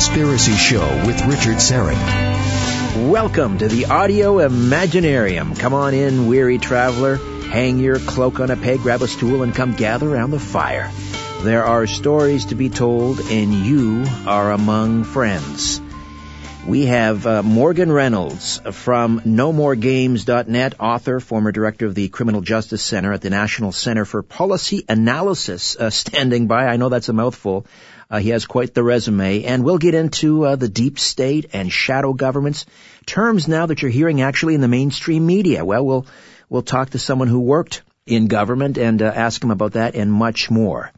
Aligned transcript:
Conspiracy 0.00 0.54
Show 0.54 1.04
with 1.06 1.20
Richard 1.26 1.58
Syrett. 1.58 3.10
Welcome 3.10 3.58
to 3.58 3.68
the 3.68 3.84
Audio 3.84 4.36
Imaginarium. 4.36 5.58
Come 5.58 5.74
on 5.74 5.92
in, 5.92 6.26
weary 6.26 6.56
traveler. 6.56 7.16
Hang 7.16 7.78
your 7.78 7.98
cloak 7.98 8.40
on 8.40 8.50
a 8.50 8.56
peg, 8.56 8.80
grab 8.80 9.02
a 9.02 9.08
stool, 9.08 9.42
and 9.42 9.54
come 9.54 9.74
gather 9.74 10.08
around 10.08 10.30
the 10.30 10.40
fire. 10.40 10.90
There 11.42 11.66
are 11.66 11.86
stories 11.86 12.46
to 12.46 12.54
be 12.54 12.70
told, 12.70 13.20
and 13.20 13.52
you 13.52 14.06
are 14.26 14.52
among 14.52 15.04
friends. 15.04 15.82
We 16.66 16.86
have 16.86 17.26
uh, 17.26 17.42
Morgan 17.42 17.92
Reynolds 17.92 18.58
from 18.72 19.20
NoMoreGames.net, 19.20 20.80
author, 20.80 21.20
former 21.20 21.52
director 21.52 21.84
of 21.84 21.94
the 21.94 22.08
Criminal 22.08 22.40
Justice 22.40 22.82
Center 22.82 23.12
at 23.12 23.20
the 23.20 23.28
National 23.28 23.70
Center 23.70 24.06
for 24.06 24.22
Policy 24.22 24.82
Analysis, 24.88 25.76
uh, 25.76 25.90
standing 25.90 26.46
by. 26.46 26.66
I 26.66 26.78
know 26.78 26.88
that's 26.88 27.10
a 27.10 27.12
mouthful. 27.12 27.66
Uh, 28.10 28.18
he 28.18 28.30
has 28.30 28.44
quite 28.44 28.74
the 28.74 28.82
resume, 28.82 29.44
and 29.44 29.64
we'll 29.64 29.78
get 29.78 29.94
into 29.94 30.44
uh, 30.44 30.56
the 30.56 30.68
deep 30.68 30.98
state 30.98 31.50
and 31.52 31.72
shadow 31.72 32.12
governments, 32.12 32.66
terms 33.06 33.46
now 33.46 33.66
that 33.66 33.82
you're 33.82 33.90
hearing 33.90 34.20
actually 34.20 34.54
in 34.54 34.60
the 34.60 34.68
mainstream 34.68 35.24
media. 35.24 35.64
Well, 35.64 35.86
we'll 35.86 36.06
we'll 36.48 36.62
talk 36.62 36.90
to 36.90 36.98
someone 36.98 37.28
who 37.28 37.40
worked 37.40 37.82
in 38.06 38.26
government 38.26 38.78
and 38.78 39.00
uh, 39.00 39.12
ask 39.14 39.42
him 39.42 39.52
about 39.52 39.72
that 39.72 39.94
and 39.94 40.12
much 40.12 40.50
more. 40.50 40.90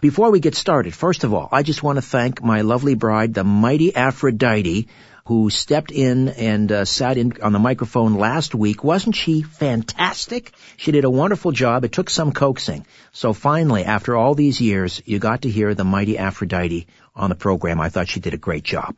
Before 0.00 0.30
we 0.30 0.40
get 0.40 0.54
started, 0.54 0.94
first 0.94 1.24
of 1.24 1.32
all, 1.32 1.48
I 1.52 1.62
just 1.62 1.82
want 1.82 1.96
to 1.96 2.02
thank 2.02 2.42
my 2.42 2.62
lovely 2.62 2.94
bride, 2.94 3.32
the 3.32 3.44
mighty 3.44 3.94
Aphrodite, 3.94 4.88
who 5.26 5.50
stepped 5.50 5.90
in 5.90 6.28
and 6.28 6.72
uh, 6.72 6.84
sat 6.84 7.18
in 7.18 7.32
on 7.42 7.52
the 7.52 7.58
microphone 7.58 8.14
last 8.14 8.54
week. 8.54 8.84
Wasn't 8.84 9.16
she 9.16 9.42
fantastic? 9.42 10.52
She 10.76 10.92
did 10.92 11.04
a 11.04 11.10
wonderful 11.10 11.50
job. 11.52 11.84
It 11.84 11.92
took 11.92 12.08
some 12.08 12.32
coaxing. 12.32 12.86
So 13.12 13.32
finally, 13.32 13.84
after 13.84 14.16
all 14.16 14.34
these 14.34 14.60
years, 14.60 15.02
you 15.04 15.18
got 15.18 15.42
to 15.42 15.50
hear 15.50 15.74
the 15.74 15.82
mighty 15.84 16.16
Aphrodite 16.16 16.86
on 17.14 17.28
the 17.28 17.34
program. 17.34 17.80
I 17.80 17.88
thought 17.88 18.08
she 18.08 18.20
did 18.20 18.34
a 18.34 18.38
great 18.38 18.62
job. 18.64 18.94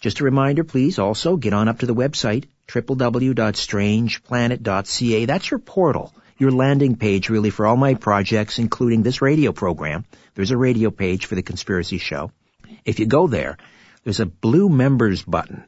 Just 0.00 0.20
a 0.20 0.24
reminder, 0.24 0.64
please 0.64 0.98
also 0.98 1.36
get 1.36 1.54
on 1.54 1.68
up 1.68 1.78
to 1.80 1.86
the 1.86 1.94
website, 1.94 2.44
www.strangeplanet.ca. 2.68 5.24
That's 5.24 5.50
your 5.50 5.60
portal 5.60 6.12
your 6.40 6.50
landing 6.50 6.96
page 6.96 7.28
really 7.28 7.50
for 7.50 7.66
all 7.66 7.76
my 7.76 7.94
projects, 7.94 8.58
including 8.58 9.02
this 9.02 9.20
radio 9.20 9.52
program. 9.52 10.06
There's 10.34 10.50
a 10.50 10.56
radio 10.56 10.90
page 10.90 11.26
for 11.26 11.34
the 11.34 11.42
Conspiracy 11.42 11.98
Show. 11.98 12.32
If 12.86 12.98
you 12.98 13.04
go 13.04 13.26
there, 13.26 13.58
there's 14.04 14.20
a 14.20 14.26
blue 14.26 14.68
members 14.68 15.22
button 15.22 15.64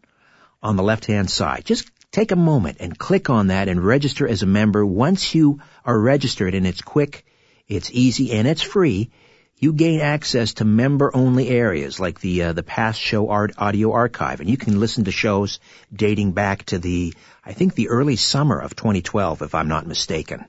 on 0.62 0.76
the 0.76 0.82
left 0.82 1.06
hand 1.06 1.30
side. 1.30 1.64
Just 1.64 1.90
take 2.10 2.30
a 2.30 2.36
moment 2.36 2.78
and 2.80 2.98
click 2.98 3.30
on 3.30 3.48
that 3.48 3.68
and 3.68 3.84
register 3.84 4.26
as 4.26 4.42
a 4.42 4.46
member. 4.46 4.84
Once 4.84 5.34
you 5.34 5.60
are 5.84 5.98
registered 5.98 6.54
and 6.54 6.66
it's 6.66 6.82
quick, 6.82 7.24
it's 7.68 7.90
easy, 7.92 8.32
and 8.32 8.46
it's 8.46 8.62
free, 8.62 9.10
you 9.56 9.72
gain 9.72 10.00
access 10.00 10.54
to 10.54 10.64
member-only 10.64 11.48
areas 11.48 12.00
like 12.00 12.20
the 12.20 12.42
uh, 12.42 12.52
the 12.52 12.64
past 12.64 13.00
show 13.00 13.28
art 13.28 13.52
audio 13.58 13.92
archive, 13.92 14.40
and 14.40 14.50
you 14.50 14.56
can 14.56 14.80
listen 14.80 15.04
to 15.04 15.12
shows 15.12 15.60
dating 15.92 16.32
back 16.32 16.64
to 16.64 16.78
the 16.78 17.14
I 17.44 17.52
think 17.52 17.74
the 17.74 17.88
early 17.88 18.16
summer 18.16 18.58
of 18.58 18.74
2012, 18.74 19.42
if 19.42 19.54
I'm 19.54 19.68
not 19.68 19.86
mistaken. 19.86 20.46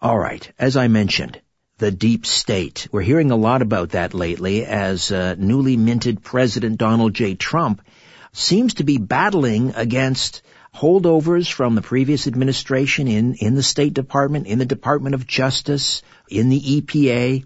All 0.00 0.18
right, 0.18 0.50
as 0.58 0.76
I 0.76 0.86
mentioned, 0.86 1.40
the 1.78 1.90
deep 1.90 2.26
state. 2.26 2.88
We're 2.92 3.02
hearing 3.02 3.30
a 3.30 3.36
lot 3.36 3.62
about 3.62 3.90
that 3.90 4.12
lately 4.14 4.64
as 4.64 5.10
uh, 5.10 5.36
newly 5.38 5.76
minted 5.76 6.22
President 6.22 6.76
Donald 6.76 7.14
J. 7.14 7.34
Trump 7.34 7.82
seems 8.32 8.74
to 8.74 8.84
be 8.84 8.98
battling 8.98 9.74
against 9.74 10.42
holdovers 10.74 11.50
from 11.50 11.74
the 11.74 11.82
previous 11.82 12.26
administration 12.26 13.08
in, 13.08 13.34
in 13.34 13.54
the 13.54 13.62
State 13.62 13.94
Department, 13.94 14.46
in 14.46 14.58
the 14.58 14.66
Department 14.66 15.14
of 15.14 15.26
Justice, 15.26 16.02
in 16.28 16.48
the 16.48 16.60
EPA. 16.60 17.44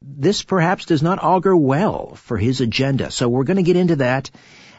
This 0.00 0.42
perhaps 0.42 0.84
does 0.84 1.02
not 1.02 1.22
augur 1.22 1.56
well 1.56 2.14
for 2.14 2.36
his 2.36 2.60
agenda. 2.60 3.10
So 3.10 3.28
we're 3.28 3.44
going 3.44 3.56
to 3.56 3.62
get 3.62 3.76
into 3.76 3.96
that 3.96 4.30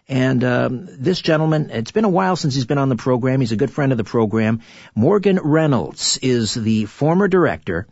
and 0.07 0.43
um, 0.43 0.89
this 0.91 1.21
gentleman, 1.21 1.69
it's 1.71 1.91
been 1.91 2.03
a 2.03 2.09
while 2.09 2.35
since 2.35 2.53
he's 2.53 2.65
been 2.65 2.77
on 2.77 2.89
the 2.89 2.95
program. 2.95 3.39
He's 3.39 3.53
a 3.53 3.57
good 3.57 3.71
friend 3.71 3.91
of 3.91 3.97
the 3.97 4.03
program. 4.03 4.61
Morgan 4.95 5.39
Reynolds 5.41 6.19
is 6.21 6.53
the 6.53 6.85
former 6.85 7.27
director 7.27 7.87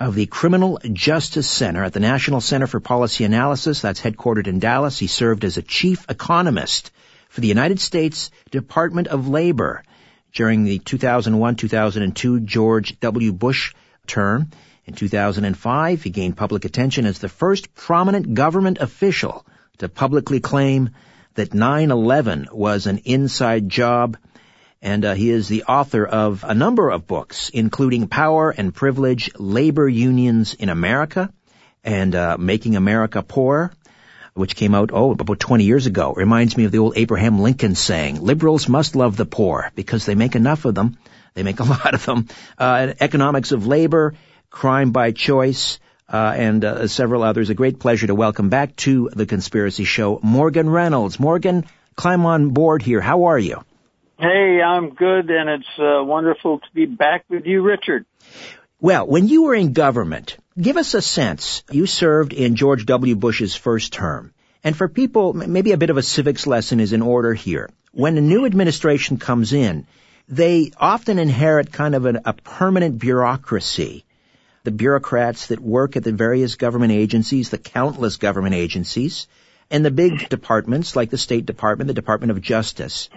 of 0.00 0.14
the 0.14 0.24
Criminal 0.24 0.80
Justice 0.90 1.48
Center 1.48 1.84
at 1.84 1.92
the 1.92 2.00
National 2.00 2.40
Center 2.40 2.66
for 2.66 2.80
Policy 2.80 3.24
Analysis. 3.24 3.82
That's 3.82 4.00
headquartered 4.00 4.46
in 4.46 4.58
Dallas. 4.58 4.98
He 4.98 5.06
served 5.06 5.44
as 5.44 5.58
a 5.58 5.62
chief 5.62 6.06
economist 6.08 6.90
for 7.28 7.42
the 7.42 7.48
United 7.48 7.78
States 7.78 8.30
Department 8.50 9.08
of 9.08 9.28
Labor 9.28 9.84
during 10.32 10.64
the 10.64 10.78
2001-2002 10.78 12.44
George 12.46 12.98
W. 13.00 13.32
Bush 13.32 13.74
term. 14.06 14.50
In 14.86 14.94
2005, 14.94 16.02
he 16.02 16.10
gained 16.10 16.36
public 16.36 16.64
attention 16.64 17.04
as 17.04 17.18
the 17.18 17.28
first 17.28 17.74
prominent 17.74 18.32
government 18.32 18.78
official 18.78 19.44
to 19.78 19.88
publicly 19.90 20.40
claim 20.40 20.90
that 21.34 21.50
9-11 21.50 22.50
was 22.50 22.86
an 22.86 22.98
inside 23.04 23.68
job, 23.68 24.16
and 24.82 25.04
uh, 25.04 25.14
he 25.14 25.30
is 25.30 25.48
the 25.48 25.64
author 25.64 26.06
of 26.06 26.44
a 26.44 26.54
number 26.54 26.90
of 26.90 27.06
books, 27.06 27.50
including 27.50 28.08
Power 28.08 28.50
and 28.50 28.74
Privilege, 28.74 29.30
Labor 29.38 29.88
Unions 29.88 30.54
in 30.54 30.68
America, 30.68 31.32
and 31.84 32.14
uh, 32.14 32.36
Making 32.38 32.76
America 32.76 33.22
Poor, 33.22 33.72
which 34.34 34.56
came 34.56 34.74
out, 34.74 34.90
oh, 34.92 35.12
about 35.12 35.38
20 35.38 35.64
years 35.64 35.86
ago. 35.86 36.14
Reminds 36.14 36.56
me 36.56 36.64
of 36.64 36.72
the 36.72 36.78
old 36.78 36.94
Abraham 36.96 37.40
Lincoln 37.40 37.74
saying, 37.74 38.20
liberals 38.22 38.68
must 38.68 38.96
love 38.96 39.16
the 39.16 39.26
poor 39.26 39.70
because 39.74 40.06
they 40.06 40.14
make 40.14 40.34
enough 40.34 40.64
of 40.64 40.74
them. 40.74 40.96
They 41.34 41.42
make 41.42 41.60
a 41.60 41.64
lot 41.74 41.94
of 41.94 42.04
them. 42.06 42.28
Uh, 42.56 42.94
economics 43.00 43.52
of 43.52 43.66
labor, 43.66 44.14
crime 44.48 44.92
by 44.92 45.12
choice, 45.12 45.78
uh, 46.08 46.34
and 46.36 46.64
uh, 46.64 46.86
several 46.88 47.22
others. 47.22 47.50
A 47.50 47.54
great 47.54 47.78
pleasure 47.78 48.06
to 48.06 48.14
welcome 48.14 48.48
back 48.48 48.76
to 48.76 49.10
the 49.12 49.26
Conspiracy 49.26 49.84
Show 49.84 50.20
Morgan 50.22 50.70
Reynolds. 50.70 51.20
Morgan, 51.20 51.66
climb 51.96 52.24
on 52.24 52.50
board 52.50 52.82
here. 52.82 53.00
How 53.00 53.24
are 53.24 53.38
you? 53.38 53.62
Hey, 54.20 54.60
I'm 54.60 54.90
good, 54.90 55.30
and 55.30 55.48
it's 55.48 55.78
uh, 55.78 56.04
wonderful 56.04 56.58
to 56.58 56.66
be 56.74 56.84
back 56.84 57.24
with 57.30 57.46
you, 57.46 57.62
Richard. 57.62 58.04
Well, 58.78 59.06
when 59.06 59.28
you 59.28 59.44
were 59.44 59.54
in 59.54 59.72
government, 59.72 60.36
give 60.60 60.76
us 60.76 60.92
a 60.92 61.00
sense. 61.00 61.62
You 61.70 61.86
served 61.86 62.34
in 62.34 62.54
George 62.54 62.84
W. 62.84 63.16
Bush's 63.16 63.54
first 63.54 63.94
term. 63.94 64.34
And 64.62 64.76
for 64.76 64.88
people, 64.88 65.32
maybe 65.32 65.72
a 65.72 65.78
bit 65.78 65.88
of 65.88 65.96
a 65.96 66.02
civics 66.02 66.46
lesson 66.46 66.80
is 66.80 66.92
in 66.92 67.00
order 67.00 67.32
here. 67.32 67.70
When 67.92 68.18
a 68.18 68.20
new 68.20 68.44
administration 68.44 69.16
comes 69.16 69.54
in, 69.54 69.86
they 70.28 70.70
often 70.76 71.18
inherit 71.18 71.72
kind 71.72 71.94
of 71.94 72.04
an, 72.04 72.18
a 72.26 72.34
permanent 72.34 72.98
bureaucracy 72.98 74.04
the 74.64 74.70
bureaucrats 74.70 75.46
that 75.46 75.60
work 75.60 75.96
at 75.96 76.04
the 76.04 76.12
various 76.12 76.56
government 76.56 76.92
agencies, 76.92 77.48
the 77.48 77.56
countless 77.56 78.18
government 78.18 78.54
agencies, 78.54 79.26
and 79.70 79.82
the 79.82 79.90
big 79.90 80.28
departments 80.28 80.94
like 80.94 81.08
the 81.08 81.16
State 81.16 81.46
Department, 81.46 81.88
the 81.88 81.94
Department 81.94 82.30
of 82.30 82.42
Justice. 82.42 83.08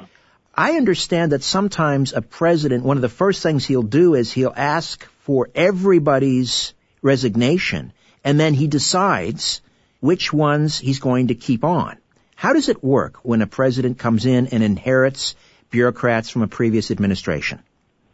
I 0.56 0.74
understand 0.74 1.32
that 1.32 1.42
sometimes 1.42 2.14
a 2.14 2.22
president, 2.22 2.84
one 2.84 2.98
of 2.98 3.02
the 3.02 3.10
first 3.10 3.42
things 3.42 3.66
he'll 3.66 3.82
do 3.82 4.14
is 4.14 4.32
he'll 4.32 4.54
ask 4.56 5.04
for 5.22 5.50
everybody's 5.56 6.74
resignation, 7.02 7.92
and 8.24 8.40
then 8.40 8.54
he 8.54 8.68
decides 8.68 9.62
which 10.00 10.32
ones 10.32 10.78
he's 10.78 11.00
going 11.00 11.30
to 11.30 11.36
keep 11.36 11.64
on. 11.64 11.98
How 12.36 12.54
does 12.54 12.70
it 12.70 12.84
work 12.84 13.18
when 13.24 13.42
a 13.42 13.48
president 13.48 13.98
comes 13.98 14.26
in 14.26 14.48
and 14.48 14.64
inherits 14.64 15.36
bureaucrats 15.72 16.30
from 16.30 16.44
a 16.44 16.48
previous 16.48 16.92
administration? 16.92 17.64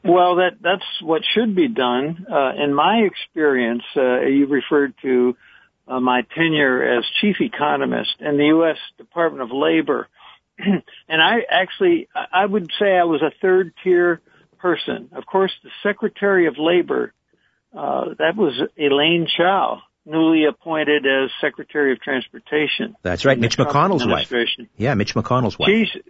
Well, 0.04 0.38
that 0.38 0.52
that's 0.62 0.86
what 1.02 1.24
should 1.34 1.56
be 1.56 1.68
done. 1.68 2.26
Uh, 2.32 2.54
in 2.64 2.74
my 2.74 3.00
experience, 3.00 3.84
uh, 3.98 4.22
you 4.22 4.46
referred 4.48 4.94
to 5.02 5.36
uh, 5.90 6.00
my 6.00 6.22
tenure 6.36 6.98
as 6.98 7.04
chief 7.20 7.42
economist 7.42 8.16
in 8.22 8.38
the 8.38 8.46
U.S. 8.46 8.78
Department 8.98 9.44
of 9.44 9.52
Labor, 9.52 10.08
and 11.10 11.22
I 11.22 11.40
actually 11.50 12.08
I 12.16 12.46
would 12.46 12.70
say 12.80 12.98
I 12.98 13.06
was 13.06 13.22
a 13.22 13.32
third 13.42 13.74
tier 13.84 14.22
person. 14.60 15.10
Of 15.14 15.26
course, 15.26 15.52
the 15.64 15.70
Secretary 15.84 16.48
of 16.48 16.56
Labor 16.58 17.14
uh, 17.76 18.14
that 18.18 18.36
was 18.36 18.60
Elaine 18.78 19.28
Chao, 19.38 19.82
newly 20.06 20.46
appointed 20.46 21.06
as 21.06 21.30
Secretary 21.40 21.94
of 21.94 22.02
Transportation. 22.02 22.96
That's 23.04 23.26
right, 23.26 23.40
Mitch 23.40 23.58
McConnell's 23.58 24.08
wife. 24.08 24.34
Yeah, 24.76 24.96
Mitch 24.96 25.16
McConnell's 25.16 25.58
wife. 25.58 25.70
She 25.70 26.02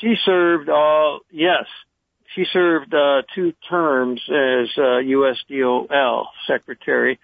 she 0.00 0.14
served 0.24 0.68
all 0.68 1.20
yes 1.30 1.66
she 2.36 2.44
served 2.52 2.92
uh, 2.92 3.22
two 3.34 3.54
terms 3.68 4.20
as 4.28 4.68
uh, 4.76 5.00
USDOL 5.00 6.26
secretary, 6.46 7.18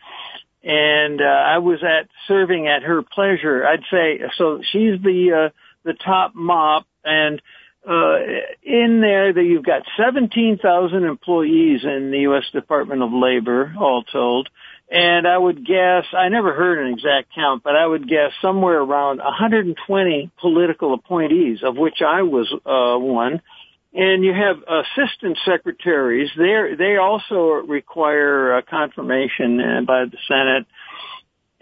and 0.65 1.21
uh, 1.21 1.25
I 1.25 1.59
was 1.59 1.83
at 1.83 2.09
serving 2.27 2.67
at 2.67 2.83
her 2.83 3.03
pleasure. 3.03 3.67
I'd 3.67 3.85
say 3.91 4.21
so. 4.39 4.61
She's 4.73 5.01
the 5.03 5.49
uh, 5.49 5.49
the 5.85 5.95
top 5.95 6.33
mop, 6.35 6.87
and 7.05 7.41
uh, 7.89 8.17
in 8.63 9.01
there 9.01 9.33
that 9.33 9.43
you've 9.43 9.65
got 9.65 9.83
17,000 9.97 11.05
employees 11.05 11.81
in 11.85 12.11
the 12.13 12.21
U.S. 12.21 12.45
Department 12.53 13.03
of 13.03 13.11
Labor, 13.13 13.75
all 13.79 14.05
told. 14.05 14.49
And 14.89 15.27
I 15.27 15.39
would 15.39 15.67
guess, 15.67 16.05
I 16.13 16.29
never 16.29 16.55
heard 16.55 16.87
an 16.87 16.93
exact 16.93 17.35
count, 17.35 17.63
but 17.63 17.75
I 17.75 17.87
would 17.87 18.09
guess 18.09 18.31
somewhere 18.43 18.79
around 18.81 19.19
120 19.19 20.31
political 20.41 20.95
appointees, 20.95 21.61
of 21.65 21.77
which 21.77 22.03
I 22.07 22.23
was 22.23 22.53
uh, 22.53 22.99
one 22.99 23.41
and 23.95 24.25
you 24.25 24.33
have 24.33 24.57
assistant 24.63 25.39
secretaries. 25.45 26.31
They 26.37 26.75
they 26.79 26.97
also 26.97 27.67
require 27.67 28.63
confirmation 28.63 29.61
uh, 29.61 29.81
by 29.87 30.05
the 30.07 30.17
Senate. 30.29 30.67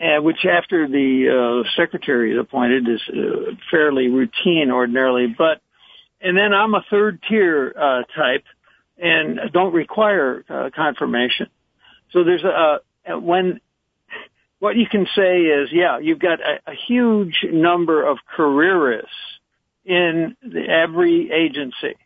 Uh, 0.00 0.22
which 0.22 0.46
after 0.46 0.88
the 0.88 1.64
uh, 1.64 1.70
secretary 1.76 2.32
is 2.32 2.38
appointed 2.40 2.88
is 2.88 3.00
uh, 3.08 3.52
fairly 3.70 4.08
routine 4.08 4.70
ordinarily. 4.70 5.26
But 5.36 5.60
and 6.20 6.36
then 6.36 6.52
I'm 6.52 6.74
a 6.74 6.84
third 6.90 7.20
tier 7.28 7.72
uh, 7.76 8.02
type 8.16 8.44
and 8.98 9.40
don't 9.52 9.72
require 9.72 10.44
uh, 10.48 10.70
confirmation. 10.74 11.48
So 12.12 12.24
there's 12.24 12.44
a 12.44 12.80
when 13.18 13.60
what 14.58 14.76
you 14.76 14.86
can 14.90 15.06
say 15.16 15.40
is, 15.40 15.70
yeah, 15.72 15.98
you've 15.98 16.18
got 16.18 16.40
a, 16.40 16.70
a 16.70 16.74
huge 16.86 17.46
number 17.50 18.06
of 18.06 18.18
careerists 18.36 19.10
in 19.84 20.36
the, 20.42 20.66
every 20.68 21.30
agency 21.32 21.96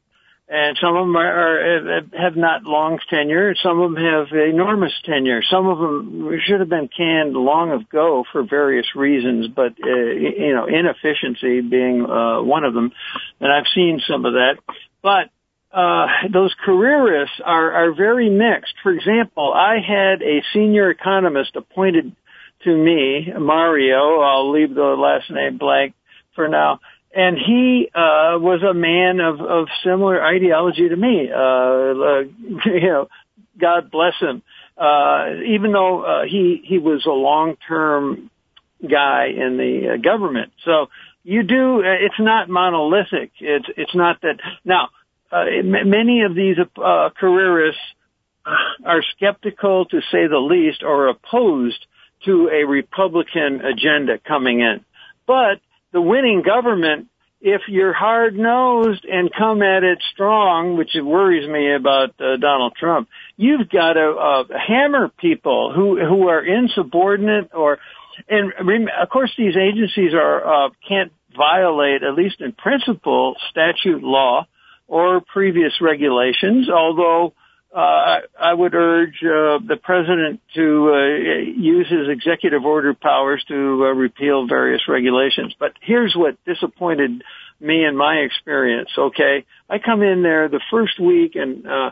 and 0.46 0.76
some 0.78 0.94
of 0.94 1.06
them 1.06 1.16
are, 1.16 1.96
are, 1.96 2.00
have 2.20 2.36
not 2.36 2.64
long 2.64 2.98
tenure. 3.08 3.54
Some 3.62 3.80
of 3.80 3.92
them 3.92 4.04
have 4.04 4.26
enormous 4.30 4.92
tenure. 5.04 5.42
Some 5.50 5.66
of 5.66 5.78
them 5.78 6.38
should 6.44 6.60
have 6.60 6.68
been 6.68 6.88
canned 6.94 7.32
long 7.32 7.72
ago 7.72 8.24
for 8.30 8.42
various 8.42 8.86
reasons, 8.94 9.48
but 9.48 9.72
uh, 9.82 9.88
you 9.88 10.54
know, 10.54 10.66
inefficiency 10.66 11.62
being 11.62 12.04
uh, 12.04 12.42
one 12.42 12.64
of 12.64 12.74
them. 12.74 12.92
And 13.40 13.50
I've 13.50 13.66
seen 13.74 14.00
some 14.06 14.26
of 14.26 14.34
that. 14.34 14.56
But 15.02 15.30
uh, 15.72 16.06
those 16.30 16.54
careerists 16.64 17.40
are, 17.42 17.72
are 17.72 17.94
very 17.94 18.28
mixed. 18.28 18.74
For 18.82 18.92
example, 18.92 19.50
I 19.50 19.76
had 19.76 20.20
a 20.20 20.42
senior 20.52 20.90
economist 20.90 21.56
appointed 21.56 22.14
to 22.64 22.76
me, 22.76 23.32
Mario. 23.38 24.20
I'll 24.20 24.52
leave 24.52 24.74
the 24.74 24.82
last 24.82 25.30
name 25.30 25.56
blank 25.56 25.94
for 26.34 26.48
now 26.48 26.80
and 27.14 27.36
he 27.38 27.88
uh, 27.94 28.38
was 28.38 28.62
a 28.62 28.74
man 28.74 29.20
of, 29.20 29.40
of 29.40 29.68
similar 29.84 30.22
ideology 30.22 30.88
to 30.88 30.96
me. 30.96 31.30
Uh, 31.30 31.38
uh, 31.38 32.20
you 32.66 32.88
know, 32.88 33.08
God 33.58 33.90
bless 33.90 34.14
him. 34.20 34.42
Uh, 34.76 35.26
even 35.46 35.72
though 35.72 36.02
uh, 36.02 36.24
he 36.24 36.60
he 36.64 36.78
was 36.78 37.06
a 37.06 37.10
long 37.10 37.56
term 37.68 38.30
guy 38.82 39.26
in 39.28 39.56
the 39.56 39.94
uh, 39.94 39.96
government, 40.02 40.52
so 40.64 40.88
you 41.22 41.44
do. 41.44 41.80
Uh, 41.80 42.04
it's 42.04 42.18
not 42.18 42.48
monolithic. 42.48 43.30
It's 43.38 43.66
it's 43.76 43.94
not 43.94 44.20
that 44.22 44.40
now. 44.64 44.88
Uh, 45.30 45.44
many 45.64 46.22
of 46.22 46.34
these 46.34 46.56
uh, 46.58 47.10
careerists 47.18 47.80
are 48.46 49.02
skeptical, 49.16 49.84
to 49.86 50.00
say 50.12 50.26
the 50.28 50.38
least, 50.38 50.82
or 50.82 51.08
opposed 51.08 51.86
to 52.24 52.48
a 52.52 52.64
Republican 52.64 53.60
agenda 53.60 54.18
coming 54.18 54.60
in. 54.60 54.84
But 55.26 55.60
the 55.94 56.02
winning 56.02 56.42
government, 56.42 57.06
if 57.40 57.62
you're 57.68 57.92
hard 57.92 58.36
nosed 58.36 59.04
and 59.04 59.30
come 59.32 59.62
at 59.62 59.84
it 59.84 59.98
strong, 60.12 60.76
which 60.76 60.96
it 60.96 61.02
worries 61.02 61.48
me 61.48 61.72
about 61.72 62.20
uh, 62.20 62.36
Donald 62.36 62.74
Trump, 62.74 63.08
you've 63.36 63.70
got 63.70 63.92
to 63.92 64.10
uh, 64.10 64.44
hammer 64.58 65.08
people 65.08 65.72
who 65.72 66.04
who 66.04 66.28
are 66.28 66.44
insubordinate 66.44 67.54
or, 67.54 67.78
and 68.28 68.52
of 69.00 69.08
course 69.08 69.30
these 69.38 69.56
agencies 69.56 70.14
are 70.14 70.66
uh, 70.66 70.70
can't 70.88 71.12
violate 71.36 72.02
at 72.02 72.14
least 72.14 72.40
in 72.40 72.52
principle 72.52 73.36
statute 73.50 74.02
law 74.02 74.46
or 74.88 75.20
previous 75.20 75.74
regulations, 75.80 76.68
although 76.68 77.34
uh, 77.74 78.20
I 78.40 78.54
would 78.54 78.74
urge 78.74 79.16
uh, 79.22 79.58
the 79.66 79.76
president 79.82 80.40
to 80.54 80.92
uh, 80.94 81.60
use 81.60 81.88
his 81.88 82.08
executive 82.08 82.64
order 82.64 82.94
powers 82.94 83.44
to 83.48 83.54
uh, 83.54 83.94
repeal 83.94 84.46
various 84.46 84.82
regulations. 84.88 85.54
But 85.58 85.72
here's 85.82 86.14
what 86.14 86.36
disappointed 86.44 87.22
me 87.60 87.84
in 87.84 87.96
my 87.96 88.16
experience. 88.16 88.90
Okay, 88.96 89.44
I 89.68 89.78
come 89.78 90.02
in 90.02 90.22
there 90.22 90.48
the 90.48 90.60
first 90.70 91.00
week, 91.00 91.34
and 91.34 91.66
uh, 91.66 91.90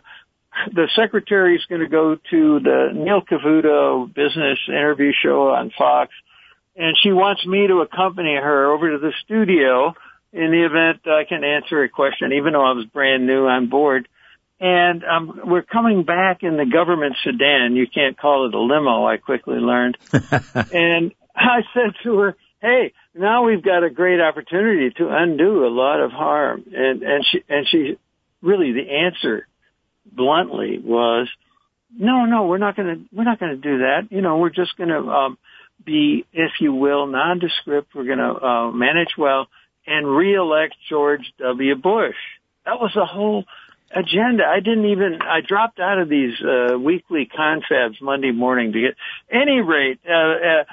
the 0.73 0.89
secretary 0.95 1.57
is 1.57 1.65
going 1.69 1.81
to 1.81 1.89
go 1.89 2.15
to 2.15 2.61
the 2.61 2.91
Neil 2.95 3.23
Cavuto 3.23 4.07
business 4.07 4.59
interview 4.69 5.11
show 5.21 5.49
on 5.49 5.73
Fox, 5.77 6.13
and 6.77 6.97
she 7.03 7.11
wants 7.11 7.45
me 7.45 7.67
to 7.67 7.81
accompany 7.81 8.37
her 8.37 8.73
over 8.73 8.93
to 8.93 8.99
the 8.99 9.13
studio 9.25 9.95
in 10.33 10.51
the 10.51 10.65
event 10.65 11.01
I 11.07 11.25
can 11.29 11.43
answer 11.45 11.83
a 11.83 11.89
question, 11.89 12.33
even 12.33 12.53
though 12.53 12.65
I 12.65 12.73
was 12.73 12.87
brand 12.87 13.27
new 13.27 13.47
on 13.49 13.69
board. 13.69 14.09
And 14.63 15.03
um, 15.03 15.41
we're 15.45 15.63
coming 15.63 16.05
back 16.05 16.45
in 16.45 16.57
the 16.57 16.65
government 16.65 17.17
sedan. 17.25 17.75
You 17.75 17.89
can't 17.93 18.17
call 18.17 18.47
it 18.47 18.55
a 18.55 18.61
limo, 18.61 19.05
I 19.05 19.17
quickly 19.17 19.57
learned. 19.57 19.99
and 20.13 21.13
I 21.35 21.63
said 21.75 21.95
to 22.05 22.19
her, 22.19 22.37
hey, 22.61 22.93
now 23.13 23.45
we've 23.45 23.63
got 23.63 23.83
a 23.83 23.91
great 23.91 24.21
opportunity 24.21 24.91
to 24.99 25.09
undo 25.11 25.67
a 25.67 25.69
lot 25.69 26.01
of 26.01 26.13
harm. 26.13 26.63
And, 26.73 27.03
and 27.03 27.27
she, 27.29 27.43
and 27.49 27.67
she, 27.69 27.99
really 28.41 28.73
the 28.73 28.89
answer 28.89 29.49
bluntly 30.07 30.79
was, 30.79 31.29
no, 31.99 32.25
no, 32.27 32.47
we're 32.47 32.59
not 32.59 32.77
going 32.77 32.89
to, 32.89 33.17
we're 33.17 33.25
not 33.25 33.41
going 33.41 33.57
to 33.57 33.61
do 33.61 33.79
that. 33.79 34.13
You 34.13 34.21
know, 34.21 34.39
we're 34.39 34.51
just 34.51 34.77
going 34.77 34.91
to, 34.91 35.01
um, 35.01 35.39
be, 35.85 36.25
if 36.33 36.53
you 36.61 36.73
will, 36.73 37.09
nondescript. 37.09 37.97
We're 37.97 38.05
going 38.05 38.19
to, 38.19 38.47
uh, 38.47 38.71
manage 38.71 39.17
well 39.19 39.49
and 39.89 40.07
reelect 40.07 40.77
George 40.89 41.33
W. 41.41 41.75
Bush. 41.75 42.15
That 42.65 42.79
was 42.79 42.93
the 42.95 43.05
whole 43.05 43.45
agenda. 43.95 44.45
I 44.45 44.61
didn't 44.61 44.87
even, 44.87 45.21
I 45.23 45.41
dropped 45.41 45.79
out 45.81 45.99
of 45.99 46.09
these, 46.09 46.35
uh, 46.41 46.79
weekly 46.79 47.29
confabs 47.37 48.01
Monday 48.01 48.33
morning 48.33 48.73
to 48.73 48.81
get, 48.81 48.95
any 49.31 49.61
rate, 49.61 50.01
uh, 50.09 50.13
uh, 50.13 50.65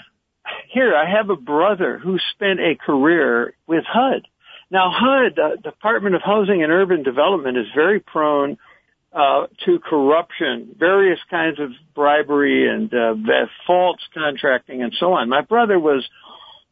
here 0.69 0.95
I 0.95 1.09
have 1.09 1.29
a 1.29 1.35
brother 1.35 1.97
who 1.97 2.17
spent 2.33 2.59
a 2.59 2.75
career 2.75 3.53
with 3.67 3.83
HUD. 3.85 4.27
Now 4.71 4.91
HUD, 4.91 5.35
the 5.35 5.57
Department 5.61 6.15
of 6.15 6.21
Housing 6.21 6.63
and 6.63 6.71
Urban 6.71 7.03
Development 7.03 7.57
is 7.57 7.67
very 7.75 7.99
prone, 7.99 8.57
uh, 9.11 9.47
to 9.65 9.79
corruption, 9.79 10.75
various 10.77 11.19
kinds 11.29 11.59
of 11.59 11.71
bribery 11.95 12.69
and, 12.69 12.93
uh, 12.93 13.15
false 13.65 13.99
contracting 14.13 14.83
and 14.83 14.93
so 14.99 15.13
on. 15.13 15.29
My 15.29 15.41
brother 15.41 15.79
was, 15.79 16.07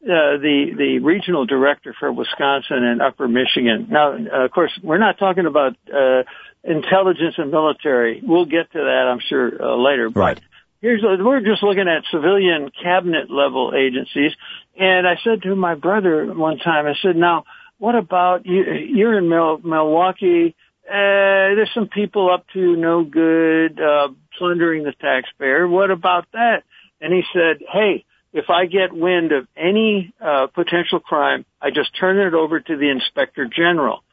uh, 0.03 0.37
the 0.37 0.73
the 0.77 0.99
regional 0.99 1.45
director 1.45 1.95
for 1.99 2.11
Wisconsin 2.11 2.83
and 2.83 3.01
Upper 3.01 3.27
Michigan. 3.27 3.87
Now, 3.89 4.13
uh, 4.13 4.45
of 4.45 4.51
course, 4.51 4.71
we're 4.83 4.99
not 4.99 5.17
talking 5.17 5.45
about 5.45 5.75
uh, 5.93 6.23
intelligence 6.63 7.35
and 7.37 7.51
military. 7.51 8.21
We'll 8.23 8.45
get 8.45 8.71
to 8.73 8.79
that, 8.79 9.09
I'm 9.11 9.19
sure, 9.27 9.61
uh, 9.61 9.75
later. 9.75 10.09
But 10.09 10.19
right. 10.19 10.39
Here's 10.81 11.01
we're 11.01 11.41
just 11.41 11.63
looking 11.63 11.87
at 11.87 12.03
civilian 12.11 12.69
cabinet 12.83 13.31
level 13.31 13.73
agencies, 13.75 14.31
and 14.79 15.07
I 15.07 15.15
said 15.23 15.41
to 15.41 15.55
my 15.55 15.73
brother 15.73 16.31
one 16.33 16.59
time, 16.59 16.85
I 16.85 16.93
said, 17.01 17.15
"Now, 17.15 17.45
what 17.79 17.95
about 17.95 18.45
you? 18.45 18.63
You're 18.63 19.17
in 19.17 19.27
Mil- 19.27 19.59
Milwaukee." 19.63 20.55
Uh, 20.87 21.57
there's 21.57 21.71
some 21.73 21.89
people 21.89 22.31
up 22.33 22.45
to 22.53 22.77
no 22.77 23.03
good, 23.03 23.77
uh, 23.77 24.07
plundering 24.37 24.83
the 24.83 24.93
taxpayer. 24.93 25.67
What 25.67 25.91
about 25.91 26.27
that? 26.31 26.63
And 27.01 27.13
he 27.13 27.23
said, 27.33 27.57
hey, 27.71 28.05
if 28.37 28.49
I 28.49 28.65
get 28.65 28.93
wind 28.93 29.31
of 29.31 29.47
any 29.55 30.13
uh, 30.21 30.47
potential 30.47 30.99
crime, 30.99 31.45
I 31.61 31.69
just 31.69 31.97
turn 31.99 32.19
it 32.19 32.33
over 32.33 32.59
to 32.59 32.77
the 32.77 32.89
inspector 32.89 33.45
general. 33.45 34.03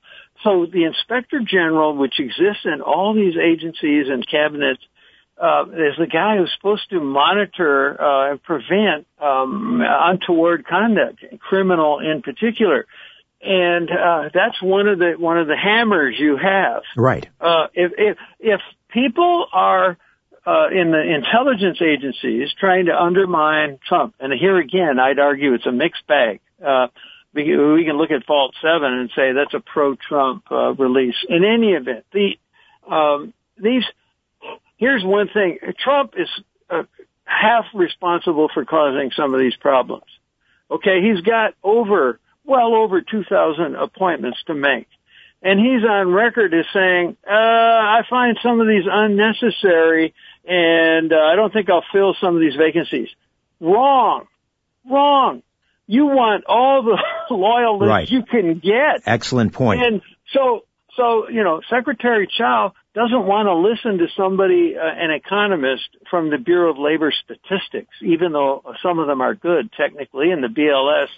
So 0.42 0.66
the 0.66 0.84
inspector 0.84 1.40
general, 1.40 1.96
which 1.96 2.18
exists 2.18 2.64
in 2.64 2.80
all 2.80 3.14
these 3.14 3.34
agencies 3.36 4.06
and 4.08 4.26
cabinets, 4.28 4.82
uh, 5.40 5.64
is 5.70 5.96
the 5.98 6.06
guy 6.06 6.36
who's 6.36 6.52
supposed 6.56 6.88
to 6.90 7.00
monitor 7.00 8.00
uh, 8.00 8.30
and 8.32 8.42
prevent 8.42 9.06
um, 9.20 9.82
untoward 9.82 10.66
conduct, 10.66 11.24
criminal 11.40 11.98
in 11.98 12.22
particular. 12.22 12.86
And 13.42 13.90
uh, 13.90 14.30
that's 14.32 14.62
one 14.62 14.88
of 14.88 14.98
the 14.98 15.14
one 15.18 15.38
of 15.38 15.46
the 15.46 15.56
hammers 15.56 16.16
you 16.18 16.36
have. 16.36 16.82
Right. 16.96 17.28
Uh, 17.40 17.66
if 17.74 17.92
if 17.98 18.16
if 18.40 18.60
people 18.88 19.46
are 19.52 19.98
uh, 20.46 20.68
in 20.68 20.90
the 20.90 21.00
intelligence 21.00 21.78
agencies 21.80 22.52
trying 22.58 22.86
to 22.86 22.92
undermine 22.92 23.78
Trump. 23.86 24.14
And 24.20 24.32
here 24.32 24.58
again, 24.58 24.98
I'd 24.98 25.18
argue 25.18 25.54
it's 25.54 25.66
a 25.66 25.72
mixed 25.72 26.06
bag. 26.06 26.40
Uh, 26.64 26.88
we, 27.32 27.44
can 27.44 27.96
look 27.96 28.10
at 28.10 28.26
Vault 28.26 28.54
7 28.62 28.82
and 28.84 29.10
say 29.16 29.32
that's 29.32 29.54
a 29.54 29.60
pro-Trump 29.60 30.44
uh, 30.50 30.74
release. 30.74 31.16
In 31.28 31.44
any 31.44 31.72
event, 31.72 32.04
the 32.12 32.36
um, 32.88 33.32
these 33.56 33.84
here's 34.76 35.02
one 35.04 35.28
thing: 35.32 35.58
Trump 35.78 36.14
is 36.16 36.28
uh, 36.70 36.82
half 37.24 37.64
responsible 37.74 38.48
for 38.52 38.64
causing 38.64 39.10
some 39.16 39.34
of 39.34 39.40
these 39.40 39.56
problems. 39.56 40.04
Okay, 40.70 41.00
he's 41.02 41.22
got 41.22 41.54
over 41.62 42.20
well 42.44 42.74
over 42.74 43.00
2,000 43.00 43.74
appointments 43.74 44.38
to 44.46 44.54
make. 44.54 44.86
And 45.42 45.60
he's 45.60 45.84
on 45.84 46.12
record 46.12 46.54
as 46.54 46.64
saying, 46.72 47.16
uh, 47.26 47.30
I 47.30 48.02
find 48.08 48.38
some 48.42 48.60
of 48.60 48.66
these 48.66 48.84
unnecessary 48.90 50.14
and 50.46 51.12
uh, 51.12 51.16
I 51.16 51.36
don't 51.36 51.52
think 51.52 51.68
I'll 51.70 51.84
fill 51.92 52.14
some 52.20 52.34
of 52.34 52.40
these 52.40 52.56
vacancies. 52.56 53.08
Wrong. 53.60 54.26
Wrong. 54.88 55.42
You 55.86 56.06
want 56.06 56.44
all 56.46 56.82
the 56.82 56.98
loyalists 57.34 57.88
right. 57.88 58.08
you 58.08 58.22
can 58.22 58.58
get. 58.58 59.02
Excellent 59.06 59.52
point. 59.52 59.82
And 59.82 60.02
so, 60.32 60.64
so, 60.96 61.28
you 61.28 61.44
know, 61.44 61.60
Secretary 61.68 62.28
Chao 62.38 62.72
doesn't 62.94 63.26
want 63.26 63.46
to 63.46 63.56
listen 63.56 63.98
to 63.98 64.06
somebody, 64.16 64.74
uh, 64.76 64.82
an 64.82 65.10
economist 65.10 65.88
from 66.10 66.30
the 66.30 66.38
Bureau 66.38 66.70
of 66.70 66.78
Labor 66.78 67.12
Statistics, 67.24 67.94
even 68.02 68.32
though 68.32 68.62
some 68.82 68.98
of 68.98 69.06
them 69.06 69.20
are 69.20 69.34
good 69.34 69.70
technically, 69.72 70.30
and 70.30 70.42
the 70.42 70.48
BLS 70.48 71.08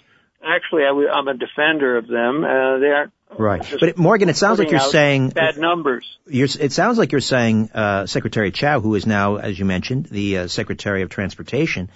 actually 0.43 0.83
I, 0.83 1.19
am 1.19 1.27
a 1.27 1.33
defender 1.33 1.97
of 1.97 2.07
them. 2.07 2.43
Uh, 2.43 2.79
they 2.79 2.87
aren't 2.87 3.13
right. 3.37 3.65
But 3.79 3.97
Morgan, 3.97 4.29
it 4.29 4.37
sounds 4.37 4.59
like 4.59 4.71
you're 4.71 4.79
saying 4.79 5.29
bad 5.29 5.57
numbers. 5.57 6.17
it 6.27 6.71
sounds 6.71 6.97
like 6.97 7.11
you're 7.11 7.21
saying 7.21 7.71
uh, 7.73 8.05
Secretary 8.05 8.51
Chao, 8.51 8.79
who 8.79 8.95
is 8.95 9.05
now, 9.05 9.37
as 9.37 9.57
you 9.57 9.65
mentioned, 9.65 10.05
the 10.05 10.37
uh, 10.37 10.47
Secretary 10.47 11.01
of 11.01 11.09
Transportation. 11.09 11.89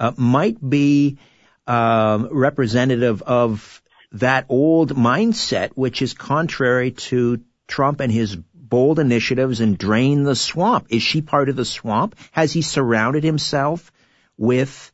uh, 0.00 0.12
might 0.16 0.56
be 0.68 1.18
um, 1.66 2.28
representative 2.32 3.22
of 3.22 3.82
that 4.12 4.46
old 4.48 4.96
mindset, 4.96 5.70
which 5.74 6.02
is 6.02 6.14
contrary 6.14 6.90
to 6.90 7.40
Trump 7.68 8.00
and 8.00 8.10
his 8.10 8.34
bold 8.54 8.98
initiatives 8.98 9.60
and 9.60 9.76
drain 9.76 10.24
the 10.24 10.34
swamp. 10.34 10.86
Is 10.88 11.02
she 11.02 11.20
part 11.22 11.48
of 11.48 11.56
the 11.56 11.64
swamp? 11.64 12.16
Has 12.32 12.52
he 12.52 12.62
surrounded 12.62 13.22
himself 13.22 13.92
with, 14.36 14.90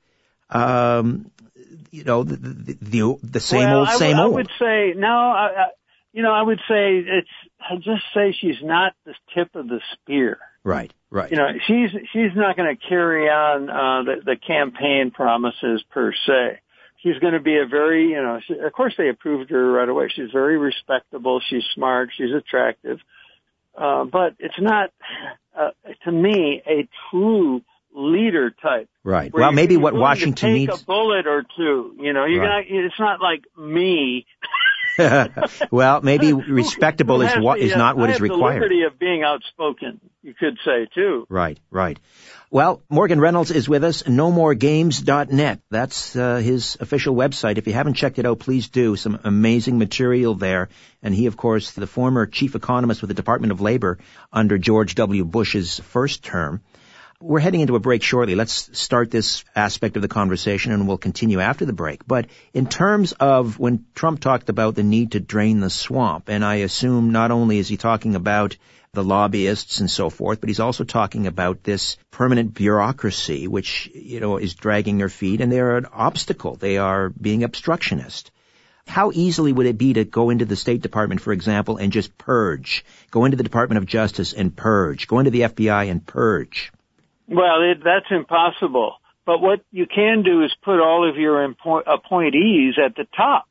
um, 0.51 1.31
you 1.91 2.05
know, 2.05 2.25
the 2.25 2.37
the, 2.37 2.79
the, 2.81 3.19
the 3.23 3.41
same 3.41 3.69
well, 3.69 3.81
old, 3.81 3.89
same 3.91 4.17
I, 4.17 4.23
old? 4.23 4.33
I 4.33 4.37
would 4.37 4.51
say 4.59 4.93
no. 4.97 5.09
I, 5.09 5.47
I, 5.47 5.67
you 6.13 6.23
know, 6.23 6.33
I 6.33 6.43
would 6.43 6.61
say 6.69 6.99
it's. 6.99 7.29
I 7.61 7.77
just 7.77 8.03
say 8.15 8.35
she's 8.41 8.63
not 8.63 8.95
the 9.05 9.15
tip 9.35 9.55
of 9.55 9.69
the 9.69 9.81
spear. 9.93 10.39
Right, 10.65 10.93
right. 11.11 11.31
You 11.31 11.37
know, 11.37 11.49
she's 11.67 11.91
she's 12.13 12.35
not 12.35 12.57
going 12.57 12.77
to 12.77 12.89
carry 12.89 13.29
on 13.29 13.71
uh, 13.71 14.03
the, 14.03 14.23
the 14.25 14.37
campaign 14.37 15.11
promises 15.13 15.85
per 15.91 16.13
se. 16.13 16.61
She's 17.03 17.19
going 17.21 17.35
to 17.35 17.41
be 17.41 17.57
a 17.57 17.67
very, 17.67 18.09
you 18.09 18.23
know, 18.23 18.41
she, 18.47 18.55
of 18.55 18.73
course 18.73 18.95
they 18.99 19.09
approved 19.09 19.51
her 19.51 19.71
right 19.73 19.89
away. 19.89 20.09
She's 20.15 20.31
very 20.33 20.59
respectable. 20.59 21.41
She's 21.49 21.63
smart. 21.75 22.11
She's 22.17 22.35
attractive. 22.37 22.99
Uh, 23.77 24.05
but 24.05 24.35
it's 24.39 24.59
not, 24.59 24.91
uh, 25.57 25.71
to 26.05 26.11
me, 26.11 26.63
a 26.67 26.89
true 27.11 27.61
leader 27.97 28.51
type. 28.51 28.89
Right. 29.03 29.33
Well, 29.33 29.53
maybe 29.53 29.77
what 29.77 29.95
Washington 29.95 30.35
take 30.53 30.69
needs. 30.69 30.83
a 30.83 30.85
bullet 30.85 31.27
or 31.27 31.45
two. 31.57 31.97
You 31.99 32.13
know, 32.13 32.25
you're 32.27 32.43
Right. 32.43 32.67
not. 32.71 32.85
It's 32.85 33.01
not 33.01 33.21
like 33.21 33.45
me. 33.57 34.27
well, 35.71 36.01
maybe 36.03 36.33
respectable 36.51 37.23
is 37.23 37.33
the, 37.33 37.53
is 37.59 37.73
uh, 37.73 37.79
not 37.79 37.97
what 37.97 38.11
is 38.11 38.21
required. 38.21 38.63
The 38.63 38.65
liberty 38.67 38.83
of 38.83 38.99
being 38.99 39.23
outspoken, 39.23 40.01
you 40.23 40.35
could 40.35 40.59
say 40.65 40.87
too. 40.95 41.27
Right, 41.29 41.59
right. 41.71 41.99
Well, 42.51 42.83
Morgan 42.89 43.21
Reynolds 43.21 43.51
is 43.51 43.69
with 43.69 43.83
us. 43.85 44.05
NoMoreGames.net. 44.05 45.61
That's 45.71 46.15
uh, 46.17 46.37
his 46.37 46.77
official 46.81 47.15
website. 47.15 47.59
If 47.59 47.67
you 47.67 47.73
haven't 47.73 47.95
checked 47.95 48.19
it 48.19 48.27
out, 48.27 48.39
please 48.39 48.69
do. 48.69 48.97
Some 48.97 49.19
amazing 49.25 49.79
material 49.79 50.35
there. 50.35 50.69
And 51.03 51.15
he, 51.15 51.27
of 51.27 51.37
course, 51.37 51.73
the 51.73 51.87
former 51.87 52.25
chief 52.27 52.55
economist 52.55 53.01
with 53.03 53.09
the 53.09 53.15
Department 53.15 53.53
of 53.53 53.61
Labor 53.61 53.99
under 54.33 54.59
George 54.59 54.95
W. 54.95 55.25
Bush's 55.25 55.81
first 55.81 56.23
term. 56.23 56.63
We're 57.19 57.41
heading 57.41 57.63
into 57.63 57.77
a 57.77 57.81
break 57.81 58.03
shortly. 58.03 58.35
Let's 58.35 58.79
start 58.79 59.11
this 59.11 59.43
aspect 59.55 59.97
of 59.97 60.03
the 60.03 60.09
conversation 60.09 60.73
and 60.73 60.87
we'll 60.87 60.99
continue 60.99 61.41
after 61.41 61.65
the 61.65 61.73
break. 61.73 62.07
But 62.07 62.27
in 62.53 62.67
terms 62.67 63.13
of 63.13 63.59
when 63.59 63.87
Trump 63.95 64.21
talked 64.21 64.51
about 64.51 64.75
the 64.75 64.83
need 64.83 65.13
to 65.13 65.21
drain 65.21 65.61
the 65.61 65.71
swamp, 65.71 66.29
and 66.29 66.45
I 66.45 66.57
assume 66.57 67.13
not 67.13 67.31
only 67.31 67.57
is 67.59 67.69
he 67.69 67.79
talking 67.79 68.17
about 68.17 68.59
the 68.93 69.03
lobbyists 69.03 69.81
and 69.81 69.91
so 69.91 70.11
forth, 70.11 70.41
but 70.41 70.51
he's 70.51 70.61
also 70.61 70.85
talking 70.85 71.27
about 71.27 71.63
this 71.63 71.97
permanent 72.11 72.53
bureaucracy, 72.53 73.49
which, 73.49 73.91
you 73.95 74.21
know, 74.21 74.37
is 74.37 74.55
dragging 74.55 74.99
their 74.99 75.09
feet 75.09 75.41
and 75.41 75.51
they're 75.51 75.79
an 75.79 75.87
obstacle. 75.87 76.57
They 76.57 76.77
are 76.77 77.09
being 77.09 77.45
obstructionist. 77.45 78.31
How 78.87 79.11
easily 79.15 79.55
would 79.55 79.67
it 79.67 79.79
be 79.79 79.95
to 79.95 80.05
go 80.05 80.29
into 80.29 80.45
the 80.45 80.55
State 80.55 80.83
Department, 80.83 81.23
for 81.23 81.33
example, 81.33 81.79
and 81.79 81.93
just 81.93 82.19
purge? 82.19 82.85
Go 83.11 83.25
into 83.25 83.39
the 83.39 83.43
Department 83.43 83.79
of 83.79 83.87
Justice 83.87 84.35
and 84.35 84.55
purge. 84.55 85.09
Go 85.09 85.19
into 85.19 85.31
the 85.31 85.41
FBI 85.41 85.91
and 85.91 86.07
purge. 86.07 86.73
Well, 87.29 87.63
it, 87.63 87.79
that's 87.85 88.07
impossible. 88.11 88.97
But 89.25 89.41
what 89.41 89.61
you 89.73 89.87
can 89.87 90.23
do 90.23 90.45
is 90.45 90.55
put 90.63 90.81
all 90.81 91.09
of 91.09 91.17
your 91.17 91.47
impo- 91.47 91.83
appointees 91.87 92.75
at 92.85 92.95
the 92.95 93.07
top. 93.17 93.49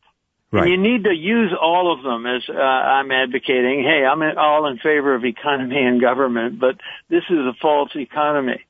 Right. 0.51 0.63
And 0.63 0.71
you 0.71 0.77
need 0.77 1.03
to 1.03 1.13
use 1.13 1.51
all 1.59 1.91
of 1.93 2.03
them 2.03 2.25
as 2.25 2.43
uh, 2.47 2.53
I'm 2.53 3.11
advocating. 3.11 3.83
Hey, 3.83 4.05
I'm 4.05 4.21
all 4.37 4.67
in 4.67 4.77
favor 4.77 5.13
of 5.13 5.25
economy 5.25 5.75
and 5.77 5.99
government, 5.99 6.59
but 6.59 6.77
this 7.09 7.23
is 7.29 7.39
a 7.39 7.53
false 7.61 7.91
economy. 7.95 8.63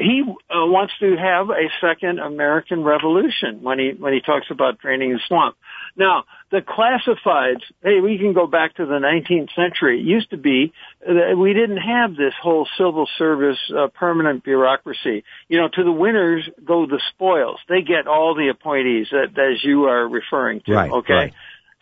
He 0.00 0.22
uh, 0.24 0.64
wants 0.64 0.94
to 1.00 1.14
have 1.14 1.50
a 1.50 1.68
second 1.82 2.20
American 2.20 2.82
revolution 2.82 3.62
when 3.62 3.78
he 3.78 3.92
when 3.98 4.14
he 4.14 4.20
talks 4.20 4.46
about 4.50 4.78
draining 4.78 5.12
the 5.12 5.20
swamp. 5.28 5.56
Now, 5.94 6.24
the 6.50 6.60
classifieds. 6.62 7.60
Hey, 7.82 8.00
we 8.00 8.16
can 8.16 8.32
go 8.32 8.46
back 8.46 8.76
to 8.76 8.86
the 8.86 8.94
19th 8.94 9.54
century. 9.54 10.00
It 10.00 10.04
used 10.04 10.30
to 10.30 10.38
be 10.38 10.72
that 11.00 11.36
we 11.36 11.52
didn't 11.52 11.78
have 11.78 12.16
this 12.16 12.32
whole 12.42 12.66
civil 12.78 13.06
service 13.18 13.58
uh, 13.76 13.88
permanent 13.88 14.42
bureaucracy. 14.42 15.22
You 15.48 15.60
know, 15.60 15.68
to 15.68 15.84
the 15.84 15.92
winners 15.92 16.48
go 16.64 16.86
the 16.86 17.00
spoils. 17.12 17.60
They 17.68 17.82
get 17.82 18.06
all 18.06 18.34
the 18.34 18.48
appointees 18.48 19.08
that 19.10 19.38
as 19.38 19.62
you 19.62 19.84
are 19.84 20.08
referring 20.08 20.62
to. 20.62 20.72
Right, 20.72 20.90
okay. 20.90 21.12
right. 21.12 21.32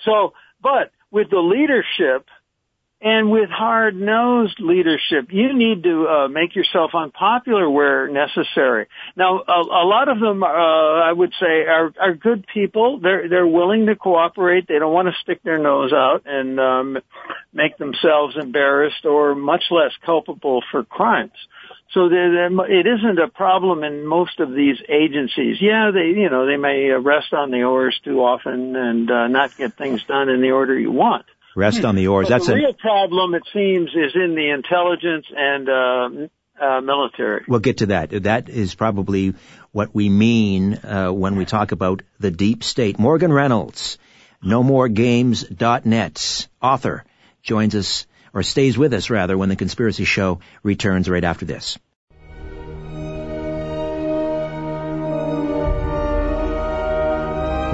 So, 0.05 0.33
but 0.61 0.91
with 1.13 1.31
the 1.31 1.39
leadership 1.39 2.27
and 3.01 3.31
with 3.31 3.49
hard-nosed 3.49 4.59
leadership, 4.59 5.29
you 5.31 5.53
need 5.53 5.85
to 5.85 6.09
uh, 6.09 6.29
make 6.29 6.57
yourself 6.57 6.91
unpopular 6.95 7.71
where 7.71 8.09
necessary. 8.09 8.87
Now, 9.17 9.39
a, 9.47 9.61
a 9.61 9.87
lot 9.87 10.09
of 10.09 10.19
them, 10.19 10.43
uh, 10.43 10.47
I 10.47 11.13
would 11.13 11.33
say, 11.39 11.67
are, 11.67 11.93
are 12.01 12.15
good 12.15 12.45
people. 12.53 12.99
They're 12.99 13.29
they're 13.29 13.47
willing 13.47 13.87
to 13.87 13.95
cooperate. 13.95 14.67
They 14.67 14.81
don't 14.81 14.93
want 14.93 15.07
to 15.09 15.15
stick 15.23 15.45
their 15.45 15.59
nose 15.59 15.93
out 15.93 16.23
and 16.27 16.59
um, 16.59 16.99
make 17.53 17.79
themselves 17.79 18.37
embarrassed 18.37 19.05
or 19.05 19.37
much 19.37 19.65
less 19.71 19.93
culpable 20.05 20.65
for 20.73 20.83
crimes. 20.83 21.39
So 21.93 22.09
there, 22.09 22.47
it 22.71 22.87
isn't 22.87 23.19
a 23.19 23.29
problem 23.29 23.85
in 23.85 24.07
most 24.07 24.41
of 24.41 24.53
these 24.53 24.77
agencies. 24.89 25.57
Yeah, 25.61 25.91
they, 25.93 26.09
you 26.21 26.29
know, 26.29 26.47
they 26.47 26.57
may 26.57 26.91
rest 26.91 27.33
on 27.33 27.51
the 27.51 27.63
oars 27.63 27.99
too 28.05 28.21
often 28.21 28.77
and 28.77 29.11
uh, 29.11 29.29
not 29.29 29.57
get 29.57 29.75
things 29.75 30.03
done 30.05 30.29
in 30.29 30.43
the 30.43 30.51
order 30.51 30.79
you 30.79 30.91
want. 30.91 31.25
Rest 31.59 31.85
on 31.85 31.97
the 31.97 32.07
oars. 32.07 32.29
But 32.29 32.35
That's 32.35 32.47
the 32.47 32.53
a, 32.53 32.57
real 32.57 32.73
problem, 32.73 33.35
it 33.35 33.43
seems, 33.53 33.91
is 33.91 34.13
in 34.15 34.37
the 34.37 34.51
intelligence 34.51 35.27
and 35.37 35.69
uh, 35.69 36.65
uh, 36.65 36.81
military. 36.81 37.45
We'll 37.49 37.59
get 37.59 37.79
to 37.79 37.87
that. 37.87 38.11
That 38.11 38.49
is 38.49 38.77
probably 38.77 39.35
what 39.73 39.93
we 39.93 40.09
mean 40.09 40.75
uh, 40.75 41.11
when 41.11 41.35
we 41.35 41.47
talk 41.47 41.73
about 41.73 42.03
the 42.21 42.31
deep 42.31 42.63
state. 42.63 43.01
Morgan 43.01 43.33
Reynolds, 43.33 43.99
NoMoreGames.net, 44.45 46.49
author, 46.63 47.05
joins 47.43 47.75
us, 47.75 48.07
or 48.33 48.45
stays 48.45 48.79
with 48.79 48.95
us 48.95 49.11
rather, 49.11 49.37
when 49.37 49.49
the 49.49 49.57
Conspiracy 49.57 50.05
Show 50.05 50.39
returns 50.63 51.09
right 51.09 51.25
after 51.25 51.45
this. 51.45 51.77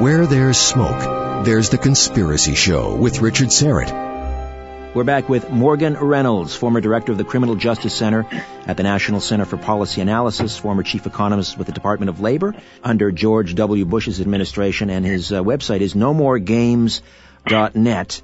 Where 0.01 0.27
there's 0.27 0.59
smoke, 0.59 1.24
there's 1.45 1.69
the 1.69 1.77
Conspiracy 1.77 2.55
Show 2.55 2.97
with 2.97 3.21
Richard 3.21 3.49
Syrett. 3.49 4.95
We're 4.95 5.05
back 5.05 5.29
with 5.29 5.51
Morgan 5.51 5.93
Reynolds, 5.95 6.57
former 6.57 6.81
director 6.81 7.13
of 7.13 7.19
the 7.19 7.25
Criminal 7.25 7.55
Justice 7.55 7.93
Center 7.93 8.27
at 8.67 8.79
the 8.79 8.83
National 8.83 9.21
Center 9.21 9.45
for 9.45 9.59
Policy 9.59 10.01
Analysis, 10.01 10.57
former 10.57 10.83
chief 10.83 11.07
economist 11.07 11.59
with 11.59 11.67
the 11.67 11.75
Department 11.75 12.09
of 12.09 12.21
Labor 12.21 12.55
under 12.83 13.13
George 13.13 13.55
W. 13.57 13.85
Bush's 13.85 14.23
administration, 14.23 14.89
and 14.89 15.05
his 15.05 15.33
uh, 15.33 15.43
website 15.43 15.81
is 15.81 15.93
nomoregames.net. 15.93 18.23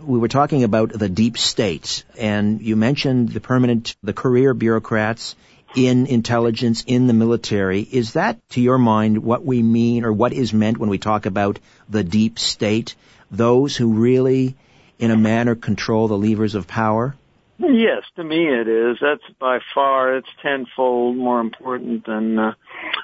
We 0.00 0.18
were 0.18 0.28
talking 0.28 0.62
about 0.62 0.92
the 0.92 1.08
deep 1.08 1.38
state, 1.38 2.04
and 2.18 2.60
you 2.60 2.76
mentioned 2.76 3.30
the 3.30 3.40
permanent, 3.40 3.96
the 4.02 4.12
career 4.12 4.52
bureaucrats 4.52 5.36
in 5.74 6.06
intelligence, 6.06 6.84
in 6.86 7.06
the 7.06 7.12
military. 7.12 7.82
Is 7.82 8.14
that, 8.14 8.38
to 8.50 8.60
your 8.60 8.78
mind, 8.78 9.18
what 9.18 9.44
we 9.44 9.62
mean 9.62 10.04
or 10.04 10.12
what 10.12 10.32
is 10.32 10.52
meant 10.52 10.78
when 10.78 10.90
we 10.90 10.98
talk 10.98 11.26
about 11.26 11.58
the 11.88 12.04
deep 12.04 12.38
state? 12.38 12.94
Those 13.30 13.76
who 13.76 13.92
really 13.92 14.56
in 14.98 15.10
a 15.10 15.16
manner 15.16 15.54
control 15.54 16.08
the 16.08 16.18
levers 16.18 16.54
of 16.54 16.66
power? 16.66 17.14
Yes, 17.58 18.04
to 18.16 18.24
me 18.24 18.46
it 18.46 18.68
is. 18.68 18.98
That's 19.00 19.22
by 19.38 19.58
far, 19.74 20.16
it's 20.16 20.28
tenfold 20.42 21.16
more 21.16 21.40
important 21.40 22.06
than 22.06 22.38
uh, 22.38 22.54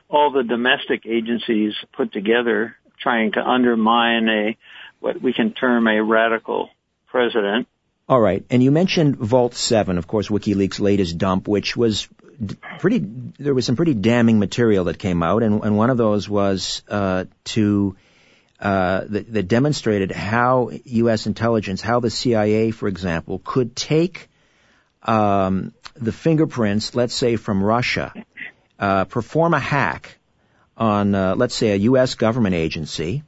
all 0.09 0.31
the 0.31 0.45
domestic 0.45 1.07
agencies 1.07 1.75
put 1.93 2.13
together 2.13 2.77
trying 3.01 3.33
to 3.33 3.41
undermine 3.41 4.29
a, 4.29 4.57
what 5.01 5.21
we 5.21 5.33
can 5.33 5.53
term 5.53 5.89
a 5.89 6.03
radical 6.03 6.71
president. 7.09 7.67
All 8.07 8.21
right. 8.21 8.45
And 8.51 8.63
you 8.63 8.71
mentioned 8.71 9.17
Vault 9.17 9.55
7, 9.55 9.97
of 9.97 10.07
course, 10.07 10.29
WikiLeaks' 10.29 10.79
latest 10.79 11.17
dump, 11.17 11.49
which 11.49 11.77
was 11.77 12.07
pretty, 12.79 12.99
there 13.39 13.55
was 13.55 13.65
some 13.65 13.77
pretty 13.77 13.95
damning 13.95 14.39
material 14.39 14.85
that 14.85 14.99
came 14.99 15.23
out, 15.23 15.43
and, 15.43 15.65
and 15.65 15.77
one 15.77 15.89
of 15.89 15.97
those 15.97 16.29
was 16.29 16.83
uh, 16.89 17.25
to 17.45 17.97
uh, 18.61 19.05
that, 19.09 19.33
that 19.33 19.49
demonstrated 19.49 20.11
how 20.11 20.71
U.S. 20.85 21.27
intelligence, 21.27 21.81
how 21.81 22.01
the 22.01 22.11
CIA, 22.11 22.71
for 22.71 22.89
example, 22.89 23.41
could 23.43 23.75
take 23.75 24.29
um, 25.03 25.73
the 25.97 26.13
fingerprints, 26.13 26.95
let's 26.95 27.15
say 27.15 27.37
from 27.37 27.63
Russia, 27.63 28.13
uh, 28.79 29.05
perform 29.05 29.55
a 29.55 29.59
hack 29.59 30.19
on, 30.77 31.15
uh, 31.15 31.35
let's 31.37 31.55
say, 31.55 31.73
a 31.73 31.77
U.S. 31.77 32.15
government 32.15 32.55
agency, 32.55 33.23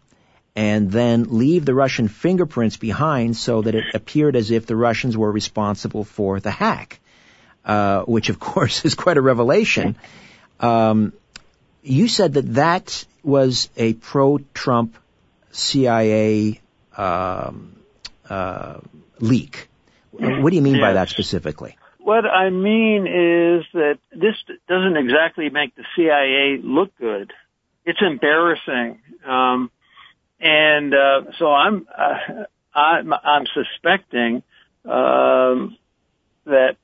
and 0.57 0.91
then 0.91 1.27
leave 1.29 1.65
the 1.65 1.75
Russian 1.75 2.09
fingerprints 2.09 2.77
behind 2.77 3.37
so 3.37 3.63
that 3.63 3.75
it 3.75 3.85
appeared 3.95 4.35
as 4.35 4.51
if 4.51 4.67
the 4.67 4.75
Russians 4.75 5.17
were 5.17 5.31
responsible 5.31 6.03
for 6.03 6.41
the 6.41 6.51
hack, 6.51 6.99
uh, 7.65 8.03
which 8.03 8.31
of 8.31 8.41
course 8.51 8.85
is 8.85 8.95
quite 8.95 9.19
a 9.19 9.23
revelation. 9.23 9.97
Um, 10.59 11.13
you 11.83 12.09
said 12.09 12.35
that 12.35 12.55
that 12.55 13.05
was 13.23 13.69
a 13.77 13.93
pro-Trump 13.93 14.97
CIA 15.53 16.61
um, 16.97 17.77
uh, 18.29 18.81
leak. 19.21 19.69
What 20.11 20.51
do 20.51 20.57
you 20.57 20.63
mean 20.63 20.81
by 20.81 20.95
that 20.95 21.11
specifically? 21.11 21.77
what 22.07 22.25
I 22.25 22.51
mean 22.51 23.09
is 23.09 23.65
that 23.73 23.99
this 24.13 24.37
doesn't 24.69 24.97
exactly 24.97 25.51
make 25.51 25.75
the 25.75 25.83
CIA 25.97 26.57
look 26.63 26.97
good. 26.99 27.33
It's 27.85 27.99
embarrassing. 28.01 29.01
Um, 29.27 29.73
and, 30.41 30.95
uh, 30.95 31.23
so 31.39 31.53
I'm, 31.53 31.87
uh, 31.97 32.45
I'm, 32.75 33.13
I'm 33.13 33.47
suspecting, 33.55 34.43
um, 34.85 35.77
that 36.45 36.77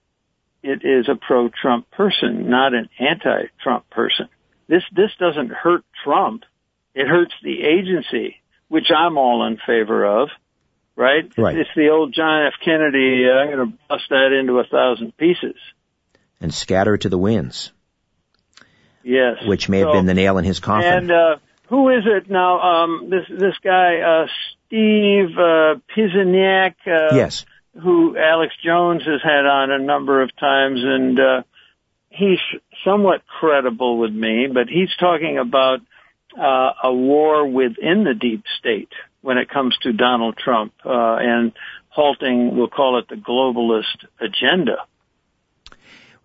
it 0.63 0.85
is 0.85 1.09
a 1.09 1.17
pro-Trump 1.17 1.91
person, 1.91 2.49
not 2.49 2.75
an 2.75 2.89
anti-Trump 2.99 3.91
person. 3.91 4.29
This, 4.69 4.83
this 4.95 5.11
doesn't 5.19 5.51
hurt 5.51 5.85
Trump. 6.05 6.45
It 6.95 7.09
hurts 7.09 7.35
the 7.43 7.63
agency, 7.63 8.37
which 8.69 8.91
I'm 8.91 9.19
all 9.19 9.47
in 9.47 9.59
favor 9.67 10.05
of 10.05 10.29
right? 10.97 11.31
Right. 11.37 11.57
It's 11.57 11.71
the 11.75 11.89
old 11.89 12.15
John 12.15 12.47
F. 12.47 12.55
Kennedy, 12.65 13.25
uh, 13.29 13.39
I'm 13.39 13.51
going 13.51 13.71
to 13.71 13.79
bust 13.89 14.05
that 14.11 14.37
into 14.39 14.59
a 14.59 14.65
thousand 14.65 15.17
pieces. 15.17 15.57
And 16.41 16.53
scatter 16.53 16.97
to 16.97 17.09
the 17.09 17.19
winds. 17.19 17.73
Yes. 19.03 19.39
Which 19.45 19.69
may 19.69 19.81
have 19.81 19.93
been 19.93 20.07
the 20.07 20.15
nail 20.15 20.39
in 20.39 20.45
his 20.45 20.61
coffin. 20.61 20.93
And, 20.93 21.11
uh, 21.11 21.37
who 21.73 21.89
is 21.89 22.05
it 22.05 22.29
now? 22.29 22.61
Um, 22.61 23.09
this, 23.09 23.25
this 23.31 23.55
guy, 23.65 24.01
uh, 24.01 24.27
Steve, 24.67 25.31
uh, 25.39 25.77
Pieczenik, 25.97 26.75
uh, 26.87 27.17
yes. 27.17 27.47
who 27.83 28.15
Alex 28.15 28.53
Jones 28.63 29.01
has 29.07 29.23
had 29.25 29.47
on 29.47 29.71
a 29.71 29.79
number 29.79 30.21
of 30.21 30.37
times 30.37 30.81
and, 30.85 31.19
uh, 31.19 31.43
he's 32.11 32.41
somewhat 32.85 33.23
credible 33.27 33.97
with 33.97 34.13
me, 34.13 34.49
but 34.53 34.69
he's 34.69 34.95
talking 35.01 35.39
about, 35.39 35.81
uh, 36.39 36.73
a 36.85 36.93
war 36.93 37.49
within 37.49 38.05
the 38.05 38.13
deep 38.13 38.45
state 38.59 38.93
when 39.23 39.39
it 39.39 39.49
comes 39.49 39.75
to 39.79 39.95
Donald 39.95 40.37
Trump, 40.37 40.75
uh, 40.85 40.91
and 40.91 41.53
halting, 41.89 42.55
we'll 42.55 42.69
call 42.69 42.99
it 42.99 43.09
the 43.09 43.15
globalist 43.15 44.05
agenda. 44.21 44.77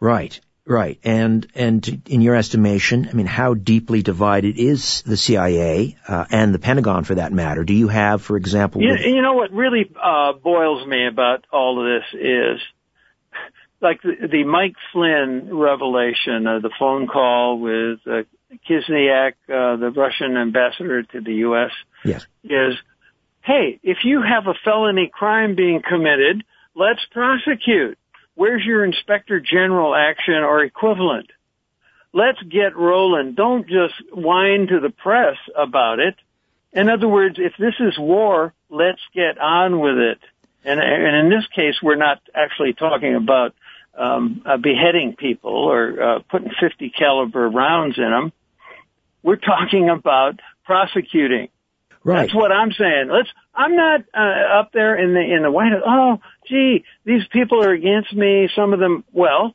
Right. 0.02 0.42
Right. 0.68 1.00
And, 1.04 1.48
and 1.56 2.02
in 2.08 2.22
your 2.22 2.36
estimation, 2.36 3.08
I 3.10 3.14
mean, 3.14 3.26
how 3.26 3.54
deeply 3.54 4.02
divided 4.02 4.58
is 4.58 5.02
the 5.04 5.16
CIA, 5.16 5.98
uh, 6.08 6.26
and 6.30 6.54
the 6.54 6.60
Pentagon 6.60 7.06
for 7.06 7.16
that 7.16 7.32
matter? 7.32 7.64
Do 7.64 7.74
you 7.74 7.88
have, 7.88 8.22
for 8.22 8.36
example, 8.36 8.82
You, 8.82 8.92
with- 8.92 9.06
you 9.06 9.22
know 9.22 9.34
what 9.34 9.52
really 9.52 9.90
uh, 10.02 10.34
boils 10.34 10.86
me 10.86 11.08
about 11.08 11.46
all 11.54 11.80
of 11.80 12.02
this 12.02 12.20
is, 12.20 12.60
like 13.82 14.02
the, 14.02 14.28
the 14.28 14.44
Mike 14.44 14.76
Flynn 14.92 15.56
revelation, 15.56 16.46
uh, 16.46 16.60
the 16.60 16.72
phone 16.78 17.08
call 17.08 17.60
with 17.60 18.00
uh, 18.06 18.24
Kislyak, 18.70 19.34
uh, 19.48 19.78
the 19.78 19.94
Russian 19.96 20.36
ambassador 20.36 21.04
to 21.04 21.22
the 21.22 21.34
U.S. 21.36 21.72
yes. 22.04 22.26
is, 22.44 22.74
hey, 23.42 23.80
if 23.84 24.00
you 24.04 24.22
have 24.22 24.48
a 24.48 24.54
felony 24.66 25.10
crime 25.14 25.56
being 25.56 25.82
committed, 25.88 26.44
let's 26.76 27.02
prosecute. 27.12 27.98
Where's 28.38 28.64
your 28.64 28.86
inspector 28.86 29.40
general 29.40 29.96
action 29.96 30.36
or 30.36 30.64
equivalent? 30.64 31.32
Let's 32.14 32.40
get 32.44 32.78
rolling. 32.78 33.34
Don't 33.34 33.68
just 33.68 33.96
whine 34.14 34.68
to 34.68 34.80
the 34.80 34.92
press 34.92 35.38
about 35.56 35.98
it. 35.98 36.14
In 36.72 36.88
other 36.88 37.08
words, 37.08 37.38
if 37.40 37.54
this 37.58 37.74
is 37.80 37.98
war, 37.98 38.54
let's 38.70 39.02
get 39.16 39.40
on 39.40 39.80
with 39.80 39.98
it. 39.98 40.20
And, 40.64 40.80
and 40.80 41.16
in 41.16 41.30
this 41.32 41.48
case, 41.56 41.78
we're 41.82 41.96
not 41.96 42.22
actually 42.36 42.74
talking 42.74 43.16
about 43.16 43.56
um, 43.98 44.44
uh, 44.46 44.58
beheading 44.58 45.16
people 45.18 45.56
or 45.56 46.00
uh, 46.00 46.20
putting 46.30 46.52
50 46.60 46.92
caliber 46.92 47.50
rounds 47.50 47.98
in 47.98 48.12
them. 48.12 48.32
We're 49.24 49.38
talking 49.38 49.90
about 49.90 50.40
prosecuting. 50.64 51.50
Right. 52.08 52.22
That's 52.22 52.34
what 52.34 52.54
I'm 52.54 52.72
saying. 52.72 53.10
Let's. 53.12 53.28
I'm 53.54 53.76
not 53.76 54.00
uh, 54.14 54.60
up 54.62 54.72
there 54.72 54.96
in 54.96 55.14
the 55.14 55.20
in 55.20 55.44
the 55.44 55.52
White 55.52 55.74
House. 55.74 55.84
Oh, 55.86 56.20
gee, 56.48 56.86
these 57.04 57.28
people 57.34 57.62
are 57.66 57.74
against 57.74 58.14
me. 58.14 58.48
Some 58.56 58.72
of 58.72 58.80
them. 58.80 59.04
Well, 59.12 59.54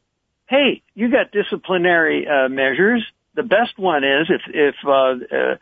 hey, 0.50 0.82
you 0.94 1.10
got 1.10 1.32
disciplinary 1.32 2.28
uh, 2.28 2.50
measures. 2.50 3.02
The 3.34 3.42
best 3.42 3.78
one 3.78 4.04
is 4.04 4.28
if 4.28 4.42
if 4.48 4.74
uh, 4.86 4.90
uh, 5.34 5.54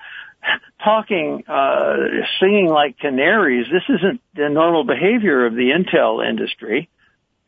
talking, 0.82 1.44
uh, 1.46 1.94
singing 2.40 2.66
like 2.66 2.98
canaries. 2.98 3.66
This 3.70 3.84
isn't 3.88 4.20
the 4.34 4.48
normal 4.48 4.82
behavior 4.82 5.46
of 5.46 5.54
the 5.54 5.70
intel 5.70 6.28
industry. 6.28 6.88